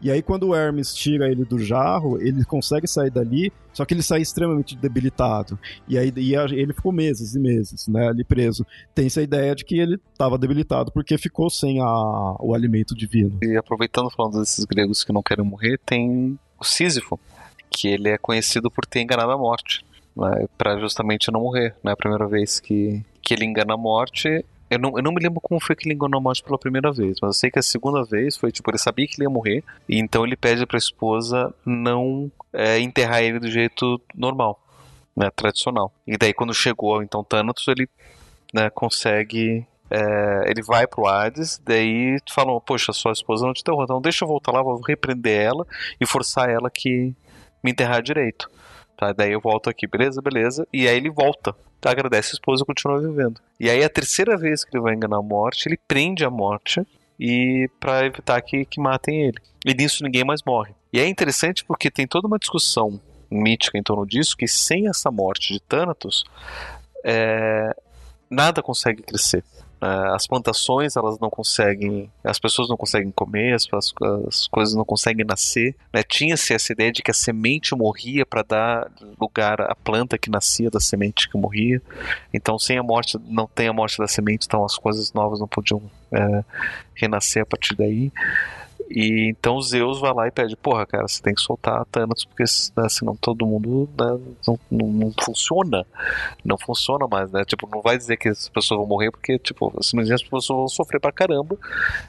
E 0.00 0.10
aí, 0.10 0.22
quando 0.22 0.48
o 0.48 0.54
Hermes 0.54 0.94
tira 0.94 1.30
ele 1.30 1.44
do 1.44 1.58
jarro, 1.58 2.20
ele 2.20 2.44
consegue 2.44 2.86
sair 2.86 3.10
dali, 3.10 3.52
só 3.72 3.84
que 3.84 3.94
ele 3.94 4.02
sai 4.02 4.20
extremamente 4.20 4.76
debilitado. 4.76 5.58
E 5.86 5.98
aí 5.98 6.12
e 6.16 6.34
ele 6.34 6.72
ficou 6.72 6.92
meses 6.92 7.34
e 7.34 7.38
meses, 7.38 7.86
né, 7.88 8.08
ali 8.08 8.24
preso. 8.24 8.66
Tem 8.94 9.06
essa 9.06 9.22
ideia 9.22 9.54
de 9.54 9.64
que 9.64 9.78
ele 9.78 10.00
estava 10.12 10.38
debilitado 10.38 10.90
porque 10.90 11.16
ficou 11.16 11.48
sem 11.48 11.80
a, 11.80 12.36
o 12.40 12.54
alimento 12.54 12.94
divino. 12.94 13.38
E 13.42 13.56
aproveitando 13.56 14.10
falando 14.10 14.40
desses 14.40 14.64
gregos 14.64 15.04
que 15.04 15.12
não 15.12 15.22
querem 15.22 15.44
morrer, 15.44 15.78
tem 15.84 16.38
o 16.58 16.64
Sísifo, 16.64 17.18
que 17.70 17.88
ele 17.88 18.08
é 18.08 18.18
conhecido 18.18 18.70
por 18.70 18.84
ter 18.84 19.00
enganado 19.00 19.30
a 19.30 19.38
morte. 19.38 19.84
Né, 20.16 20.46
para 20.56 20.78
justamente 20.80 21.30
não 21.30 21.40
morrer. 21.40 21.76
Não 21.82 21.90
é 21.90 21.92
a 21.92 21.96
primeira 21.96 22.26
vez 22.26 22.58
que, 22.58 23.04
que 23.22 23.34
ele 23.34 23.44
engana 23.44 23.74
a 23.74 23.76
morte 23.76 24.44
eu 24.70 24.78
não, 24.78 24.92
eu 24.96 25.02
não 25.02 25.12
me 25.12 25.22
lembro 25.22 25.40
como 25.40 25.60
foi 25.60 25.74
que 25.74 25.86
ele 25.86 25.94
enganou 25.94 26.18
a 26.18 26.22
morte 26.22 26.42
pela 26.42 26.58
primeira 26.58 26.92
vez, 26.92 27.18
mas 27.20 27.28
eu 27.28 27.34
sei 27.34 27.50
que 27.50 27.58
a 27.58 27.62
segunda 27.62 28.04
vez 28.04 28.36
foi 28.36 28.52
tipo, 28.52 28.70
ele 28.70 28.78
sabia 28.78 29.06
que 29.06 29.16
ele 29.16 29.24
ia 29.24 29.30
morrer, 29.30 29.64
e 29.88 29.98
então 29.98 30.24
ele 30.24 30.36
pede 30.36 30.66
pra 30.66 30.78
esposa 30.78 31.54
não 31.64 32.30
é, 32.52 32.78
enterrar 32.78 33.22
ele 33.22 33.38
do 33.38 33.50
jeito 33.50 34.00
normal, 34.14 34.60
né, 35.16 35.30
tradicional. 35.30 35.92
E 36.06 36.16
daí 36.16 36.32
quando 36.32 36.52
chegou 36.54 37.02
então 37.02 37.24
Thanatos, 37.24 37.66
ele 37.68 37.88
né, 38.52 38.70
consegue. 38.70 39.66
É, 39.90 40.50
ele 40.50 40.62
vai 40.62 40.86
pro 40.86 41.06
Hades, 41.06 41.58
daí 41.64 42.18
falam, 42.30 42.60
poxa, 42.60 42.92
sua 42.92 43.12
esposa 43.12 43.46
não 43.46 43.54
te 43.54 43.62
enterrou, 43.62 43.84
então 43.84 44.02
deixa 44.02 44.22
eu 44.22 44.28
voltar 44.28 44.52
lá, 44.52 44.62
vou 44.62 44.78
repreender 44.82 45.40
ela 45.40 45.66
e 45.98 46.04
forçar 46.06 46.50
ela 46.50 46.70
que 46.70 47.14
me 47.64 47.70
enterrar 47.70 48.02
direito. 48.02 48.50
Tá, 48.98 49.12
daí 49.12 49.32
eu 49.32 49.40
volto 49.40 49.70
aqui, 49.70 49.86
beleza, 49.86 50.20
beleza. 50.20 50.66
E 50.72 50.86
aí 50.88 50.96
ele 50.96 51.08
volta 51.08 51.54
agradece 51.84 52.30
a 52.30 52.34
esposa 52.34 52.62
e 52.62 52.66
continua 52.66 53.00
vivendo. 53.00 53.40
E 53.58 53.68
aí 53.68 53.84
a 53.84 53.88
terceira 53.88 54.36
vez 54.36 54.64
que 54.64 54.76
ele 54.76 54.82
vai 54.82 54.94
enganar 54.94 55.18
a 55.18 55.22
morte, 55.22 55.68
ele 55.68 55.78
prende 55.86 56.24
a 56.24 56.30
morte 56.30 56.82
e 57.18 57.68
para 57.78 58.06
evitar 58.06 58.40
que, 58.42 58.64
que 58.64 58.80
matem 58.80 59.26
ele. 59.26 59.38
E 59.66 59.74
nisso 59.74 60.02
ninguém 60.04 60.24
mais 60.24 60.42
morre. 60.44 60.74
E 60.92 60.98
é 60.98 61.06
interessante 61.06 61.64
porque 61.64 61.90
tem 61.90 62.06
toda 62.06 62.26
uma 62.26 62.38
discussão 62.38 63.00
mítica 63.30 63.76
em 63.76 63.82
torno 63.82 64.06
disso 64.06 64.36
que 64.36 64.48
sem 64.48 64.88
essa 64.88 65.10
morte 65.10 65.52
de 65.52 65.60
Thanatos, 65.60 66.24
é, 67.04 67.74
nada 68.30 68.62
consegue 68.62 69.02
crescer. 69.02 69.44
É, 69.80 70.14
as 70.14 70.26
plantações 70.26 70.96
elas 70.96 71.18
não 71.18 71.30
conseguem, 71.30 72.10
as 72.24 72.38
pessoas 72.38 72.68
não 72.68 72.76
conseguem 72.76 73.10
comer, 73.10 73.54
as, 73.54 73.66
as 74.26 74.46
coisas 74.48 74.74
não 74.74 74.84
conseguem 74.84 75.24
nascer. 75.24 75.74
Né? 75.92 76.02
Tinha-se 76.02 76.52
essa 76.52 76.72
ideia 76.72 76.92
de 76.92 77.02
que 77.02 77.10
a 77.10 77.14
semente 77.14 77.74
morria 77.74 78.26
para 78.26 78.42
dar 78.42 78.90
lugar 79.20 79.60
à 79.60 79.74
planta 79.74 80.18
que 80.18 80.30
nascia 80.30 80.70
da 80.70 80.80
semente 80.80 81.28
que 81.28 81.36
morria. 81.36 81.80
Então, 82.32 82.58
sem 82.58 82.78
a 82.78 82.82
morte, 82.82 83.18
não 83.26 83.46
tem 83.46 83.68
a 83.68 83.72
morte 83.72 83.98
da 83.98 84.08
semente, 84.08 84.46
então 84.46 84.64
as 84.64 84.76
coisas 84.76 85.12
novas 85.12 85.40
não 85.40 85.48
podiam 85.48 85.82
é, 86.12 86.44
renascer 86.94 87.42
a 87.42 87.46
partir 87.46 87.74
daí. 87.76 88.12
E 88.90 89.28
então 89.28 89.60
Zeus 89.60 90.00
vai 90.00 90.12
lá 90.14 90.26
e 90.26 90.30
pede, 90.30 90.56
porra, 90.56 90.86
cara, 90.86 91.06
você 91.06 91.22
tem 91.22 91.34
que 91.34 91.40
soltar 91.40 91.84
Thanos, 91.86 92.24
porque 92.24 92.44
né, 92.76 92.88
senão 92.88 93.14
todo 93.14 93.46
mundo 93.46 93.88
né, 93.98 94.18
não, 94.46 94.58
não, 94.70 94.88
não, 94.88 95.14
funciona. 95.22 95.86
Não 96.42 96.56
funciona 96.56 97.06
mais, 97.06 97.30
né? 97.30 97.44
Tipo, 97.44 97.68
não 97.70 97.82
vai 97.82 97.98
dizer 97.98 98.16
que 98.16 98.28
as 98.28 98.48
pessoas 98.48 98.78
vão 98.78 98.88
morrer, 98.88 99.10
porque, 99.10 99.38
tipo, 99.38 99.72
simplesmente 99.82 100.14
as 100.14 100.22
pessoas 100.22 100.46
vão 100.48 100.68
sofrer 100.68 101.00
pra 101.00 101.12
caramba 101.12 101.56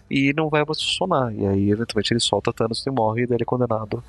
e 0.10 0.34
não 0.34 0.50
vai 0.50 0.64
mais 0.66 0.82
funcionar. 0.82 1.34
E 1.34 1.46
aí, 1.46 1.70
eventualmente, 1.70 2.14
ele 2.14 2.20
solta 2.22 2.54
Thanos 2.54 2.86
e 2.86 2.90
morre, 2.90 3.24
e 3.24 3.28
daí 3.28 3.36
ele 3.36 3.44
é 3.44 3.46
condenado 3.46 4.02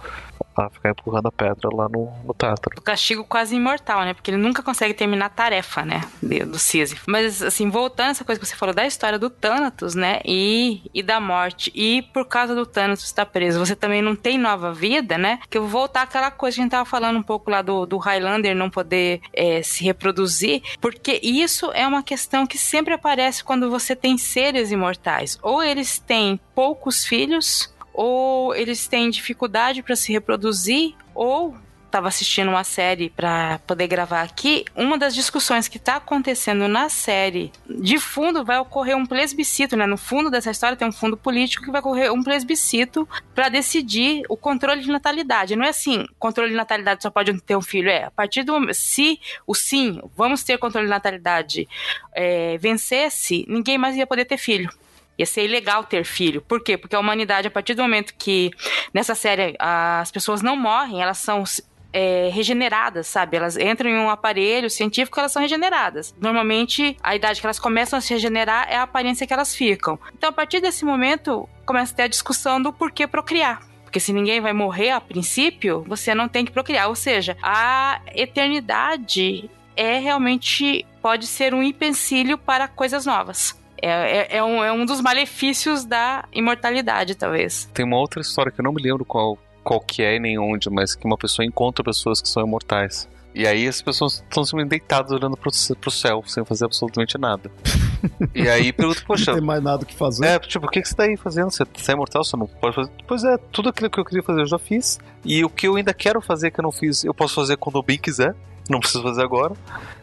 a 0.56 0.70
ficar 0.70 0.90
empurrando 0.90 1.26
a 1.26 1.32
pedra 1.32 1.68
lá 1.74 1.88
no, 1.88 2.08
no 2.24 2.34
Tártaro. 2.34 2.76
O 2.78 2.82
castigo 2.82 3.24
quase 3.24 3.56
imortal, 3.56 4.02
né? 4.02 4.14
Porque 4.14 4.30
ele 4.30 4.38
nunca 4.38 4.62
consegue 4.62 4.94
terminar 4.94 5.26
a 5.26 5.30
tarefa, 5.30 5.84
né? 5.84 6.02
Do 6.22 6.58
Sísifo. 6.58 7.10
Mas, 7.10 7.42
assim, 7.42 7.68
voltando 7.68 8.10
essa 8.10 8.24
coisa 8.24 8.40
que 8.40 8.46
você 8.46 8.54
falou 8.54 8.74
da 8.74 8.86
história 8.86 9.18
do 9.18 9.28
Thanatos, 9.28 9.94
né? 9.94 10.20
E, 10.24 10.82
e 10.94 11.02
da 11.02 11.20
morte. 11.20 11.72
E 11.74 12.02
por 12.12 12.26
causa 12.26 12.54
do 12.54 12.59
Thanos 12.66 13.02
estar 13.02 13.26
preso, 13.26 13.58
você 13.58 13.74
também 13.74 14.02
não 14.02 14.14
tem 14.14 14.38
nova 14.38 14.72
vida, 14.72 15.18
né? 15.18 15.40
Que 15.48 15.58
eu 15.58 15.62
vou 15.62 15.80
voltar 15.80 16.02
àquela 16.02 16.30
coisa 16.30 16.56
que 16.56 16.60
a 16.60 16.64
gente 16.64 16.70
tava 16.72 16.84
falando 16.84 17.18
um 17.18 17.22
pouco 17.22 17.50
lá 17.50 17.62
do, 17.62 17.86
do 17.86 17.96
Highlander 17.96 18.54
não 18.54 18.68
poder 18.68 19.20
é, 19.32 19.62
se 19.62 19.82
reproduzir. 19.82 20.62
Porque 20.80 21.18
isso 21.22 21.72
é 21.72 21.86
uma 21.86 22.02
questão 22.02 22.46
que 22.46 22.58
sempre 22.58 22.92
aparece 22.92 23.42
quando 23.42 23.70
você 23.70 23.96
tem 23.96 24.18
seres 24.18 24.70
imortais. 24.70 25.38
Ou 25.42 25.62
eles 25.62 25.98
têm 25.98 26.38
poucos 26.54 27.04
filhos 27.04 27.72
ou 27.92 28.54
eles 28.54 28.86
têm 28.86 29.10
dificuldade 29.10 29.82
para 29.82 29.96
se 29.96 30.12
reproduzir, 30.12 30.94
ou 31.14 31.54
estava 31.90 32.08
assistindo 32.08 32.48
uma 32.48 32.62
série 32.62 33.10
para 33.10 33.58
poder 33.66 33.88
gravar 33.88 34.22
aqui, 34.22 34.64
uma 34.76 34.96
das 34.96 35.14
discussões 35.14 35.66
que 35.66 35.76
está 35.76 35.96
acontecendo 35.96 36.68
na 36.68 36.88
série, 36.88 37.50
de 37.68 37.98
fundo 37.98 38.44
vai 38.44 38.58
ocorrer 38.58 38.96
um 38.96 39.04
plebiscito, 39.04 39.76
né? 39.76 39.86
No 39.86 39.96
fundo 39.96 40.30
dessa 40.30 40.50
história 40.50 40.76
tem 40.76 40.86
um 40.86 40.92
fundo 40.92 41.16
político 41.16 41.64
que 41.64 41.70
vai 41.70 41.80
ocorrer 41.80 42.12
um 42.12 42.22
plebiscito 42.22 43.08
para 43.34 43.48
decidir 43.48 44.22
o 44.28 44.36
controle 44.36 44.80
de 44.80 44.88
natalidade. 44.88 45.56
Não 45.56 45.64
é 45.64 45.70
assim, 45.70 46.06
controle 46.18 46.50
de 46.50 46.56
natalidade 46.56 47.02
só 47.02 47.10
pode 47.10 47.38
ter 47.42 47.56
um 47.56 47.62
filho. 47.62 47.90
É, 47.90 48.04
a 48.04 48.10
partir 48.10 48.44
do 48.44 48.52
momento, 48.52 48.74
se 48.74 49.20
o 49.46 49.54
sim, 49.54 50.00
vamos 50.16 50.44
ter 50.44 50.58
controle 50.58 50.86
de 50.86 50.90
natalidade, 50.90 51.68
é, 52.12 52.56
vencesse, 52.58 53.44
ninguém 53.48 53.76
mais 53.76 53.96
ia 53.96 54.06
poder 54.06 54.24
ter 54.24 54.38
filho 54.38 54.70
ia 55.18 55.26
ser 55.26 55.44
ilegal 55.44 55.84
ter 55.84 56.02
filho. 56.02 56.40
Por 56.40 56.64
quê? 56.64 56.78
Porque 56.78 56.96
a 56.96 56.98
humanidade, 56.98 57.46
a 57.46 57.50
partir 57.50 57.74
do 57.74 57.82
momento 57.82 58.14
que 58.14 58.50
nessa 58.92 59.14
série 59.14 59.54
as 59.58 60.10
pessoas 60.10 60.40
não 60.40 60.56
morrem, 60.56 61.02
elas 61.02 61.18
são 61.18 61.44
é, 61.92 62.28
regeneradas, 62.32 63.06
sabe? 63.06 63.36
Elas 63.36 63.56
entram 63.56 63.90
em 63.90 63.98
um 63.98 64.10
aparelho 64.10 64.70
científico, 64.70 65.18
elas 65.18 65.32
são 65.32 65.42
regeneradas. 65.42 66.14
Normalmente, 66.20 66.96
a 67.02 67.14
idade 67.14 67.40
que 67.40 67.46
elas 67.46 67.58
começam 67.58 67.98
a 67.98 68.02
se 68.02 68.14
regenerar 68.14 68.66
é 68.68 68.76
a 68.76 68.82
aparência 68.82 69.26
que 69.26 69.32
elas 69.32 69.54
ficam. 69.54 69.98
Então, 70.16 70.30
a 70.30 70.32
partir 70.32 70.60
desse 70.60 70.84
momento, 70.84 71.48
começa 71.66 71.92
a 71.92 71.96
ter 71.96 72.02
a 72.04 72.08
discussão 72.08 72.60
do 72.60 72.72
porquê 72.72 73.06
procriar. 73.06 73.62
Porque 73.84 73.98
se 73.98 74.12
ninguém 74.12 74.40
vai 74.40 74.52
morrer 74.52 74.90
a 74.90 75.00
princípio, 75.00 75.84
você 75.86 76.14
não 76.14 76.28
tem 76.28 76.44
que 76.44 76.52
procriar. 76.52 76.88
Ou 76.88 76.94
seja, 76.94 77.36
a 77.42 78.00
eternidade 78.14 79.50
é 79.76 79.98
realmente 79.98 80.86
pode 81.02 81.26
ser 81.26 81.54
um 81.54 81.62
empecilho 81.62 82.38
para 82.38 82.68
coisas 82.68 83.04
novas. 83.04 83.58
É, 83.82 83.88
é, 83.88 84.36
é, 84.36 84.44
um, 84.44 84.62
é 84.62 84.70
um 84.70 84.84
dos 84.84 85.00
malefícios 85.00 85.84
da 85.84 86.24
imortalidade, 86.32 87.14
talvez. 87.14 87.68
Tem 87.72 87.84
uma 87.84 87.96
outra 87.96 88.20
história 88.20 88.52
que 88.52 88.60
eu 88.60 88.64
não 88.64 88.72
me 88.72 88.82
lembro 88.82 89.04
qual 89.04 89.38
qual 89.62 89.80
que 89.80 90.02
é 90.02 90.18
nem 90.18 90.38
onde, 90.38 90.70
mas 90.70 90.94
que 90.94 91.06
uma 91.06 91.16
pessoa 91.16 91.44
encontra 91.44 91.84
pessoas 91.84 92.20
que 92.20 92.28
são 92.28 92.44
imortais. 92.44 93.08
E 93.34 93.46
aí 93.46 93.68
as 93.68 93.80
pessoas 93.80 94.14
estão 94.14 94.44
simplesmente 94.44 94.70
deitadas 94.70 95.12
olhando 95.12 95.36
pro, 95.36 95.50
pro 95.80 95.90
céu, 95.90 96.22
sem 96.26 96.44
fazer 96.44 96.64
absolutamente 96.64 97.16
nada. 97.16 97.50
e 98.34 98.48
aí 98.48 98.72
pergunta, 98.72 99.02
poxa. 99.06 99.30
Não 99.30 99.38
tem 99.38 99.46
mais 99.46 99.62
nada 99.62 99.84
que 99.84 99.94
fazer. 99.94 100.26
É, 100.26 100.38
tipo, 100.40 100.66
o 100.66 100.68
que, 100.68 100.82
que 100.82 100.88
você 100.88 100.94
tá 100.94 101.04
aí 101.04 101.16
fazendo? 101.16 101.50
Você, 101.50 101.64
você 101.64 101.92
é 101.92 101.94
imortal, 101.94 102.24
você 102.24 102.36
não 102.36 102.46
pode 102.46 102.74
fazer. 102.74 102.90
Pois 103.06 103.22
é, 103.22 103.36
tudo 103.52 103.68
aquilo 103.68 103.88
que 103.88 104.00
eu 104.00 104.04
queria 104.04 104.22
fazer 104.22 104.40
eu 104.40 104.46
já 104.46 104.58
fiz. 104.58 104.98
E 105.24 105.44
o 105.44 105.48
que 105.48 105.68
eu 105.68 105.76
ainda 105.76 105.94
quero 105.94 106.20
fazer 106.20 106.50
que 106.50 106.58
eu 106.58 106.64
não 106.64 106.72
fiz, 106.72 107.04
eu 107.04 107.14
posso 107.14 107.34
fazer 107.34 107.56
quando 107.56 107.76
eu 107.76 107.82
bem 107.82 107.98
quiser. 107.98 108.34
Não 108.68 108.80
preciso 108.80 109.02
fazer 109.02 109.22
agora. 109.22 109.54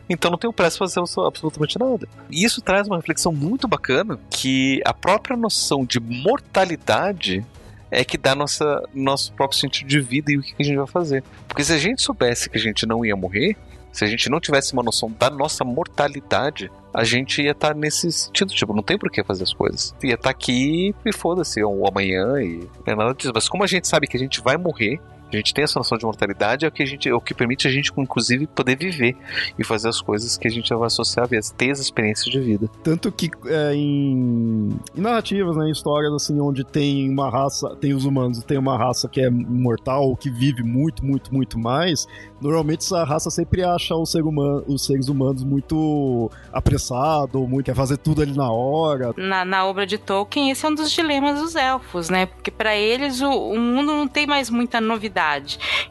Então 0.09 0.31
não 0.31 0.37
tenho 0.37 0.53
pressa 0.53 0.77
para 0.77 0.87
fazer 0.87 1.01
absolutamente 1.25 1.77
nada. 1.77 2.07
E 2.29 2.45
isso 2.45 2.61
traz 2.61 2.87
uma 2.87 2.95
reflexão 2.95 3.31
muito 3.33 3.67
bacana 3.67 4.17
que 4.29 4.81
a 4.85 4.93
própria 4.93 5.35
noção 5.35 5.85
de 5.85 5.99
mortalidade 5.99 7.45
é 7.89 8.03
que 8.03 8.17
dá 8.17 8.35
nossa, 8.35 8.83
nosso 8.93 9.33
próprio 9.33 9.59
sentido 9.59 9.87
de 9.87 9.99
vida 9.99 10.31
e 10.31 10.37
o 10.37 10.41
que 10.41 10.53
a 10.59 10.63
gente 10.63 10.77
vai 10.77 10.87
fazer. 10.87 11.23
Porque 11.47 11.63
se 11.63 11.73
a 11.73 11.77
gente 11.77 12.01
soubesse 12.01 12.49
que 12.49 12.57
a 12.57 12.61
gente 12.61 12.85
não 12.85 13.05
ia 13.05 13.15
morrer, 13.15 13.55
se 13.91 14.03
a 14.03 14.07
gente 14.07 14.29
não 14.29 14.39
tivesse 14.39 14.73
uma 14.73 14.83
noção 14.83 15.11
da 15.17 15.29
nossa 15.29 15.63
mortalidade, 15.63 16.71
a 16.93 17.03
gente 17.03 17.41
ia 17.41 17.51
estar 17.51 17.69
tá 17.69 17.73
nesse 17.73 18.11
sentido, 18.11 18.53
tipo, 18.53 18.73
não 18.73 18.83
tem 18.83 18.97
por 18.97 19.09
que 19.09 19.23
fazer 19.23 19.43
as 19.43 19.53
coisas. 19.53 19.95
Ia 20.03 20.13
estar 20.13 20.23
tá 20.23 20.29
aqui 20.29 20.93
e 21.05 21.13
foda-se, 21.13 21.63
ou 21.63 21.87
amanhã 21.87 22.41
e 22.41 22.67
é 22.85 22.95
nada 22.95 23.13
disso. 23.13 23.31
Mas 23.33 23.49
como 23.49 23.63
a 23.63 23.67
gente 23.67 23.87
sabe 23.87 24.07
que 24.07 24.15
a 24.15 24.19
gente 24.19 24.41
vai 24.41 24.57
morrer, 24.57 24.99
a 25.31 25.35
gente 25.35 25.53
tem 25.53 25.63
essa 25.63 25.77
noção 25.77 25.97
de 25.97 26.05
mortalidade, 26.05 26.65
é 26.65 26.67
o 26.67 26.71
que, 26.71 26.81
a 26.81 26.85
gente, 26.85 27.09
é 27.09 27.13
o 27.13 27.19
que 27.19 27.33
permite 27.33 27.67
a 27.67 27.71
gente, 27.71 27.91
inclusive, 27.97 28.47
poder 28.47 28.77
viver 28.77 29.15
e 29.59 29.63
fazer 29.63 29.89
as 29.89 30.01
coisas 30.01 30.37
que 30.37 30.47
a 30.47 30.51
gente 30.51 30.73
vai 30.73 30.87
associar 30.87 31.25
a 31.25 31.27
ver, 31.27 31.43
ter 31.57 31.71
as 31.71 31.79
experiências 31.79 32.27
de 32.27 32.39
vida. 32.39 32.69
Tanto 32.81 33.11
que 33.11 33.29
é, 33.45 33.73
em, 33.73 34.69
em, 34.95 35.01
narrativas, 35.01 35.57
né, 35.57 35.67
em 35.67 35.71
histórias 35.71 36.13
assim, 36.13 36.39
onde 36.39 36.63
tem 36.63 37.09
uma 37.09 37.29
raça, 37.29 37.75
tem 37.75 37.93
os 37.93 38.05
humanos, 38.05 38.41
tem 38.43 38.57
uma 38.57 38.77
raça 38.77 39.09
que 39.09 39.19
é 39.19 39.27
imortal, 39.27 40.15
que 40.15 40.29
vive 40.29 40.63
muito, 40.63 41.05
muito, 41.05 41.33
muito 41.33 41.59
mais, 41.59 42.07
normalmente 42.39 42.85
essa 42.85 43.03
raça 43.03 43.29
sempre 43.29 43.63
acha 43.63 43.95
os, 43.95 44.11
ser 44.11 44.23
humano, 44.23 44.63
os 44.67 44.85
seres 44.85 45.09
humanos 45.09 45.43
muito 45.43 46.31
apressado, 46.53 47.45
muito 47.47 47.65
quer 47.65 47.75
fazer 47.75 47.97
tudo 47.97 48.21
ali 48.21 48.33
na 48.33 48.49
hora. 48.49 49.13
Na, 49.17 49.43
na 49.43 49.65
obra 49.65 49.85
de 49.85 49.97
Tolkien, 49.97 50.51
esse 50.51 50.65
é 50.65 50.69
um 50.69 50.75
dos 50.75 50.89
dilemas 50.89 51.41
dos 51.41 51.55
elfos, 51.55 52.09
né? 52.09 52.27
Porque 52.27 52.49
para 52.49 52.75
eles 52.77 53.19
o, 53.21 53.29
o 53.29 53.59
mundo 53.59 53.91
não 53.91 54.07
tem 54.07 54.25
mais 54.25 54.49
muita 54.49 54.79
novidade 54.79 55.16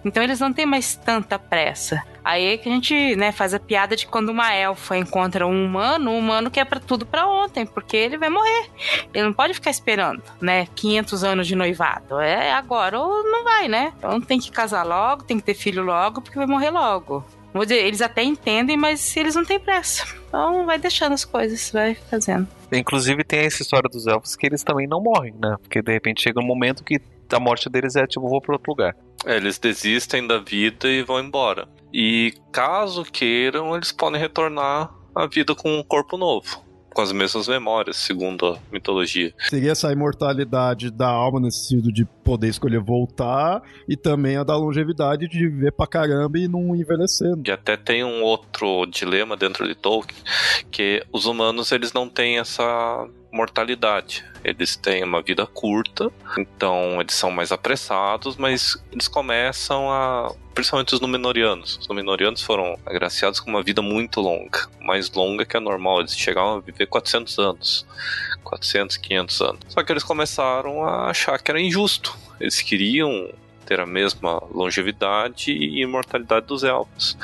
então 0.04 0.22
eles 0.22 0.40
não 0.40 0.52
têm 0.52 0.66
mais 0.66 0.94
tanta 0.94 1.38
pressa. 1.38 2.02
Aí 2.24 2.54
é 2.54 2.56
que 2.58 2.68
a 2.68 2.72
gente, 2.72 3.14
né, 3.14 3.30
faz 3.30 3.54
a 3.54 3.60
piada 3.60 3.94
de 3.94 4.06
quando 4.06 4.30
uma 4.30 4.52
elfa 4.52 4.96
encontra 4.96 5.46
um 5.46 5.64
humano, 5.64 6.10
o 6.10 6.18
humano 6.18 6.50
quer 6.50 6.64
para 6.64 6.80
tudo 6.80 7.06
para 7.06 7.28
ontem, 7.28 7.64
porque 7.64 7.96
ele 7.96 8.18
vai 8.18 8.28
morrer. 8.28 8.68
Ele 9.14 9.26
não 9.26 9.32
pode 9.32 9.54
ficar 9.54 9.70
esperando, 9.70 10.20
né, 10.40 10.66
500 10.74 11.22
anos 11.22 11.46
de 11.46 11.54
noivado. 11.54 12.18
É 12.18 12.52
agora 12.52 12.98
ou 12.98 13.22
não 13.22 13.44
vai, 13.44 13.68
né? 13.68 13.92
Então 13.96 14.20
tem 14.20 14.40
que 14.40 14.50
casar 14.50 14.84
logo, 14.84 15.22
tem 15.22 15.38
que 15.38 15.44
ter 15.44 15.54
filho 15.54 15.84
logo, 15.84 16.20
porque 16.20 16.36
vai 16.36 16.48
morrer 16.48 16.70
logo. 16.70 17.24
Vou 17.52 17.64
dizer, 17.64 17.84
eles 17.86 18.02
até 18.02 18.22
entendem, 18.22 18.76
mas 18.76 19.16
eles 19.16 19.34
não 19.34 19.44
têm 19.44 19.58
pressa. 19.58 20.04
Então 20.28 20.66
vai 20.66 20.78
deixando 20.78 21.12
as 21.12 21.24
coisas, 21.24 21.70
vai 21.70 21.94
fazendo. 21.94 22.48
Inclusive 22.72 23.24
tem 23.24 23.40
essa 23.40 23.62
história 23.62 23.88
dos 23.88 24.06
elfos 24.06 24.36
que 24.36 24.46
eles 24.46 24.62
também 24.62 24.86
não 24.86 25.00
morrem, 25.00 25.34
né? 25.40 25.56
Porque 25.60 25.80
de 25.82 25.92
repente 25.92 26.22
chega 26.22 26.40
um 26.40 26.46
momento 26.46 26.84
que 26.84 27.00
a 27.32 27.40
morte 27.40 27.68
deles 27.68 27.96
é 27.96 28.06
tipo, 28.06 28.28
vou 28.28 28.40
para 28.40 28.54
outro 28.54 28.72
lugar. 28.72 28.96
É, 29.24 29.36
eles 29.36 29.58
desistem 29.58 30.26
da 30.26 30.38
vida 30.38 30.88
e 30.88 31.02
vão 31.02 31.20
embora. 31.20 31.68
E 31.92 32.34
caso 32.52 33.04
queiram, 33.04 33.74
eles 33.74 33.92
podem 33.92 34.20
retornar 34.20 34.92
à 35.14 35.26
vida 35.26 35.54
com 35.54 35.78
um 35.78 35.82
corpo 35.82 36.16
novo 36.16 36.65
com 36.96 37.02
as 37.02 37.12
mesmas 37.12 37.46
memórias, 37.46 37.98
segundo 37.98 38.46
a 38.46 38.58
mitologia. 38.72 39.30
Seria 39.50 39.72
essa 39.72 39.92
imortalidade 39.92 40.90
da 40.90 41.06
alma 41.06 41.38
nesse 41.38 41.66
sentido 41.66 41.92
de 41.92 42.06
poder 42.24 42.48
escolher 42.48 42.80
voltar 42.80 43.60
e 43.86 43.94
também 43.94 44.38
a 44.38 44.42
da 44.42 44.56
longevidade 44.56 45.28
de 45.28 45.46
viver 45.46 45.72
pra 45.72 45.86
caramba 45.86 46.38
e 46.38 46.48
não 46.48 46.74
envelhecendo. 46.74 47.42
E 47.46 47.50
até 47.50 47.76
tem 47.76 48.02
um 48.02 48.22
outro 48.22 48.86
dilema 48.86 49.36
dentro 49.36 49.68
de 49.68 49.74
Tolkien, 49.74 50.18
que 50.70 51.04
os 51.12 51.26
humanos 51.26 51.70
eles 51.70 51.92
não 51.92 52.08
têm 52.08 52.38
essa 52.38 53.06
mortalidade. 53.36 54.24
Eles 54.42 54.76
têm 54.76 55.04
uma 55.04 55.20
vida 55.22 55.46
curta, 55.46 56.10
então 56.38 57.00
eles 57.00 57.14
são 57.14 57.30
mais 57.30 57.52
apressados, 57.52 58.36
mas 58.36 58.76
eles 58.92 59.08
começam 59.08 59.90
a. 59.90 60.32
Principalmente 60.54 60.94
os 60.94 61.00
Númenóreanos. 61.00 61.76
Os 61.78 61.88
Númenóreanos 61.88 62.42
foram 62.42 62.78
agraciados 62.86 63.40
com 63.40 63.50
uma 63.50 63.62
vida 63.62 63.82
muito 63.82 64.20
longa, 64.20 64.68
mais 64.80 65.10
longa 65.12 65.44
que 65.44 65.56
a 65.56 65.60
normal. 65.60 66.00
Eles 66.00 66.16
chegaram 66.16 66.54
a 66.54 66.60
viver 66.60 66.86
400 66.86 67.38
anos. 67.38 67.86
400, 68.42 68.96
500 68.96 69.40
anos. 69.42 69.60
Só 69.68 69.82
que 69.82 69.92
eles 69.92 70.04
começaram 70.04 70.84
a 70.84 71.10
achar 71.10 71.38
que 71.40 71.50
era 71.50 71.60
injusto. 71.60 72.16
Eles 72.40 72.62
queriam 72.62 73.28
ter 73.66 73.80
a 73.80 73.86
mesma 73.86 74.40
longevidade 74.50 75.50
e 75.50 75.82
imortalidade 75.82 76.46
dos 76.46 76.62
elfos. 76.62 77.18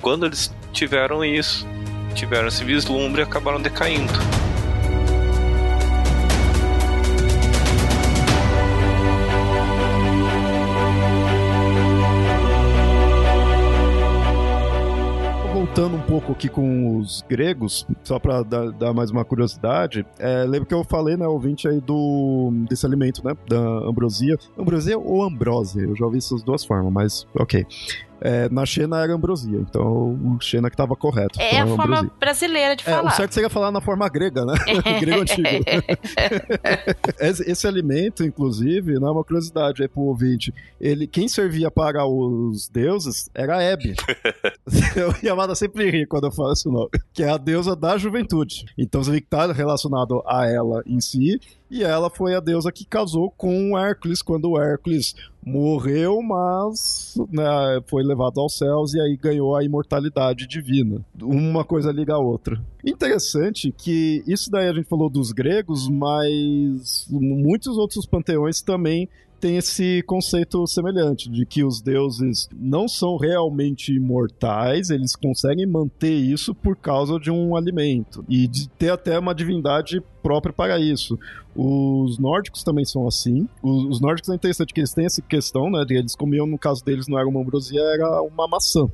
Quando 0.00 0.24
eles 0.24 0.54
tiveram 0.72 1.24
isso, 1.24 1.66
tiveram 2.14 2.48
esse 2.48 2.64
vislumbre 2.64 3.20
e 3.20 3.24
acabaram 3.24 3.60
decaindo. 3.60 4.12
Voltando 15.78 15.96
um 15.96 16.06
pouco 16.06 16.32
aqui 16.32 16.48
com 16.48 16.96
os 16.98 17.24
gregos, 17.28 17.86
só 18.02 18.18
para 18.18 18.42
dar, 18.42 18.72
dar, 18.72 18.92
mais 18.92 19.12
uma 19.12 19.24
curiosidade, 19.24 20.04
é, 20.18 20.44
que 20.66 20.74
eu 20.74 20.82
falei, 20.82 21.16
né, 21.16 21.24
ouvinte 21.24 21.68
aí 21.68 21.80
do 21.80 22.50
desse 22.68 22.84
alimento, 22.84 23.24
né, 23.24 23.32
da 23.48 23.60
ambrosia. 23.86 24.36
Ambrosia 24.58 24.98
ou 24.98 25.22
ambrósia? 25.22 25.82
Eu 25.82 25.94
já 25.94 26.04
ouvi 26.04 26.18
essas 26.18 26.42
duas 26.42 26.64
formas, 26.64 26.92
mas 26.92 27.26
ok. 27.32 27.64
É, 28.20 28.48
na 28.48 28.66
Xena 28.66 29.00
era 29.02 29.12
ambrosia, 29.14 29.58
então 29.60 30.12
o 30.12 30.38
Xena 30.40 30.68
que 30.68 30.74
estava 30.74 30.96
correto. 30.96 31.40
É 31.40 31.54
então, 31.60 31.74
a 31.74 31.76
forma 31.76 31.96
ambrosia. 31.98 32.18
brasileira 32.18 32.74
de 32.76 32.82
É, 32.82 32.90
falar. 32.92 33.08
o 33.12 33.14
certo 33.16 33.32
seria 33.32 33.48
falar 33.50 33.70
na 33.70 33.80
forma 33.80 34.08
grega, 34.08 34.44
né? 34.44 34.54
Grego 35.00 35.22
antigo. 35.22 35.48
esse, 37.20 37.50
esse 37.50 37.66
alimento, 37.66 38.24
inclusive, 38.24 38.94
não 38.98 39.08
é 39.08 39.12
uma 39.12 39.24
curiosidade 39.24 39.82
aí 39.82 39.88
pro 39.88 40.02
ouvinte. 40.02 40.52
Ele, 40.80 41.06
quem 41.06 41.28
servia 41.28 41.70
para 41.70 42.04
os 42.06 42.68
deuses 42.68 43.28
era 43.34 43.56
a 43.58 43.62
Hebe. 43.62 43.94
eu, 44.96 45.14
Yamada 45.22 45.54
sempre 45.54 45.90
ri 45.90 46.06
quando 46.06 46.24
eu 46.26 46.32
falo 46.32 46.52
esse 46.52 46.68
nome. 46.68 46.88
Que 47.12 47.22
é 47.22 47.28
a 47.30 47.36
deusa 47.36 47.74
da 47.76 47.96
juventude. 47.98 48.64
Então 48.76 49.02
você 49.02 49.10
vê 49.10 49.20
que 49.20 49.26
tá 49.26 49.50
relacionado 49.52 50.22
a 50.26 50.46
ela 50.46 50.82
em 50.86 51.00
si. 51.00 51.40
E 51.70 51.84
ela 51.84 52.08
foi 52.08 52.34
a 52.34 52.40
deusa 52.40 52.72
que 52.72 52.84
casou 52.84 53.30
com 53.30 53.72
o 53.72 53.78
Hércules 53.78 54.22
quando 54.22 54.50
o 54.50 54.60
Hércules 54.60 55.14
morreu, 55.44 56.22
mas 56.22 57.14
né, 57.30 57.44
foi 57.86 58.02
levado 58.02 58.40
aos 58.40 58.56
céus 58.56 58.94
e 58.94 59.00
aí 59.00 59.16
ganhou 59.16 59.54
a 59.54 59.64
imortalidade 59.64 60.46
divina. 60.46 61.04
Uma 61.20 61.64
coisa 61.64 61.92
liga 61.92 62.14
a 62.14 62.18
outra. 62.18 62.62
Interessante 62.84 63.72
que 63.76 64.22
isso 64.26 64.50
daí 64.50 64.68
a 64.68 64.72
gente 64.72 64.88
falou 64.88 65.10
dos 65.10 65.32
gregos, 65.32 65.88
mas 65.88 67.06
muitos 67.10 67.76
outros 67.76 68.06
panteões 68.06 68.62
também 68.62 69.08
tem 69.40 69.56
esse 69.56 70.02
conceito 70.02 70.66
semelhante 70.66 71.30
de 71.30 71.46
que 71.46 71.64
os 71.64 71.80
deuses 71.80 72.48
não 72.52 72.88
são 72.88 73.16
realmente 73.16 73.92
imortais, 73.94 74.90
eles 74.90 75.14
conseguem 75.14 75.66
manter 75.66 76.14
isso 76.14 76.54
por 76.54 76.76
causa 76.76 77.18
de 77.18 77.30
um 77.30 77.56
alimento 77.56 78.24
e 78.28 78.48
de 78.48 78.68
ter 78.68 78.90
até 78.90 79.18
uma 79.18 79.34
divindade 79.34 80.02
própria 80.22 80.52
para 80.52 80.78
isso. 80.78 81.18
Os 81.54 82.18
nórdicos 82.18 82.62
também 82.62 82.84
são 82.84 83.06
assim. 83.06 83.48
Os, 83.62 83.84
os 83.84 84.00
nórdicos 84.00 84.28
é 84.30 84.34
interessante 84.34 84.72
que 84.72 84.80
eles 84.80 84.92
têm 84.92 85.06
essa 85.06 85.22
questão, 85.22 85.70
né? 85.70 85.84
De 85.84 85.96
eles 85.96 86.14
comiam, 86.14 86.46
no 86.46 86.58
caso 86.58 86.84
deles, 86.84 87.08
não 87.08 87.18
era 87.18 87.28
uma 87.28 87.40
ambrosia, 87.40 87.80
era 87.80 88.22
uma 88.22 88.46
maçã. 88.46 88.88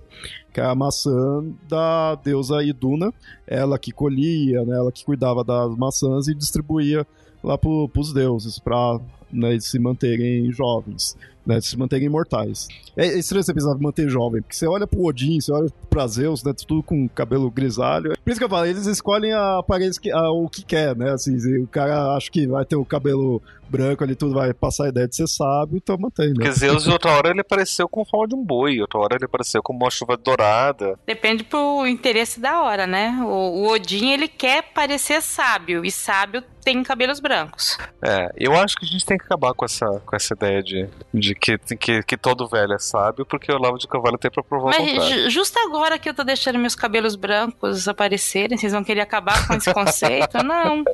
Que 0.53 0.61
é 0.61 0.65
a 0.65 0.75
maçã 0.75 1.45
da 1.69 2.15
deusa 2.15 2.63
Iduna, 2.63 3.13
ela 3.47 3.79
que 3.79 3.93
colhia, 3.93 4.65
né? 4.65 4.77
Ela 4.77 4.93
que 4.93 5.05
cuidava 5.05 5.43
das 5.43 5.77
maçãs 5.77 6.29
e 6.29 6.35
distribuía 6.35 7.07
lá 7.43 7.59
para 7.59 7.71
os 7.71 8.13
deuses, 8.15 8.59
para 8.59 8.99
né, 9.35 9.59
se 9.61 9.79
manterem 9.79 10.51
jovens, 10.53 11.17
né, 11.45 11.61
se 11.61 11.77
manterem 11.77 12.07
imortais. 12.07 12.69
É 12.97 13.07
estranho 13.19 13.43
você 13.43 13.53
pensar 13.53 13.77
em 13.77 13.83
manter 13.83 14.09
jovem, 14.09 14.41
porque 14.41 14.57
você 14.57 14.67
olha 14.67 14.87
pro 14.87 15.05
Odin, 15.05 15.41
você 15.41 15.53
olha 15.53 15.69
pra 15.91 16.07
Zeus, 16.07 16.43
né, 16.45 16.53
tudo 16.67 16.83
com 16.83 17.09
cabelo 17.09 17.51
grisalho. 17.51 18.15
Por 18.23 18.31
isso 18.31 18.39
que 18.39 18.45
eu 18.45 18.49
falo, 18.49 18.67
eles 18.67 18.87
escolhem 18.87 19.33
a 19.33 19.59
aparência 19.59 20.01
que, 20.01 20.11
a, 20.11 20.31
o 20.31 20.49
que 20.49 20.65
quer, 20.65 20.97
né, 20.97 21.11
assim, 21.11 21.37
o 21.59 21.67
cara 21.67 22.17
acha 22.17 22.31
que 22.31 22.47
vai 22.47 22.65
ter 22.65 22.77
o 22.77 22.85
cabelo 22.85 23.43
branco 23.69 24.05
ali, 24.05 24.15
tudo 24.15 24.35
vai 24.35 24.55
passar 24.55 24.85
a 24.85 24.89
ideia 24.89 25.09
de 25.09 25.17
ser 25.17 25.27
sábio, 25.27 25.77
então 25.77 25.97
mantém, 25.99 26.29
né. 26.29 26.35
Porque 26.35 26.53
Zeus, 26.53 26.87
outra 26.87 27.11
hora, 27.11 27.31
ele 27.31 27.41
apareceu 27.41 27.89
com 27.89 28.05
forma 28.05 28.29
de 28.29 28.35
um 28.37 28.45
boi, 28.45 28.81
outra 28.81 29.01
hora 29.01 29.17
ele 29.17 29.25
apareceu 29.25 29.63
com 29.63 29.73
uma 29.73 29.91
chuva 29.91 30.17
dourada. 30.17 30.99
Depende 31.07 31.43
pro 31.43 31.87
interesse 31.87 32.39
da 32.39 32.63
hora, 32.63 32.87
né? 32.87 33.19
O, 33.25 33.63
o 33.63 33.69
Odin, 33.73 34.11
ele 34.11 34.29
quer 34.29 34.63
parecer 34.73 35.21
sábio, 35.21 35.85
e 35.85 35.91
sábio 35.91 36.43
tem 36.63 36.83
cabelos 36.83 37.21
brancos. 37.21 37.77
É, 38.03 38.33
eu 38.37 38.55
acho 38.55 38.77
que 38.77 38.87
a 38.87 38.89
gente 38.89 39.05
tem 39.05 39.19
que 39.25 39.33
acabar 39.33 39.55
com 39.55 39.65
essa, 39.65 39.87
com 40.05 40.15
essa 40.17 40.35
ideia 40.35 40.63
de, 40.63 40.89
de 41.13 41.35
que, 41.35 41.59
que, 41.77 42.03
que 42.03 42.17
todo 42.17 42.49
velho 42.49 42.73
é 42.73 42.79
sábio, 42.79 43.25
porque 43.27 43.51
o 43.51 43.57
Olavo 43.57 43.79
de 43.79 43.89
Carvalho 43.89 44.19
tem 44.19 44.31
pra 44.31 44.43
provar 44.43 44.65
o 44.67 44.69
Mas 44.83 44.93
contrário. 44.93 45.31
justo 45.31 45.59
agora 45.61 45.99
que 45.99 46.09
eu 46.09 46.15
tô 46.15 46.23
deixando 46.25 46.59
meus 46.59 46.75
cabelos 46.75 47.17
brancos 47.17 47.89
aparecerem, 47.89 48.57
vocês 48.59 48.73
vão 48.73 48.85
querer 48.85 49.01
acabar 49.01 49.47
com 49.47 49.55
esse 49.55 49.73
conceito? 49.73 50.39
Não. 50.45 50.85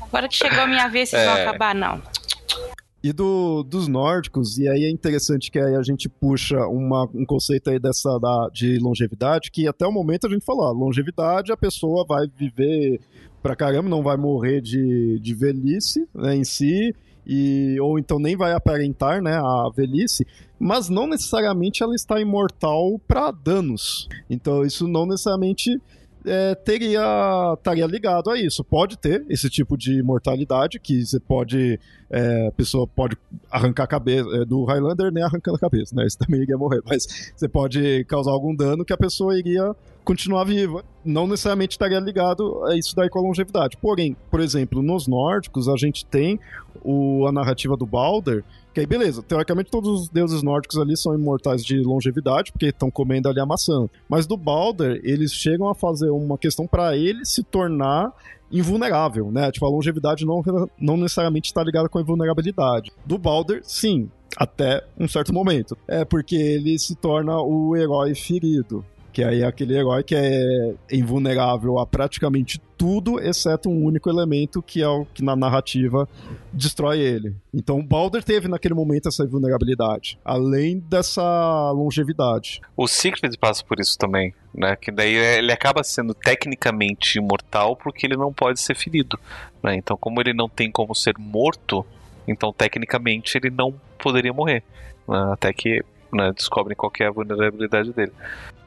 Agora 0.00 0.28
que 0.28 0.34
chegou 0.34 0.60
a 0.60 0.66
minha 0.66 0.88
vez, 0.88 1.08
vocês 1.10 1.24
vão 1.24 1.36
É. 1.36 1.42
acabar? 1.46 1.74
Não. 1.74 2.02
E 3.02 3.12
do, 3.12 3.62
dos 3.62 3.86
nórdicos, 3.86 4.58
e 4.58 4.68
aí 4.68 4.84
é 4.84 4.90
interessante 4.90 5.52
que 5.52 5.58
aí 5.58 5.76
a 5.76 5.82
gente 5.82 6.08
puxa 6.08 6.58
uma, 6.66 7.08
um 7.14 7.24
conceito 7.24 7.70
aí 7.70 7.78
dessa 7.78 8.18
da, 8.18 8.48
de 8.52 8.76
longevidade, 8.80 9.52
que 9.52 9.68
até 9.68 9.86
o 9.86 9.92
momento 9.92 10.26
a 10.26 10.30
gente 10.30 10.44
falou, 10.44 10.66
ah, 10.66 10.72
longevidade 10.72 11.52
a 11.52 11.56
pessoa 11.56 12.04
vai 12.06 12.26
viver 12.36 13.00
pra 13.40 13.54
caramba, 13.54 13.88
não 13.88 14.02
vai 14.02 14.16
morrer 14.16 14.60
de, 14.60 15.20
de 15.20 15.32
velhice 15.32 16.08
né, 16.12 16.34
em 16.34 16.42
si, 16.42 16.92
e, 17.28 17.78
ou 17.80 17.98
então 17.98 18.18
nem 18.18 18.34
vai 18.34 18.52
aparentar 18.52 19.22
né, 19.22 19.36
a 19.36 19.70
velhice, 19.74 20.26
mas 20.58 20.88
não 20.88 21.06
necessariamente 21.06 21.82
ela 21.82 21.94
está 21.94 22.18
imortal 22.20 22.98
para 23.06 23.30
danos. 23.30 24.08
Então 24.30 24.64
isso 24.64 24.88
não 24.88 25.04
necessariamente 25.04 25.80
é, 26.24 26.54
teria 26.54 27.54
estaria 27.56 27.86
ligado 27.86 28.30
a 28.30 28.38
isso. 28.38 28.64
Pode 28.64 28.98
ter 28.98 29.24
esse 29.28 29.48
tipo 29.48 29.76
de 29.76 30.02
mortalidade 30.02 30.78
que 30.78 31.04
você 31.04 31.20
pode 31.20 31.78
é, 32.10 32.48
a 32.48 32.52
pessoa 32.52 32.86
pode 32.86 33.16
arrancar 33.50 33.84
a 33.84 33.86
cabeça 33.86 34.28
é, 34.36 34.44
do 34.44 34.64
Highlander 34.64 35.12
nem 35.12 35.22
arrancando 35.22 35.56
a 35.56 35.60
cabeça, 35.60 35.94
né? 35.94 36.04
Isso 36.08 36.18
também 36.18 36.40
iria 36.42 36.56
morrer, 36.56 36.80
mas 36.84 37.32
você 37.36 37.48
pode 37.48 38.04
causar 38.04 38.30
algum 38.30 38.54
dano 38.54 38.84
que 38.84 38.92
a 38.92 38.96
pessoa 38.96 39.38
iria 39.38 39.74
continuar 40.04 40.44
viva. 40.44 40.82
Não 41.04 41.26
necessariamente 41.26 41.72
estaria 41.72 42.00
ligado 42.00 42.64
a 42.64 42.76
isso 42.76 42.96
daí 42.96 43.10
com 43.10 43.18
a 43.18 43.22
longevidade. 43.22 43.76
Porém, 43.76 44.16
por 44.30 44.40
exemplo, 44.40 44.82
nos 44.82 45.06
nórdicos 45.06 45.68
a 45.68 45.76
gente 45.76 46.04
tem 46.06 46.40
o, 46.82 47.26
a 47.26 47.32
narrativa 47.32 47.76
do 47.76 47.84
Balder, 47.84 48.42
aí 48.80 48.86
beleza, 48.86 49.22
teoricamente 49.22 49.70
todos 49.70 50.02
os 50.02 50.08
deuses 50.08 50.42
nórdicos 50.42 50.78
ali 50.78 50.96
são 50.96 51.14
imortais 51.14 51.64
de 51.64 51.78
longevidade, 51.80 52.52
porque 52.52 52.66
estão 52.66 52.90
comendo 52.90 53.28
ali 53.28 53.40
a 53.40 53.46
maçã. 53.46 53.88
Mas 54.08 54.26
do 54.26 54.36
Balder, 54.36 55.00
eles 55.02 55.32
chegam 55.32 55.68
a 55.68 55.74
fazer 55.74 56.10
uma 56.10 56.38
questão 56.38 56.66
para 56.66 56.96
ele 56.96 57.24
se 57.24 57.42
tornar 57.42 58.12
invulnerável, 58.50 59.30
né? 59.30 59.50
Tipo, 59.50 59.66
a 59.66 59.70
longevidade 59.70 60.24
não, 60.24 60.42
não 60.78 60.96
necessariamente 60.96 61.48
está 61.48 61.62
ligada 61.62 61.88
com 61.88 61.98
a 61.98 62.02
invulnerabilidade. 62.02 62.90
Do 63.04 63.18
Balder, 63.18 63.60
sim, 63.64 64.10
até 64.36 64.84
um 64.98 65.08
certo 65.08 65.32
momento. 65.32 65.76
É 65.86 66.04
porque 66.04 66.36
ele 66.36 66.78
se 66.78 66.94
torna 66.94 67.40
o 67.40 67.76
herói 67.76 68.14
ferido. 68.14 68.84
Que 69.12 69.24
aí 69.24 69.42
é 69.42 69.46
aquele 69.46 69.76
herói 69.76 70.02
que 70.02 70.14
é 70.14 70.74
invulnerável 70.92 71.78
a 71.78 71.86
praticamente 71.86 72.60
tudo, 72.78 73.18
exceto 73.18 73.68
um 73.68 73.84
único 73.84 74.08
elemento 74.08 74.62
que 74.62 74.80
é 74.80 74.88
o 74.88 75.04
que 75.04 75.22
na 75.24 75.34
narrativa 75.34 76.08
destrói 76.52 77.00
ele. 77.00 77.34
Então 77.52 77.84
Balder 77.84 78.22
teve 78.22 78.46
naquele 78.46 78.74
momento 78.74 79.08
essa 79.08 79.24
invulnerabilidade, 79.24 80.18
além 80.24 80.78
dessa 80.78 81.72
longevidade. 81.72 82.60
O 82.76 82.86
Siegfried 82.86 83.36
passa 83.36 83.64
por 83.64 83.80
isso 83.80 83.98
também, 83.98 84.32
né? 84.54 84.76
Que 84.76 84.92
daí 84.92 85.14
ele 85.14 85.50
acaba 85.50 85.82
sendo 85.82 86.14
tecnicamente 86.14 87.18
imortal 87.18 87.74
porque 87.74 88.06
ele 88.06 88.16
não 88.16 88.32
pode 88.32 88.60
ser 88.60 88.76
ferido, 88.76 89.18
né? 89.62 89.74
Então, 89.74 89.96
como 89.96 90.20
ele 90.20 90.32
não 90.32 90.48
tem 90.48 90.70
como 90.70 90.94
ser 90.94 91.14
morto, 91.18 91.84
então 92.28 92.52
tecnicamente 92.52 93.36
ele 93.36 93.50
não 93.50 93.74
poderia 93.98 94.32
morrer, 94.32 94.62
né? 95.08 95.32
até 95.32 95.52
que 95.52 95.82
né, 96.12 96.32
descobrem 96.34 96.76
qual 96.76 96.92
é 97.00 97.06
a 97.06 97.10
vulnerabilidade 97.10 97.92
dele. 97.92 98.12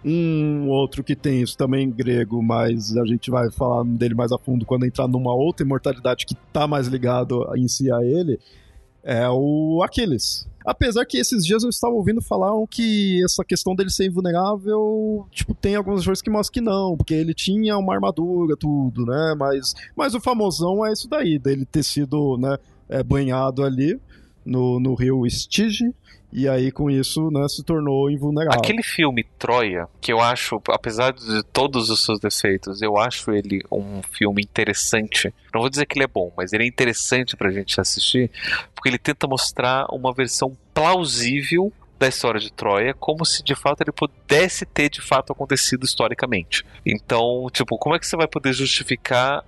Um 0.04 0.68
outro 0.70 1.04
que 1.04 1.16
tem 1.16 1.42
isso 1.42 1.56
também 1.56 1.86
em 1.86 1.92
grego, 1.92 2.42
mas 2.42 2.98
a 2.98 3.06
gente 3.06 3.30
vai 3.30 3.52
falar 3.52 3.84
dele 3.84 4.16
mais 4.16 4.32
a 4.32 4.38
fundo 4.38 4.66
quando 4.66 4.86
entrar 4.86 5.08
numa 5.08 5.34
outra 5.34 5.66
imortalidade 5.66 6.26
que 6.26 6.36
tá 6.52 6.68
mais 6.68 6.88
ligado 6.88 7.48
em 7.56 7.68
si 7.68 7.92
a 7.92 8.04
ele, 8.04 8.40
é 9.04 9.30
o 9.30 9.82
Aquiles. 9.84 10.48
Apesar 10.66 11.06
que 11.06 11.18
esses 11.18 11.44
dias 11.44 11.64
eu 11.64 11.70
estava 11.70 11.94
ouvindo 11.94 12.22
falar 12.22 12.52
que 12.70 13.24
essa 13.24 13.44
questão 13.44 13.76
dele 13.76 13.90
ser 13.90 14.06
invulnerável, 14.06 15.28
tipo, 15.32 15.56
tem 15.56 15.76
algumas 15.76 16.06
coisas 16.06 16.22
que 16.22 16.30
mostram 16.30 16.54
que 16.54 16.62
não, 16.62 16.96
porque 16.96 17.16
ele 17.16 17.34
tinha 17.34 17.78
uma 17.78 17.94
armadura, 17.94 18.56
tudo, 18.56 19.06
né? 19.06 19.36
Mas, 19.38 19.74
mas 19.96 20.14
o 20.14 20.22
famosão 20.22 20.86
é 20.86 20.94
isso 20.94 21.08
daí, 21.10 21.40
dele 21.40 21.66
ter 21.66 21.84
sido, 21.84 22.38
né, 22.38 22.58
é, 22.90 23.04
banhado 23.04 23.64
ali 23.64 24.00
no, 24.46 24.80
no 24.80 24.94
rio 24.94 25.26
Estige, 25.26 25.94
e 26.34 26.48
aí 26.48 26.72
com 26.72 26.90
isso, 26.90 27.30
né, 27.30 27.46
se 27.50 27.64
tornou 27.64 28.10
invulnerável. 28.10 28.58
Aquele 28.58 28.82
filme 28.82 29.26
Troia, 29.38 29.88
que 30.00 30.14
eu 30.14 30.22
acho, 30.22 30.62
apesar 30.70 31.12
de 31.12 31.44
todos 31.52 31.90
os 31.90 32.06
seus 32.06 32.20
defeitos, 32.20 32.82
eu 32.82 32.98
acho 32.98 33.32
ele 33.32 33.62
um 33.72 34.02
filme 34.02 34.42
interessante. 34.42 35.34
Não 35.54 35.62
vou 35.62 35.70
dizer 35.70 35.86
que 35.86 35.98
ele 35.98 36.06
é 36.06 36.08
bom, 36.08 36.32
mas 36.38 36.54
ele 36.54 36.64
é 36.64 36.68
interessante 36.68 37.36
pra 37.36 37.52
gente 37.52 37.80
assistir, 37.82 38.32
porque 38.74 38.90
ele 38.90 38.98
tenta 38.98 39.28
mostrar 39.28 39.86
uma 39.92 40.14
versão 40.14 40.56
plausível 40.74 41.72
da 42.00 42.08
história 42.08 42.40
de 42.40 42.52
Troia, 42.52 42.96
como 42.96 43.24
se 43.26 43.44
de 43.44 43.54
fato 43.54 43.82
ele 43.82 43.92
pudesse 43.92 44.66
ter 44.66 44.90
de 44.90 45.02
fato 45.02 45.34
acontecido 45.34 45.86
historicamente. 45.86 46.66
Então, 46.84 47.48
tipo, 47.52 47.78
como 47.78 47.96
é 47.96 48.00
que 48.00 48.08
você 48.08 48.18
vai 48.18 48.28
poder 48.28 48.54
justificar 48.54 49.44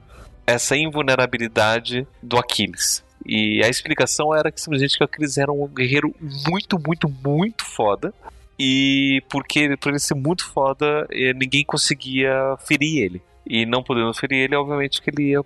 essa 0.46 0.76
invulnerabilidade 0.76 2.06
do 2.22 2.38
Aquiles? 2.38 3.04
E 3.26 3.64
a 3.64 3.70
explicação 3.70 4.36
era 4.36 4.52
que 4.52 4.60
simplesmente 4.60 4.98
que 4.98 5.04
o 5.04 5.06
Aquiles 5.06 5.38
era 5.38 5.52
um 5.52 5.68
guerreiro 5.68 6.14
muito, 6.48 6.78
muito, 6.80 7.10
muito 7.10 7.64
foda. 7.64 8.14
E 8.60 9.22
porque 9.30 9.76
por 9.78 9.90
ele 9.90 10.00
ser 10.00 10.16
muito 10.16 10.46
foda, 10.46 11.08
eh, 11.12 11.34
ninguém 11.34 11.64
conseguia 11.66 12.56
ferir 12.66 13.04
ele. 13.04 13.22
E 13.46 13.66
não 13.66 13.84
podendo 13.84 14.14
ferir 14.14 14.44
ele, 14.44 14.56
obviamente 14.56 15.02
que 15.02 15.10
ele 15.10 15.32
ia. 15.32 15.42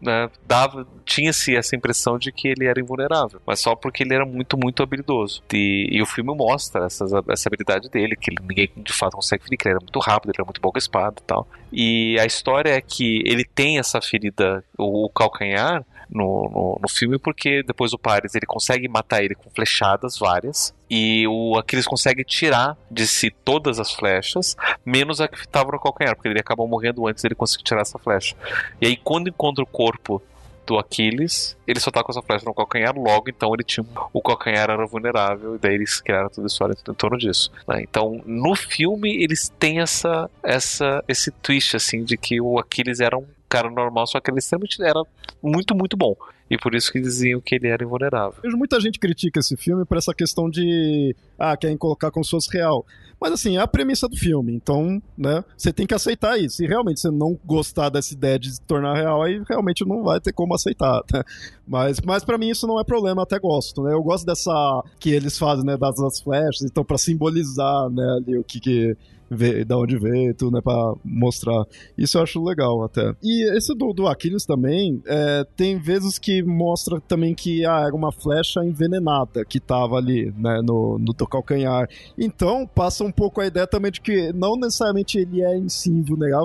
Né, 0.00 0.28
dava, 0.44 0.84
tinha-se 1.04 1.54
essa 1.54 1.76
impressão 1.76 2.18
de 2.18 2.32
que 2.32 2.48
ele 2.48 2.66
era 2.66 2.80
invulnerável, 2.80 3.40
mas 3.46 3.60
só 3.60 3.76
porque 3.76 4.02
ele 4.02 4.12
era 4.12 4.26
muito, 4.26 4.58
muito 4.58 4.82
habilidoso. 4.82 5.44
E, 5.52 5.86
e 5.92 6.02
o 6.02 6.06
filme 6.06 6.34
mostra 6.34 6.86
essas, 6.86 7.12
essa 7.28 7.48
habilidade 7.48 7.88
dele, 7.88 8.16
que 8.16 8.32
ele, 8.32 8.38
ninguém 8.42 8.68
de 8.76 8.92
fato 8.92 9.14
consegue 9.14 9.44
ferir, 9.44 9.56
que 9.56 9.68
ele 9.68 9.76
era 9.76 9.80
muito 9.80 10.00
rápido, 10.00 10.30
ele 10.30 10.38
era 10.38 10.44
muito 10.44 10.60
bom 10.60 10.72
com 10.72 10.76
a 10.76 10.80
espada 10.80 11.14
e 11.20 11.24
tal. 11.24 11.48
E 11.72 12.18
a 12.18 12.26
história 12.26 12.70
é 12.70 12.80
que 12.80 13.22
ele 13.24 13.44
tem 13.44 13.78
essa 13.78 14.00
ferida, 14.00 14.64
o, 14.76 15.06
o 15.06 15.08
calcanhar, 15.08 15.84
no, 16.12 16.50
no, 16.50 16.78
no, 16.80 16.88
filme, 16.88 17.18
porque 17.18 17.62
depois 17.62 17.92
o 17.92 17.98
Paris 17.98 18.34
ele 18.34 18.46
consegue 18.46 18.86
matar 18.88 19.24
ele 19.24 19.34
com 19.34 19.50
flechadas 19.50 20.18
várias, 20.18 20.74
e 20.90 21.26
o 21.26 21.56
Aquiles 21.56 21.86
consegue 21.86 22.22
tirar 22.22 22.76
de 22.90 23.06
si 23.06 23.30
todas 23.30 23.80
as 23.80 23.92
flechas, 23.92 24.56
menos 24.84 25.20
a 25.20 25.28
que 25.28 25.38
estava 25.38 25.72
no 25.72 25.80
calcanhar, 25.80 26.14
porque 26.14 26.28
ele 26.28 26.40
acabou 26.40 26.68
morrendo 26.68 27.06
antes 27.06 27.22
dele 27.22 27.34
conseguir 27.34 27.64
tirar 27.64 27.80
essa 27.80 27.98
flecha. 27.98 28.36
E 28.80 28.86
aí, 28.86 28.96
quando 28.96 29.28
encontra 29.28 29.64
o 29.64 29.66
corpo 29.66 30.22
do 30.66 30.78
Aquiles, 30.78 31.56
ele 31.66 31.80
só 31.80 31.90
tá 31.90 32.02
com 32.02 32.12
essa 32.12 32.22
flecha 32.22 32.44
no 32.44 32.54
calcanhar, 32.54 32.94
logo 32.96 33.28
então 33.28 33.52
ele 33.54 33.64
tinha. 33.64 33.84
O 34.12 34.20
calcanhar 34.20 34.70
era 34.70 34.86
vulnerável, 34.86 35.56
e 35.56 35.58
daí 35.58 35.74
eles 35.74 36.00
criaram 36.00 36.28
toda 36.28 36.46
a 36.46 36.48
história 36.48 36.74
em 36.88 36.94
torno 36.94 37.18
disso. 37.18 37.50
Né? 37.66 37.82
Então, 37.82 38.20
no 38.24 38.54
filme, 38.54 39.22
eles 39.22 39.52
têm 39.58 39.80
essa, 39.80 40.30
essa, 40.42 41.02
esse 41.08 41.30
twist, 41.30 41.76
assim, 41.76 42.04
de 42.04 42.16
que 42.16 42.40
o 42.40 42.58
Aquiles 42.58 43.00
era 43.00 43.16
um 43.16 43.26
cara 43.52 43.70
normal, 43.70 44.06
só 44.06 44.18
que 44.18 44.30
ele 44.30 44.38
extremamente 44.38 44.82
era 44.82 45.02
muito, 45.42 45.74
muito 45.74 45.94
bom. 45.94 46.16
E 46.50 46.56
por 46.56 46.74
isso 46.74 46.90
que 46.90 47.00
diziam 47.00 47.40
que 47.40 47.54
ele 47.54 47.68
era 47.68 47.84
invulnerável. 47.84 48.38
Muita 48.56 48.80
gente 48.80 48.98
critica 48.98 49.40
esse 49.40 49.56
filme 49.56 49.84
por 49.84 49.98
essa 49.98 50.14
questão 50.14 50.48
de. 50.48 51.14
Ah, 51.38 51.56
querem 51.56 51.76
colocar 51.76 52.10
como 52.10 52.24
se 52.24 52.30
fosse 52.30 52.50
real. 52.50 52.84
Mas 53.20 53.32
assim, 53.32 53.56
é 53.56 53.60
a 53.60 53.66
premissa 53.66 54.08
do 54.08 54.16
filme. 54.16 54.54
Então, 54.54 55.00
né, 55.16 55.44
você 55.56 55.72
tem 55.72 55.86
que 55.86 55.94
aceitar 55.94 56.38
isso. 56.38 56.56
Se 56.56 56.66
realmente 56.66 57.00
você 57.00 57.10
não 57.10 57.38
gostar 57.44 57.88
dessa 57.88 58.12
ideia 58.12 58.38
de 58.38 58.54
se 58.54 58.60
tornar 58.62 58.94
real, 58.94 59.22
aí 59.22 59.42
realmente 59.48 59.84
não 59.86 60.02
vai 60.02 60.18
ter 60.20 60.32
como 60.32 60.54
aceitar. 60.54 61.02
Né? 61.12 61.22
Mas, 61.66 62.00
mas 62.00 62.24
para 62.24 62.36
mim 62.36 62.50
isso 62.50 62.66
não 62.66 62.80
é 62.80 62.84
problema, 62.84 63.22
até 63.22 63.38
gosto, 63.38 63.82
né? 63.82 63.92
Eu 63.92 64.02
gosto 64.02 64.26
dessa 64.26 64.82
que 64.98 65.10
eles 65.10 65.38
fazem, 65.38 65.64
né, 65.64 65.76
das, 65.76 65.94
das 65.96 66.20
flechas, 66.20 66.62
então 66.62 66.84
para 66.84 66.98
simbolizar, 66.98 67.88
né, 67.90 68.16
ali 68.18 68.36
o 68.36 68.44
que, 68.44 68.60
que 68.60 68.96
ver 69.34 69.64
da 69.64 69.78
onde 69.78 69.98
veio, 69.98 70.34
tudo, 70.34 70.54
né, 70.54 70.60
pra 70.62 70.94
mostrar. 71.04 71.64
Isso 71.96 72.18
eu 72.18 72.22
acho 72.22 72.42
legal 72.42 72.82
até. 72.84 73.14
E 73.22 73.56
esse 73.56 73.74
do, 73.74 73.92
do 73.92 74.06
Aquiles 74.06 74.44
também, 74.44 75.02
é, 75.06 75.44
tem 75.56 75.78
vezes 75.78 76.18
que 76.18 76.42
mostra 76.42 77.00
também 77.00 77.34
que 77.34 77.64
ah, 77.64 77.84
era 77.86 77.94
uma 77.94 78.12
flecha 78.12 78.64
envenenada 78.64 79.44
que 79.44 79.58
tava 79.58 79.96
ali, 79.96 80.32
né, 80.36 80.60
no, 80.62 80.98
no 80.98 81.14
calcanhar. 81.26 81.88
Então, 82.18 82.66
passa 82.66 83.04
um 83.04 83.12
pouco 83.12 83.40
a 83.40 83.46
ideia 83.46 83.66
também 83.66 83.90
de 83.90 84.00
que 84.00 84.32
não 84.32 84.56
necessariamente 84.56 85.18
ele 85.18 85.42
é 85.42 85.56
em 85.56 85.68
si 85.68 85.92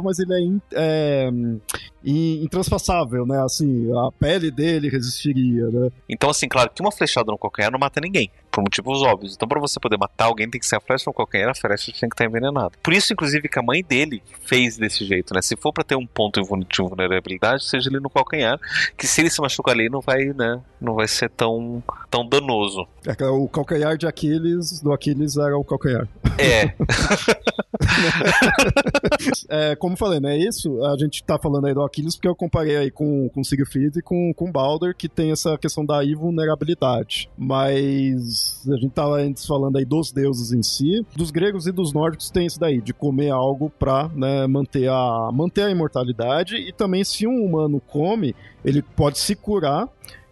mas 0.03 0.19
ele 0.19 0.33
é, 0.33 0.39
in, 0.39 0.61
é 0.73 1.29
intranspasável, 2.03 3.25
né? 3.25 3.41
Assim, 3.43 3.89
a 3.93 4.11
pele 4.11 4.51
dele 4.51 4.89
resistiria, 4.89 5.67
né? 5.67 5.89
Então, 6.07 6.29
assim, 6.29 6.47
claro 6.47 6.69
que 6.73 6.81
uma 6.81 6.91
flechada 6.91 7.31
no 7.31 7.37
calcanhar 7.37 7.71
não 7.71 7.79
mata 7.79 7.99
ninguém, 7.99 8.29
por 8.57 8.63
motivos 8.63 9.03
óbvios. 9.03 9.35
Então, 9.35 9.47
para 9.47 9.59
você 9.59 9.79
poder 9.79 9.97
matar 9.97 10.25
alguém, 10.25 10.49
tem 10.49 10.59
que 10.59 10.65
ser 10.65 10.77
a 10.77 10.79
flecha 10.79 11.03
no 11.05 11.13
calcanhar, 11.13 11.51
a 11.51 11.53
flecha 11.53 11.91
tem 11.91 12.09
que 12.09 12.15
estar 12.15 12.25
envenenada. 12.25 12.71
Por 12.81 12.91
isso, 12.91 13.13
inclusive, 13.13 13.47
que 13.47 13.59
a 13.59 13.61
mãe 13.61 13.83
dele 13.83 14.23
fez 14.45 14.77
desse 14.77 15.05
jeito, 15.05 15.31
né? 15.35 15.43
Se 15.43 15.55
for 15.55 15.71
para 15.71 15.83
ter 15.83 15.95
um 15.95 16.07
ponto 16.07 16.41
de 16.41 16.47
vulnerabilidade, 16.47 17.63
seja 17.65 17.87
ele 17.87 17.99
no 17.99 18.09
calcanhar, 18.09 18.59
que 18.97 19.05
se 19.05 19.21
ele 19.21 19.29
se 19.29 19.39
machucar 19.39 19.75
ali, 19.75 19.89
não 19.89 20.01
vai, 20.01 20.25
né? 20.33 20.59
Não 20.81 20.95
vai 20.95 21.07
ser 21.07 21.29
tão, 21.29 21.83
tão 22.09 22.27
danoso. 22.27 22.87
É, 23.05 23.25
o 23.27 23.47
calcanhar 23.47 23.95
de 23.95 24.07
Aquiles, 24.07 24.81
do 24.81 24.91
Aquiles 24.91 25.37
era 25.37 25.55
o 25.55 25.63
calcanhar. 25.63 26.07
É. 26.39 26.73
é 29.71 29.75
como 29.75 29.95
falei, 29.95 30.19
né? 30.19 30.37
Isso, 30.37 30.83
a 30.83 30.97
gente 30.97 31.23
tá 31.23 31.37
falando 31.37 31.67
aí 31.67 31.73
do 31.73 31.83
Aquiles 31.83 32.15
porque 32.15 32.27
eu 32.27 32.35
comparei 32.35 32.75
aí 32.75 32.91
com, 32.91 33.29
com 33.29 33.43
Siegfried 33.43 33.99
e 33.99 34.01
com, 34.01 34.33
com 34.33 34.51
Balder, 34.51 34.95
que 34.95 35.07
tem 35.07 35.31
essa 35.31 35.57
questão 35.57 35.85
da 35.85 36.03
invulnerabilidade. 36.03 37.29
Mas 37.37 38.46
a 38.67 38.77
gente 38.77 38.91
tava 38.91 39.15
antes 39.15 39.45
falando 39.45 39.77
aí 39.77 39.85
dos 39.85 40.11
deuses 40.11 40.51
em 40.51 40.63
si. 40.63 41.05
Dos 41.15 41.31
gregos 41.31 41.67
e 41.67 41.71
dos 41.71 41.93
nórdicos 41.93 42.29
tem 42.29 42.45
isso 42.45 42.59
daí, 42.59 42.81
de 42.81 42.93
comer 42.93 43.31
algo 43.31 43.69
pra 43.69 44.09
né, 44.13 44.45
manter, 44.47 44.89
a, 44.89 45.29
manter 45.33 45.63
a 45.63 45.71
imortalidade. 45.71 46.55
E 46.55 46.71
também, 46.71 47.03
se 47.03 47.27
um 47.27 47.43
humano 47.43 47.79
come, 47.79 48.35
ele 48.63 48.81
pode 48.81 49.19
se 49.19 49.35
curar 49.35 49.89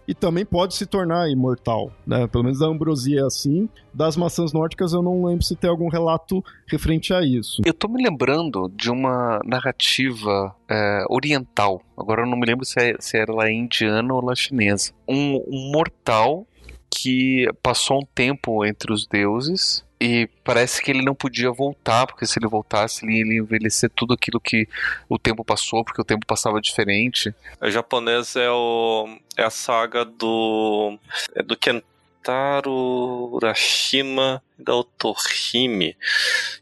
e 0.07 0.13
também 0.13 0.45
pode 0.45 0.75
se 0.75 0.85
tornar 0.85 1.29
imortal, 1.29 1.91
né? 2.05 2.27
Pelo 2.27 2.43
menos 2.43 2.61
a 2.61 2.67
ambrosia 2.67 3.21
é 3.21 3.23
assim. 3.23 3.67
Das 3.93 4.15
maçãs 4.15 4.53
nórdicas 4.53 4.93
eu 4.93 5.01
não 5.01 5.25
lembro 5.25 5.43
se 5.43 5.55
tem 5.55 5.69
algum 5.69 5.89
relato 5.89 6.43
referente 6.67 7.13
a 7.13 7.21
isso. 7.21 7.61
Eu 7.65 7.73
tô 7.73 7.87
me 7.87 8.03
lembrando 8.03 8.71
de 8.75 8.91
uma 8.91 9.39
narrativa 9.43 10.55
é, 10.69 11.05
oriental. 11.09 11.81
Agora 11.97 12.21
eu 12.21 12.27
não 12.27 12.37
me 12.37 12.45
lembro 12.45 12.65
se, 12.65 12.79
é, 12.79 12.95
se 12.99 13.17
era 13.17 13.33
lá 13.33 13.51
indiana 13.51 14.13
ou 14.13 14.23
lá 14.23 14.35
chinesa. 14.35 14.91
Um, 15.07 15.37
um 15.47 15.71
mortal 15.71 16.45
que 16.95 17.47
passou 17.61 17.99
um 17.99 18.05
tempo 18.15 18.65
entre 18.65 18.93
os 18.93 19.05
deuses 19.05 19.85
e 19.99 20.29
parece 20.43 20.81
que 20.81 20.91
ele 20.91 21.03
não 21.03 21.15
podia 21.15 21.51
voltar, 21.51 22.05
porque 22.05 22.25
se 22.25 22.37
ele 22.39 22.47
voltasse, 22.47 23.05
ele 23.05 23.33
ia 23.33 23.39
envelhecer 23.39 23.89
tudo 23.89 24.13
aquilo 24.13 24.39
que 24.39 24.67
o 25.09 25.17
tempo 25.17 25.43
passou, 25.43 25.83
porque 25.83 26.01
o 26.01 26.05
tempo 26.05 26.25
passava 26.25 26.61
diferente. 26.61 27.33
O 27.61 27.69
japonês 27.69 28.35
é, 28.35 28.49
o, 28.49 29.07
é 29.37 29.43
a 29.43 29.49
saga 29.49 30.03
do. 30.05 30.97
É 31.33 31.41
do 31.41 31.55
Kentaro 31.55 32.71
Urashima 33.33 34.43
da 34.57 34.75
Otohime, 34.75 35.95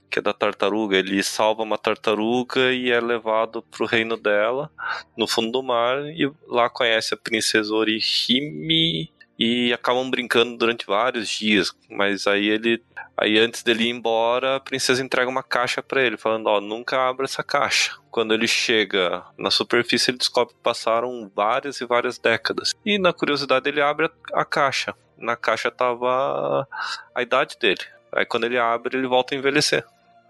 que 0.09 0.19
é 0.19 0.21
da 0.21 0.33
tartaruga. 0.33 0.97
Ele 0.97 1.21
salva 1.23 1.63
uma 1.63 1.77
tartaruga 1.77 2.71
e 2.71 2.91
é 2.91 2.99
levado 2.99 3.63
pro 3.63 3.85
reino 3.85 4.15
dela, 4.15 4.69
no 5.17 5.27
fundo 5.27 5.51
do 5.51 5.63
mar, 5.63 6.05
e 6.05 6.31
lá 6.47 6.69
conhece 6.69 7.13
a 7.13 7.17
princesa 7.17 7.73
Orihime 7.73 9.11
e 9.37 9.73
acabam 9.73 10.09
brincando 10.09 10.57
durante 10.57 10.85
vários 10.85 11.29
dias, 11.29 11.75
mas 11.89 12.27
aí 12.27 12.47
ele 12.47 12.83
aí 13.17 13.37
antes 13.37 13.63
dele 13.63 13.85
ir 13.85 13.89
embora, 13.89 14.55
a 14.55 14.59
princesa 14.59 15.03
entrega 15.03 15.29
uma 15.29 15.43
caixa 15.43 15.81
para 15.81 16.01
ele, 16.01 16.17
falando, 16.17 16.47
ó, 16.47 16.59
nunca 16.59 16.97
abra 17.07 17.25
essa 17.25 17.43
caixa. 17.43 17.95
Quando 18.11 18.33
ele 18.33 18.47
chega 18.47 19.23
na 19.37 19.49
superfície, 19.49 20.11
ele 20.11 20.17
descobre 20.17 20.53
que 20.53 20.59
passaram 20.61 21.31
várias 21.35 21.79
e 21.81 21.85
várias 21.85 22.17
décadas. 22.17 22.73
E 22.85 22.99
na 22.99 23.13
curiosidade 23.13 23.69
ele 23.69 23.81
abre 23.81 24.07
a, 24.07 24.41
a 24.41 24.45
caixa. 24.45 24.95
Na 25.17 25.35
caixa 25.35 25.71
tava 25.71 26.67
a 27.13 27.21
idade 27.21 27.57
dele. 27.59 27.81
Aí 28.11 28.25
quando 28.25 28.43
ele 28.43 28.57
abre, 28.57 28.97
ele 28.97 29.07
volta 29.07 29.33
a 29.33 29.37
envelhecer. 29.37 29.83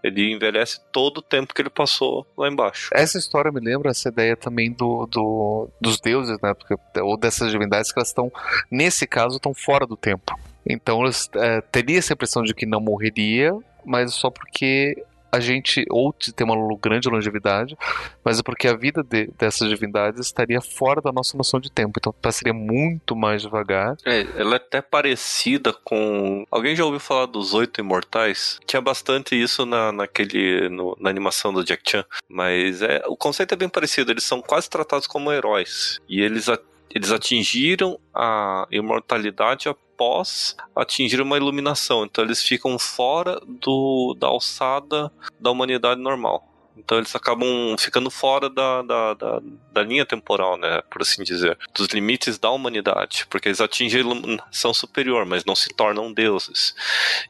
Ele 0.04 0.34
envelhece 0.34 0.80
todo 0.92 1.18
o 1.18 1.22
tempo 1.22 1.54
que 1.54 1.62
ele 1.62 1.70
passou 1.70 2.26
lá 2.36 2.46
embaixo. 2.46 2.90
Essa 2.92 3.16
história 3.16 3.50
me 3.50 3.58
lembra 3.58 3.90
essa 3.90 4.10
ideia 4.10 4.36
também 4.36 4.70
do, 4.70 5.06
do 5.06 5.70
dos 5.80 5.98
deuses, 5.98 6.38
né? 6.42 6.52
Porque, 6.52 6.76
ou 7.00 7.16
dessas 7.16 7.50
divindades 7.50 7.90
que 7.90 7.98
elas 7.98 8.08
estão, 8.08 8.30
nesse 8.70 9.06
caso, 9.06 9.36
estão 9.36 9.54
fora 9.54 9.86
do 9.86 9.96
tempo. 9.96 10.38
Então 10.66 11.02
eles 11.02 11.30
é, 11.36 11.62
teria 11.62 11.98
essa 11.98 12.12
impressão 12.12 12.42
de 12.42 12.52
que 12.54 12.66
não 12.66 12.80
morreria, 12.80 13.56
mas 13.82 14.12
só 14.12 14.30
porque 14.30 15.02
a 15.34 15.40
gente 15.40 15.84
ou 15.90 16.12
tem 16.12 16.46
uma 16.46 16.56
grande 16.80 17.08
longevidade, 17.08 17.76
mas 18.24 18.38
é 18.38 18.42
porque 18.42 18.68
a 18.68 18.76
vida 18.76 19.02
de, 19.02 19.30
dessas 19.38 19.68
divindades 19.68 20.20
estaria 20.20 20.60
fora 20.60 21.00
da 21.00 21.12
nossa 21.12 21.36
noção 21.36 21.58
de 21.58 21.70
tempo. 21.70 21.92
Então 21.98 22.14
passaria 22.22 22.54
muito 22.54 23.16
mais 23.16 23.42
devagar. 23.42 23.96
É, 24.04 24.26
ela 24.36 24.54
é 24.54 24.56
até 24.56 24.80
parecida 24.80 25.72
com. 25.72 26.44
Alguém 26.50 26.76
já 26.76 26.84
ouviu 26.84 27.00
falar 27.00 27.26
dos 27.26 27.52
Oito 27.54 27.80
Imortais? 27.80 28.60
Tinha 28.66 28.80
bastante 28.80 29.34
isso 29.34 29.66
na, 29.66 29.90
naquele, 29.90 30.68
no, 30.68 30.96
na 31.00 31.10
animação 31.10 31.52
do 31.52 31.64
Jack 31.64 31.82
Chan. 31.90 32.04
Mas 32.28 32.80
é, 32.82 33.02
o 33.06 33.16
conceito 33.16 33.52
é 33.52 33.56
bem 33.56 33.68
parecido. 33.68 34.12
Eles 34.12 34.24
são 34.24 34.40
quase 34.40 34.70
tratados 34.70 35.06
como 35.06 35.32
heróis. 35.32 36.00
E 36.08 36.20
eles 36.20 36.48
eles 36.94 37.10
atingiram 37.10 37.98
a 38.14 38.68
imortalidade 38.70 39.68
após 39.94 40.56
atingir 40.74 41.20
uma 41.20 41.36
iluminação. 41.36 42.04
Então 42.04 42.24
eles 42.24 42.42
ficam 42.42 42.78
fora 42.78 43.40
do, 43.46 44.16
da 44.18 44.26
alçada 44.26 45.10
da 45.40 45.50
humanidade 45.50 46.00
normal. 46.00 46.50
Então 46.76 46.98
eles 46.98 47.14
acabam 47.14 47.76
ficando 47.78 48.10
fora 48.10 48.50
da, 48.50 48.82
da, 48.82 49.14
da, 49.14 49.42
da, 49.72 49.82
linha 49.84 50.04
temporal, 50.04 50.56
né? 50.56 50.82
Por 50.90 51.02
assim 51.02 51.22
dizer. 51.22 51.56
Dos 51.72 51.86
limites 51.88 52.36
da 52.36 52.50
humanidade. 52.50 53.26
Porque 53.30 53.48
eles 53.48 53.60
atingem 53.60 54.00
a 54.00 54.04
iluminação 54.04 54.74
superior, 54.74 55.24
mas 55.24 55.44
não 55.44 55.54
se 55.54 55.68
tornam 55.68 56.12
deuses. 56.12 56.74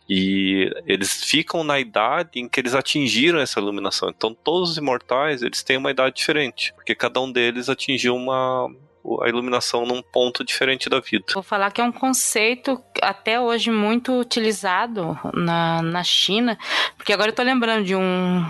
E 0.08 0.70
eles 0.86 1.22
ficam 1.24 1.62
na 1.62 1.78
idade 1.78 2.40
em 2.40 2.48
que 2.48 2.58
eles 2.58 2.74
atingiram 2.74 3.38
essa 3.38 3.60
iluminação. 3.60 4.08
Então 4.08 4.34
todos 4.34 4.70
os 4.70 4.76
imortais, 4.78 5.42
eles 5.42 5.62
têm 5.62 5.76
uma 5.76 5.90
idade 5.90 6.16
diferente. 6.16 6.72
Porque 6.72 6.94
cada 6.94 7.20
um 7.20 7.30
deles 7.30 7.68
atingiu 7.68 8.16
uma, 8.16 8.74
a 9.22 9.28
iluminação 9.28 9.84
num 9.84 10.02
ponto 10.02 10.42
diferente 10.44 10.88
da 10.88 11.00
vida. 11.00 11.26
Vou 11.34 11.42
falar 11.42 11.70
que 11.70 11.80
é 11.80 11.84
um 11.84 11.92
conceito 11.92 12.82
até 13.02 13.38
hoje 13.38 13.70
muito 13.70 14.18
utilizado 14.18 15.18
na, 15.34 15.82
na 15.82 16.02
China, 16.02 16.58
porque 16.96 17.12
agora 17.12 17.30
eu 17.30 17.34
tô 17.34 17.42
lembrando 17.42 17.84
de 17.84 17.94
um, 17.94 18.44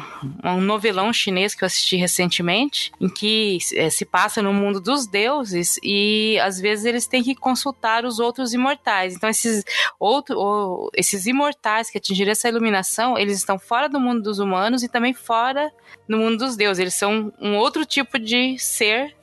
um 0.44 0.60
novelão 0.60 1.12
chinês 1.12 1.54
que 1.54 1.64
eu 1.64 1.66
assisti 1.66 1.96
recentemente, 1.96 2.92
em 3.00 3.08
que 3.08 3.58
é, 3.74 3.90
se 3.90 4.04
passa 4.04 4.40
no 4.40 4.52
mundo 4.52 4.80
dos 4.80 5.06
deuses 5.06 5.78
e 5.82 6.38
às 6.40 6.60
vezes 6.60 6.84
eles 6.84 7.06
têm 7.06 7.22
que 7.22 7.34
consultar 7.34 8.04
os 8.04 8.20
outros 8.20 8.52
imortais. 8.52 9.16
Então 9.16 9.28
esses, 9.28 9.64
outro, 9.98 10.38
ou, 10.38 10.90
esses 10.94 11.26
imortais 11.26 11.90
que 11.90 11.98
atingiram 11.98 12.30
essa 12.30 12.48
iluminação, 12.48 13.18
eles 13.18 13.38
estão 13.38 13.58
fora 13.58 13.88
do 13.88 13.98
mundo 13.98 14.22
dos 14.22 14.38
humanos 14.38 14.82
e 14.82 14.88
também 14.88 15.12
fora 15.12 15.72
no 16.08 16.18
mundo 16.18 16.38
dos 16.38 16.56
deuses. 16.56 16.78
Eles 16.78 16.94
são 16.94 17.32
um 17.40 17.56
outro 17.56 17.84
tipo 17.84 18.18
de 18.18 18.58
ser 18.58 19.14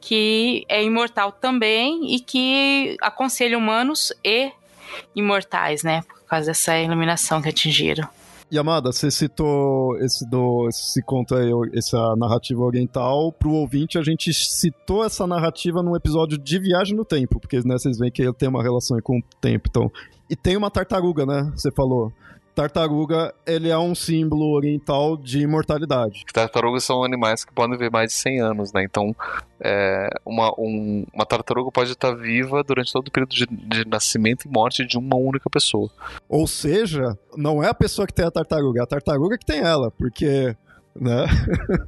que 0.00 0.64
é 0.68 0.82
imortal 0.82 1.32
também 1.32 2.14
e 2.14 2.20
que 2.20 2.96
aconselha 3.00 3.56
humanos 3.56 4.12
e 4.24 4.52
imortais, 5.14 5.82
né? 5.82 6.02
Por 6.02 6.26
causa 6.26 6.46
dessa 6.46 6.78
iluminação 6.78 7.40
que 7.40 7.48
atingiram. 7.48 8.08
Yamada, 8.52 8.92
você 8.92 9.10
citou 9.10 9.98
esse, 9.98 10.28
do, 10.28 10.68
esse 10.68 11.02
conto 11.02 11.34
aí, 11.34 11.50
essa 11.74 12.14
narrativa 12.16 12.62
oriental. 12.62 13.32
Pro 13.32 13.50
ouvinte, 13.50 13.98
a 13.98 14.02
gente 14.02 14.32
citou 14.32 15.04
essa 15.04 15.26
narrativa 15.26 15.82
num 15.82 15.96
episódio 15.96 16.38
de 16.38 16.58
Viagem 16.58 16.96
no 16.96 17.04
Tempo, 17.04 17.40
porque 17.40 17.56
né, 17.64 17.76
vocês 17.78 17.98
veem 17.98 18.12
que 18.12 18.22
ele 18.22 18.32
tem 18.32 18.48
uma 18.48 18.62
relação 18.62 18.98
com 19.02 19.18
o 19.18 19.22
tempo. 19.40 19.68
Então. 19.68 19.90
E 20.28 20.36
tem 20.36 20.56
uma 20.56 20.70
tartaruga, 20.70 21.26
né? 21.26 21.50
Você 21.54 21.70
falou 21.70 22.12
tartaruga, 22.54 23.34
ele 23.46 23.68
é 23.68 23.76
um 23.76 23.94
símbolo 23.94 24.52
oriental 24.52 25.16
de 25.16 25.40
imortalidade. 25.40 26.24
Tartarugas 26.32 26.84
são 26.84 27.02
animais 27.02 27.44
que 27.44 27.52
podem 27.52 27.76
viver 27.76 27.90
mais 27.90 28.10
de 28.10 28.14
100 28.14 28.40
anos, 28.40 28.72
né? 28.72 28.84
Então, 28.84 29.14
é, 29.60 30.08
uma, 30.24 30.52
um, 30.58 31.04
uma 31.12 31.26
tartaruga 31.26 31.70
pode 31.72 31.92
estar 31.92 32.14
viva 32.14 32.62
durante 32.62 32.92
todo 32.92 33.08
o 33.08 33.10
período 33.10 33.34
de, 33.34 33.46
de, 33.46 33.88
nascimento 33.88 34.46
e 34.46 34.48
morte 34.48 34.86
de 34.86 34.96
uma 34.96 35.16
única 35.16 35.50
pessoa. 35.50 35.90
Ou 36.28 36.46
seja, 36.46 37.18
não 37.36 37.62
é 37.62 37.68
a 37.68 37.74
pessoa 37.74 38.06
que 38.06 38.14
tem 38.14 38.24
a 38.24 38.30
tartaruga, 38.30 38.80
é 38.80 38.82
a 38.84 38.86
tartaruga 38.86 39.36
que 39.36 39.46
tem 39.46 39.60
ela, 39.60 39.90
porque 39.90 40.56
né? 40.94 41.26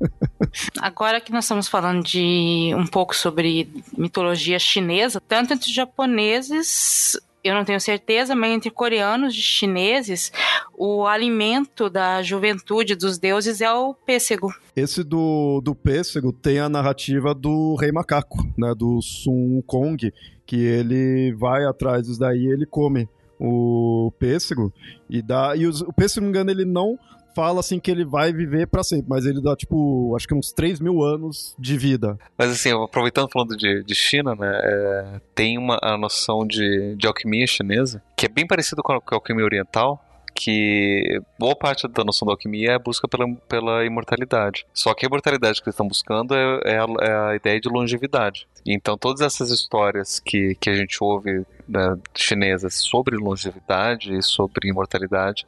Agora 0.80 1.20
que 1.20 1.30
nós 1.30 1.44
estamos 1.44 1.68
falando 1.68 2.02
de 2.02 2.72
um 2.76 2.86
pouco 2.86 3.14
sobre 3.14 3.70
mitologia 3.96 4.58
chinesa, 4.58 5.20
tanto 5.20 5.54
entre 5.54 5.72
japoneses 5.72 7.16
eu 7.46 7.54
não 7.54 7.64
tenho 7.64 7.80
certeza, 7.80 8.34
mas 8.34 8.52
entre 8.52 8.70
coreanos 8.70 9.34
e 9.34 9.40
chineses, 9.40 10.32
o 10.76 11.06
alimento 11.06 11.88
da 11.88 12.22
juventude 12.22 12.94
dos 12.94 13.18
deuses 13.18 13.60
é 13.60 13.72
o 13.72 13.94
pêssego. 13.94 14.52
Esse 14.74 15.02
do, 15.02 15.60
do 15.62 15.74
pêssego 15.74 16.32
tem 16.32 16.58
a 16.58 16.68
narrativa 16.68 17.34
do 17.34 17.74
Rei 17.76 17.92
Macaco, 17.92 18.38
né, 18.56 18.74
do 18.76 19.00
Sun 19.00 19.62
Kong, 19.66 20.12
que 20.44 20.56
ele 20.56 21.34
vai 21.34 21.64
atrás 21.64 22.06
disso 22.06 22.20
daí 22.20 22.44
e 22.44 22.52
ele 22.52 22.66
come 22.66 23.08
o 23.38 24.10
pêssego 24.18 24.72
e 25.10 25.20
dá 25.20 25.54
e 25.56 25.66
os, 25.66 25.82
o 25.82 25.92
pêssego, 25.92 26.08
se 26.08 26.20
não 26.20 26.24
me 26.24 26.30
engano, 26.30 26.50
ele 26.50 26.64
não 26.64 26.98
fala 27.36 27.60
assim 27.60 27.78
que 27.78 27.90
ele 27.90 28.02
vai 28.02 28.32
viver 28.32 28.66
para 28.66 28.82
sempre, 28.82 29.04
mas 29.10 29.26
ele 29.26 29.42
dá, 29.42 29.54
tipo, 29.54 30.16
acho 30.16 30.26
que 30.26 30.34
uns 30.34 30.52
3 30.52 30.80
mil 30.80 31.02
anos 31.02 31.54
de 31.58 31.76
vida. 31.76 32.16
Mas 32.38 32.50
assim, 32.50 32.72
aproveitando 32.72 33.28
falando 33.30 33.54
de, 33.54 33.84
de 33.84 33.94
China, 33.94 34.34
né, 34.34 34.58
é, 34.64 35.20
tem 35.34 35.58
uma 35.58 35.78
a 35.82 35.98
noção 35.98 36.46
de, 36.46 36.96
de 36.96 37.06
alquimia 37.06 37.46
chinesa 37.46 38.02
que 38.16 38.24
é 38.24 38.28
bem 38.30 38.46
parecido 38.46 38.82
com 38.82 38.94
a, 38.94 39.00
com 39.00 39.14
a 39.14 39.18
alquimia 39.18 39.44
oriental, 39.44 40.02
que 40.36 41.20
boa 41.38 41.56
parte 41.56 41.88
da 41.88 42.04
noção 42.04 42.26
da 42.26 42.32
alquimia 42.32 42.72
é 42.72 42.74
a 42.74 42.78
busca 42.78 43.08
pela, 43.08 43.26
pela 43.48 43.84
imortalidade. 43.84 44.66
Só 44.74 44.92
que 44.92 45.06
a 45.06 45.08
imortalidade 45.08 45.62
que 45.62 45.68
eles 45.68 45.74
estão 45.74 45.88
buscando 45.88 46.34
é, 46.34 46.60
é, 46.64 46.78
a, 46.78 46.86
é 47.00 47.30
a 47.30 47.36
ideia 47.36 47.58
de 47.58 47.68
longevidade. 47.68 48.46
Então, 48.64 48.98
todas 48.98 49.22
essas 49.22 49.50
histórias 49.50 50.20
que, 50.20 50.54
que 50.60 50.68
a 50.68 50.74
gente 50.74 51.02
ouve 51.02 51.46
né, 51.66 51.96
chinesas 52.14 52.74
sobre 52.74 53.16
longevidade 53.16 54.14
e 54.14 54.22
sobre 54.22 54.68
imortalidade, 54.68 55.46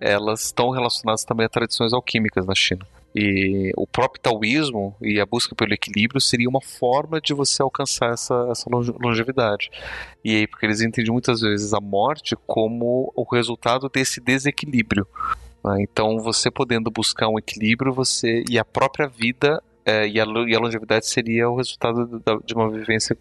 elas 0.00 0.46
estão 0.46 0.70
relacionadas 0.70 1.24
também 1.24 1.44
a 1.46 1.48
tradições 1.48 1.92
alquímicas 1.92 2.46
na 2.46 2.54
China. 2.54 2.86
E 3.14 3.72
o 3.76 3.86
próprio 3.86 4.20
taoísmo 4.20 4.96
e 5.00 5.20
a 5.20 5.26
busca 5.26 5.54
pelo 5.54 5.74
equilíbrio 5.74 6.20
seria 6.20 6.48
uma 6.48 6.62
forma 6.62 7.20
de 7.20 7.34
você 7.34 7.62
alcançar 7.62 8.12
essa, 8.12 8.48
essa 8.50 8.70
longevidade. 8.70 9.70
E 10.24 10.34
aí, 10.36 10.46
porque 10.46 10.64
eles 10.64 10.80
entendem 10.80 11.12
muitas 11.12 11.40
vezes 11.40 11.74
a 11.74 11.80
morte 11.80 12.36
como 12.46 13.12
o 13.14 13.24
resultado 13.24 13.88
desse 13.88 14.20
desequilíbrio. 14.20 15.06
Né? 15.62 15.82
Então, 15.82 16.20
você 16.20 16.50
podendo 16.50 16.90
buscar 16.90 17.28
um 17.28 17.38
equilíbrio, 17.38 17.92
você 17.92 18.44
e 18.48 18.58
a 18.58 18.64
própria 18.64 19.06
vida 19.06 19.62
é, 19.84 20.06
e, 20.06 20.20
a, 20.20 20.24
e, 20.24 20.54
a, 20.54 20.58
longevidade 20.58 21.06
seria 21.06 21.48
o 21.48 21.56
resultado 21.56 22.20
da, 22.24 22.38
de 22.44 22.54
uma 22.54 22.70
vivência 22.70 23.16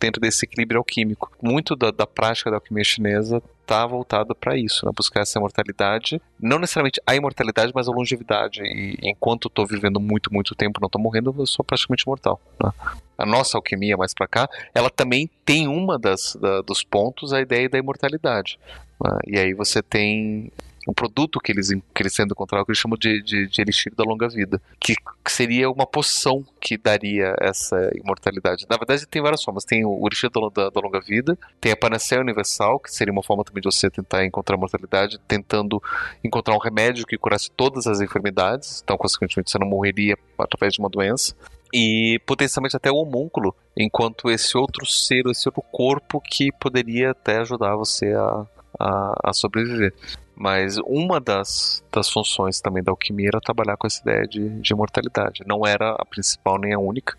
dentro 0.00 0.20
desse 0.20 0.44
equilíbrio 0.44 0.78
alquímico. 0.78 1.30
Muito 1.42 1.76
da, 1.76 1.90
da 1.90 2.06
prática 2.06 2.50
da 2.50 2.56
alquimia 2.56 2.84
chinesa 2.84 3.42
está 3.60 3.84
voltada 3.86 4.34
para 4.34 4.56
isso, 4.56 4.86
né? 4.86 4.92
buscar 4.96 5.20
essa 5.20 5.38
imortalidade, 5.38 6.20
não 6.40 6.58
necessariamente 6.58 7.00
a 7.06 7.14
imortalidade, 7.14 7.72
mas 7.74 7.88
a 7.88 7.92
longevidade. 7.92 8.62
E 8.62 8.96
enquanto 9.02 9.48
estou 9.48 9.66
vivendo 9.66 10.00
muito, 10.00 10.32
muito 10.32 10.54
tempo, 10.54 10.80
não 10.80 10.86
estou 10.86 11.02
morrendo, 11.02 11.34
eu 11.36 11.46
sou 11.46 11.64
praticamente 11.64 12.06
mortal. 12.06 12.40
Né? 12.62 12.70
A 13.18 13.26
nossa 13.26 13.58
alquimia 13.58 13.96
mais 13.96 14.14
para 14.14 14.26
cá, 14.26 14.48
ela 14.74 14.88
também 14.88 15.28
tem 15.44 15.68
uma 15.68 15.98
das 15.98 16.36
da, 16.40 16.62
dos 16.62 16.82
pontos 16.82 17.32
a 17.32 17.40
ideia 17.40 17.68
da 17.68 17.78
imortalidade. 17.78 18.58
Né? 19.02 19.18
E 19.26 19.38
aí 19.38 19.52
você 19.52 19.82
tem 19.82 20.50
um 20.86 20.92
produto 20.92 21.40
que 21.40 21.52
eles, 21.52 21.68
que 21.68 22.02
eles 22.02 22.14
têm 22.14 22.24
encontrado 22.26 22.64
que 22.64 22.70
eles 22.70 22.78
chamam 22.78 22.96
de, 22.96 23.22
de, 23.22 23.48
de 23.48 23.60
elixir 23.60 23.92
da 23.94 24.04
longa 24.04 24.28
vida, 24.28 24.60
que, 24.78 24.94
que, 24.94 25.32
seria 25.32 25.70
uma 25.70 25.86
poção 25.86 26.44
que 26.60 26.78
daria 26.78 27.34
essa 27.40 27.90
imortalidade. 27.94 28.66
Na 28.70 28.76
verdade, 28.76 29.06
tem 29.06 29.20
várias 29.20 29.42
formas. 29.42 29.64
Tem 29.64 29.84
o 29.84 30.06
elixir 30.06 30.30
da, 30.30 30.40
da, 30.48 30.70
da 30.70 30.80
longa 30.80 31.00
vida, 31.00 31.36
tem 31.60 31.72
a 31.72 31.76
panaceia 31.76 32.20
universal, 32.20 32.78
que 32.78 32.90
seria 32.90 33.12
uma 33.12 33.22
forma 33.22 33.44
também 33.44 33.60
de 33.60 33.70
você 33.70 33.90
tentar 33.90 34.24
encontrar 34.24 34.56
a 34.56 34.58
mortalidade, 34.58 35.18
tentando 35.26 35.82
encontrar 36.22 36.54
um 36.54 36.60
remédio 36.60 37.06
que 37.06 37.18
curasse 37.18 37.50
todas 37.50 37.86
as 37.86 38.00
enfermidades, 38.00 38.80
então, 38.82 38.96
consequentemente, 38.96 39.50
você 39.50 39.58
não 39.58 39.66
morreria 39.66 40.16
através 40.38 40.74
de 40.74 40.80
uma 40.80 40.88
doença 40.88 41.34
e 41.72 42.20
potencialmente 42.24 42.76
até 42.76 42.90
o 42.90 42.96
homúnculo, 42.96 43.54
enquanto 43.76 44.30
esse 44.30 44.56
outro 44.56 44.86
ser, 44.86 45.26
esse 45.26 45.48
outro 45.48 45.62
corpo 45.72 46.20
que 46.20 46.52
poderia 46.52 47.10
até 47.10 47.38
ajudar 47.38 47.76
você 47.76 48.12
a, 48.14 48.46
a, 48.78 49.30
a 49.30 49.32
sobreviver. 49.32 49.92
Mas 50.34 50.76
uma 50.84 51.18
das, 51.18 51.82
das 51.90 52.10
funções 52.10 52.60
também 52.60 52.82
da 52.82 52.92
alquimia 52.92 53.28
era 53.28 53.40
trabalhar 53.40 53.76
com 53.76 53.86
essa 53.86 54.02
ideia 54.02 54.26
de, 54.26 54.60
de 54.60 54.72
imortalidade. 54.72 55.42
Não 55.46 55.66
era 55.66 55.92
a 55.92 56.04
principal 56.04 56.58
nem 56.58 56.74
a 56.74 56.78
única, 56.78 57.16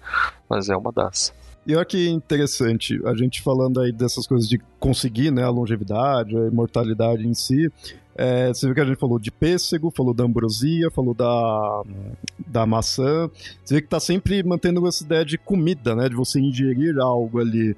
mas 0.47 0.69
é 0.69 0.77
uma 0.77 0.91
das. 0.91 1.33
E 1.65 1.75
olha 1.75 1.83
que 1.83 2.07
interessante, 2.07 3.01
a 3.05 3.13
gente 3.15 3.41
falando 3.41 3.81
aí 3.81 3.91
dessas 3.91 4.25
coisas 4.25 4.47
de 4.47 4.59
conseguir 4.79 5.31
né, 5.31 5.43
a 5.43 5.49
longevidade, 5.49 6.37
a 6.37 6.47
imortalidade 6.47 7.27
em 7.27 7.33
si. 7.33 7.71
É, 8.17 8.47
você 8.47 8.65
viu 8.65 8.73
que 8.73 8.81
a 8.81 8.85
gente 8.85 8.97
falou 8.97 9.19
de 9.19 9.29
pêssego, 9.29 9.93
falou 9.95 10.11
da 10.11 10.23
ambrosia, 10.23 10.89
falou 10.89 11.13
da, 11.13 11.83
da 12.47 12.65
maçã. 12.65 13.29
Você 13.63 13.75
vê 13.75 13.81
que 13.81 13.87
tá 13.87 13.99
sempre 13.99 14.41
mantendo 14.41 14.85
essa 14.87 15.03
ideia 15.03 15.23
de 15.23 15.37
comida, 15.37 15.95
né? 15.95 16.09
De 16.09 16.15
você 16.15 16.39
ingerir 16.39 16.97
algo 16.97 17.39
ali. 17.39 17.75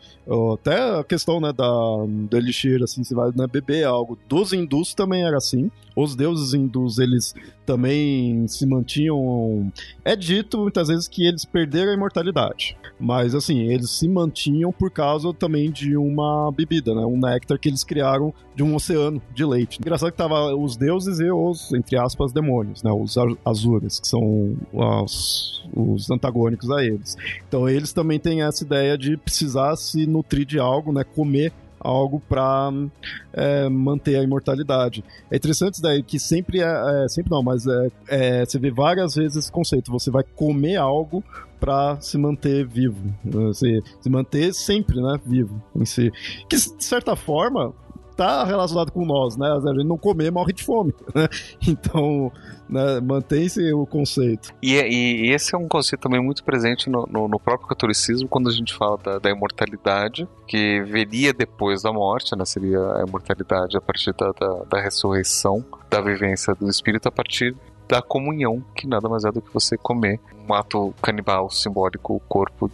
Até 0.54 1.00
a 1.00 1.04
questão, 1.04 1.42
né, 1.42 1.52
da, 1.52 1.68
do 1.68 2.38
elixir, 2.38 2.82
assim, 2.82 3.04
você 3.04 3.14
vai 3.14 3.32
né, 3.36 3.48
beber 3.48 3.84
algo. 3.84 4.18
Dos 4.30 4.54
hindus 4.54 4.94
também 4.94 5.24
era 5.24 5.38
assim. 5.38 5.70
Os 5.96 6.16
deuses 6.16 6.54
hindus, 6.54 7.00
eles 7.00 7.36
também 7.66 8.48
se 8.48 8.66
mantinham... 8.66 9.72
É 10.04 10.16
dito, 10.16 10.58
muitas 10.58 10.88
vezes, 10.88 11.08
que 11.08 11.26
eles 11.26 11.46
perderam 11.46 11.92
a 11.92 11.96
imortalidade. 11.96 12.78
Mas, 13.00 13.34
assim, 13.34 13.60
eles 13.60 13.92
se 13.92 14.08
mantinham 14.08 14.72
por 14.72 14.92
causa 14.92 15.34
também 15.34 15.72
de 15.72 15.96
uma 15.96 16.52
bebida, 16.52 16.94
né? 16.94 17.06
Um 17.06 17.18
néctar 17.20 17.58
que 17.58 17.70
eles 17.70 17.84
criaram 17.84 18.34
de 18.56 18.64
um 18.64 18.76
oceano 18.76 19.22
de 19.34 19.46
leite. 19.46 19.80
Engraçado 19.80 20.12
que 20.12 20.18
tava 20.18 20.54
os 20.56 20.76
deuses 20.76 21.20
e 21.20 21.32
os, 21.32 21.72
entre 21.74 21.98
aspas, 21.98 22.34
demônios, 22.34 22.84
né? 22.84 22.92
Os 22.92 23.16
azures, 23.46 24.00
que 24.00 24.08
são 24.08 24.58
os, 24.74 25.64
os 25.74 26.12
antagônicos 26.12 26.70
a 26.72 26.84
eles. 26.84 27.16
Então 27.48 27.70
eles 27.70 27.94
também 27.94 28.20
têm 28.20 28.42
essa 28.42 28.64
ideia 28.64 28.98
de 28.98 29.16
precisar 29.16 29.76
se 29.76 30.06
nutrir 30.06 30.46
de 30.46 30.60
algo, 30.60 30.92
né? 30.92 31.04
Comer 31.04 31.54
algo 31.80 32.22
para 32.28 32.72
é, 33.34 33.70
manter 33.70 34.18
a 34.18 34.24
imortalidade. 34.24 35.04
É 35.32 35.38
interessante 35.38 35.76
isso 35.76 35.82
daí, 35.82 36.04
que 36.04 36.20
sempre 36.20 36.62
é, 36.62 37.04
é 37.04 37.08
sempre 37.08 37.32
não, 37.32 37.42
mas 37.42 37.66
é, 37.66 37.92
é, 38.08 38.46
você 38.46 38.60
vê 38.60 38.72
várias 38.72 39.16
vezes 39.16 39.38
esse 39.38 39.52
conceito, 39.52 39.92
você 39.92 40.12
vai 40.12 40.24
comer 40.24 40.76
algo 40.78 41.24
para 41.60 42.00
se 42.00 42.18
manter 42.18 42.66
vivo, 42.66 43.14
né? 43.24 43.54
se, 43.54 43.84
se 44.00 44.10
manter 44.10 44.54
sempre, 44.54 45.02
né, 45.02 45.20
vivo 45.26 45.62
em 45.76 45.86
si. 45.86 46.12
Que 46.50 46.56
de 46.56 46.84
certa 46.84 47.16
forma 47.16 47.74
tá 48.20 48.44
relacionado 48.44 48.92
com 48.92 49.06
nós, 49.06 49.38
né? 49.38 49.48
A 49.50 49.74
gente 49.74 49.86
não 49.86 49.98
comer 49.98 50.30
morre 50.30 50.52
de 50.52 50.62
fome, 50.62 50.94
né? 51.16 51.30
Então, 51.66 52.30
né, 52.68 53.00
mantém-se 53.00 53.72
o 53.72 53.86
conceito. 53.86 54.54
E, 54.62 54.76
e, 54.76 55.32
esse 55.32 55.56
é 55.56 55.58
um 55.58 55.70
conceito 55.70 56.02
também 56.02 56.22
muito 56.22 56.44
presente 56.44 56.90
no, 56.90 57.08
no, 57.10 57.30
no 57.30 57.40
próprio 57.40 57.70
catolicismo, 57.70 58.28
quando 58.28 58.50
a 58.50 58.52
gente 58.52 58.74
fala 58.74 58.98
da, 58.98 59.20
da, 59.20 59.30
imortalidade, 59.30 60.28
que 60.46 60.82
viria 60.82 61.34
depois 61.34 61.82
da 61.82 61.94
morte, 61.94 62.36
né? 62.36 62.44
Seria 62.44 62.80
a 62.96 63.06
imortalidade 63.08 63.78
a 63.78 63.82
partir 63.82 64.14
da, 64.14 64.32
da, 64.38 64.64
da 64.70 64.82
ressurreição, 64.82 65.64
da 65.90 66.02
vivência 66.02 66.54
do 66.54 66.70
espírito 66.70 67.08
a 67.08 67.12
partir 67.12 67.56
da 67.88 68.02
comunhão, 68.02 68.62
que 68.76 68.86
nada 68.86 69.08
mais 69.08 69.24
é 69.24 69.32
do 69.32 69.42
que 69.42 69.54
você 69.54 69.78
comer 69.78 70.20
um 70.48 70.54
ato 70.54 70.94
canibal 71.02 71.50
simbólico, 71.50 72.16
o 72.16 72.20
corpo 72.20 72.70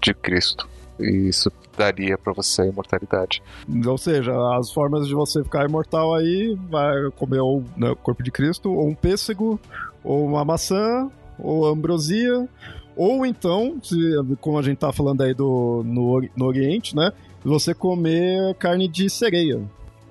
de 0.00 0.12
Cristo. 0.12 0.68
E 1.00 1.28
isso 1.28 1.50
daria 1.76 2.18
para 2.18 2.32
você 2.32 2.68
imortalidade. 2.68 3.42
Ou 3.86 3.98
seja, 3.98 4.32
as 4.58 4.70
formas 4.72 5.06
de 5.06 5.14
você 5.14 5.42
ficar 5.42 5.68
imortal 5.68 6.14
aí 6.14 6.56
vai 6.68 7.10
comer 7.16 7.40
ou 7.40 7.64
né, 7.76 7.90
o 7.90 7.96
corpo 7.96 8.22
de 8.22 8.30
Cristo, 8.30 8.70
ou 8.70 8.88
um 8.88 8.94
pêssego, 8.94 9.58
ou 10.04 10.26
uma 10.26 10.44
maçã, 10.44 11.10
ou 11.38 11.66
ambrosia, 11.66 12.48
ou 12.96 13.24
então, 13.24 13.78
se, 13.82 13.96
como 14.40 14.58
a 14.58 14.62
gente 14.62 14.78
tá 14.78 14.92
falando 14.92 15.22
aí 15.22 15.32
do, 15.32 15.82
no, 15.84 16.22
no 16.36 16.44
Oriente, 16.44 16.94
né? 16.94 17.12
Você 17.42 17.72
comer 17.72 18.54
carne 18.56 18.86
de 18.86 19.08
sereia. 19.08 19.60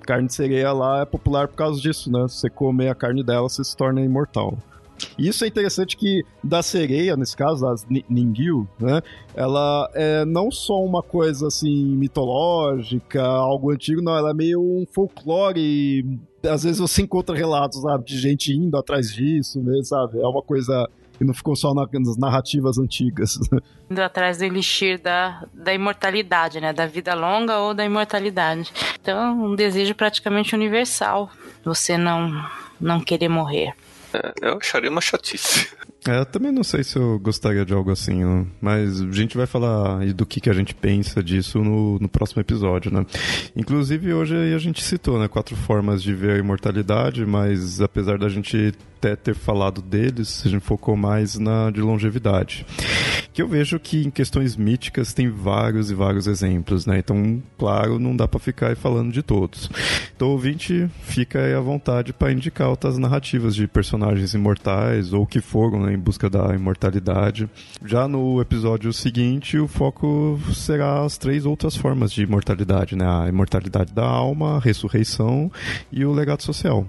Carne 0.02 0.26
de 0.26 0.34
sereia 0.34 0.72
lá 0.72 1.02
é 1.02 1.04
popular 1.04 1.46
por 1.46 1.54
causa 1.54 1.80
disso, 1.80 2.10
né? 2.10 2.26
Se 2.26 2.38
você 2.38 2.50
comer 2.50 2.88
a 2.88 2.94
carne 2.94 3.22
dela, 3.22 3.48
você 3.48 3.62
se 3.62 3.76
torna 3.76 4.00
imortal. 4.00 4.58
Isso 5.18 5.44
é 5.44 5.48
interessante 5.48 5.96
que 5.96 6.24
da 6.42 6.62
sereia, 6.62 7.16
nesse 7.16 7.36
caso, 7.36 7.66
as 7.66 7.86
Ningyu, 8.08 8.68
né? 8.78 9.00
Ela 9.34 9.90
é 9.94 10.24
não 10.24 10.50
só 10.50 10.82
uma 10.82 11.02
coisa 11.02 11.46
assim 11.46 11.84
mitológica, 11.96 13.22
algo 13.22 13.70
antigo, 13.70 14.02
não, 14.02 14.16
ela 14.16 14.30
é 14.30 14.34
meio 14.34 14.60
um 14.60 14.84
folclore. 14.92 16.18
Às 16.42 16.64
vezes 16.64 16.78
você 16.78 17.02
encontra 17.02 17.36
relatos, 17.36 17.82
sabe, 17.82 18.04
de 18.04 18.18
gente 18.18 18.52
indo 18.52 18.76
atrás 18.76 19.12
disso, 19.12 19.60
mesmo, 19.62 19.84
sabe? 19.84 20.20
É 20.20 20.26
uma 20.26 20.42
coisa 20.42 20.88
e 21.20 21.24
não 21.24 21.34
ficou 21.34 21.54
só 21.54 21.74
nas 21.74 22.16
narrativas 22.16 22.78
antigas. 22.78 23.38
Indo 23.90 24.00
atrás 24.00 24.38
do 24.38 24.44
elixir 24.44 24.98
da, 25.00 25.44
da 25.52 25.74
imortalidade, 25.74 26.60
né? 26.60 26.72
Da 26.72 26.86
vida 26.86 27.14
longa 27.14 27.58
ou 27.58 27.74
da 27.74 27.84
imortalidade. 27.84 28.72
Então, 29.00 29.44
um 29.44 29.54
desejo 29.54 29.94
praticamente 29.94 30.54
universal. 30.54 31.30
Você 31.62 31.98
não, 31.98 32.32
não 32.80 33.00
querer 33.00 33.28
morrer. 33.28 33.74
É, 34.12 34.32
eu 34.48 34.58
acharia 34.58 34.90
uma 34.90 35.00
chatice. 35.00 35.68
É, 36.08 36.18
eu 36.18 36.26
também 36.26 36.50
não 36.50 36.64
sei 36.64 36.82
se 36.82 36.96
eu 36.96 37.18
gostaria 37.18 37.64
de 37.64 37.74
algo 37.74 37.90
assim, 37.90 38.46
mas 38.60 39.02
a 39.02 39.10
gente 39.10 39.36
vai 39.36 39.46
falar 39.46 40.04
do 40.14 40.24
que, 40.24 40.40
que 40.40 40.48
a 40.48 40.52
gente 40.54 40.74
pensa 40.74 41.22
disso 41.22 41.58
no, 41.62 41.98
no 41.98 42.08
próximo 42.08 42.40
episódio, 42.40 42.90
né? 42.90 43.04
Inclusive, 43.54 44.14
hoje 44.14 44.34
a 44.54 44.58
gente 44.58 44.82
citou, 44.82 45.18
né, 45.18 45.28
quatro 45.28 45.54
formas 45.54 46.02
de 46.02 46.14
ver 46.14 46.36
a 46.36 46.38
imortalidade, 46.38 47.24
mas 47.26 47.82
apesar 47.82 48.18
da 48.18 48.28
gente 48.28 48.72
até 49.00 49.16
ter 49.16 49.34
falado 49.34 49.80
deles, 49.80 50.42
a 50.44 50.48
gente 50.48 50.62
focou 50.62 50.94
mais 50.94 51.38
na 51.38 51.70
de 51.70 51.80
longevidade. 51.80 52.66
Que 53.32 53.40
eu 53.40 53.48
vejo 53.48 53.80
que 53.80 54.04
em 54.04 54.10
questões 54.10 54.56
míticas 54.56 55.14
tem 55.14 55.30
vários 55.30 55.90
e 55.90 55.94
vários 55.94 56.26
exemplos, 56.26 56.84
né? 56.84 56.98
Então, 56.98 57.42
claro, 57.56 57.98
não 57.98 58.14
dá 58.14 58.28
para 58.28 58.38
ficar 58.38 58.76
falando 58.76 59.10
de 59.10 59.22
todos. 59.22 59.70
Então, 60.14 60.28
ouvinte, 60.28 60.86
fica 61.02 61.56
à 61.56 61.60
vontade 61.60 62.12
para 62.12 62.32
indicar 62.32 62.68
outras 62.68 62.98
narrativas 62.98 63.54
de 63.54 63.66
personagens 63.66 64.34
imortais 64.34 65.14
ou 65.14 65.26
que 65.26 65.40
foram 65.40 65.80
né, 65.84 65.89
em 65.90 65.98
busca 65.98 66.28
da 66.28 66.54
imortalidade. 66.54 67.48
Já 67.84 68.06
no 68.06 68.40
episódio 68.40 68.92
seguinte, 68.92 69.58
o 69.58 69.68
foco 69.68 70.38
será 70.54 71.04
as 71.04 71.18
três 71.18 71.44
outras 71.44 71.76
formas 71.76 72.12
de 72.12 72.22
imortalidade, 72.22 72.96
né? 72.96 73.06
A 73.06 73.28
imortalidade 73.28 73.92
da 73.92 74.04
alma, 74.04 74.56
a 74.56 74.60
ressurreição 74.60 75.50
e 75.92 76.04
o 76.04 76.12
legado 76.12 76.42
social. 76.42 76.86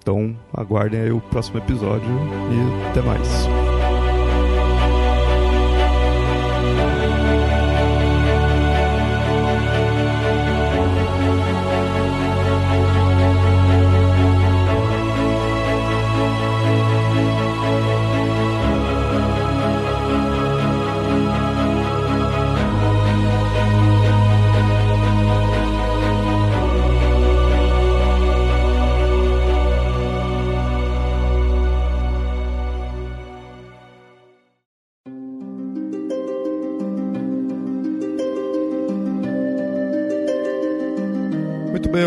Então 0.00 0.36
aguardem 0.52 1.00
aí 1.00 1.12
o 1.12 1.20
próximo 1.20 1.58
episódio 1.58 2.08
e 2.08 2.88
até 2.88 3.02
mais. 3.02 3.67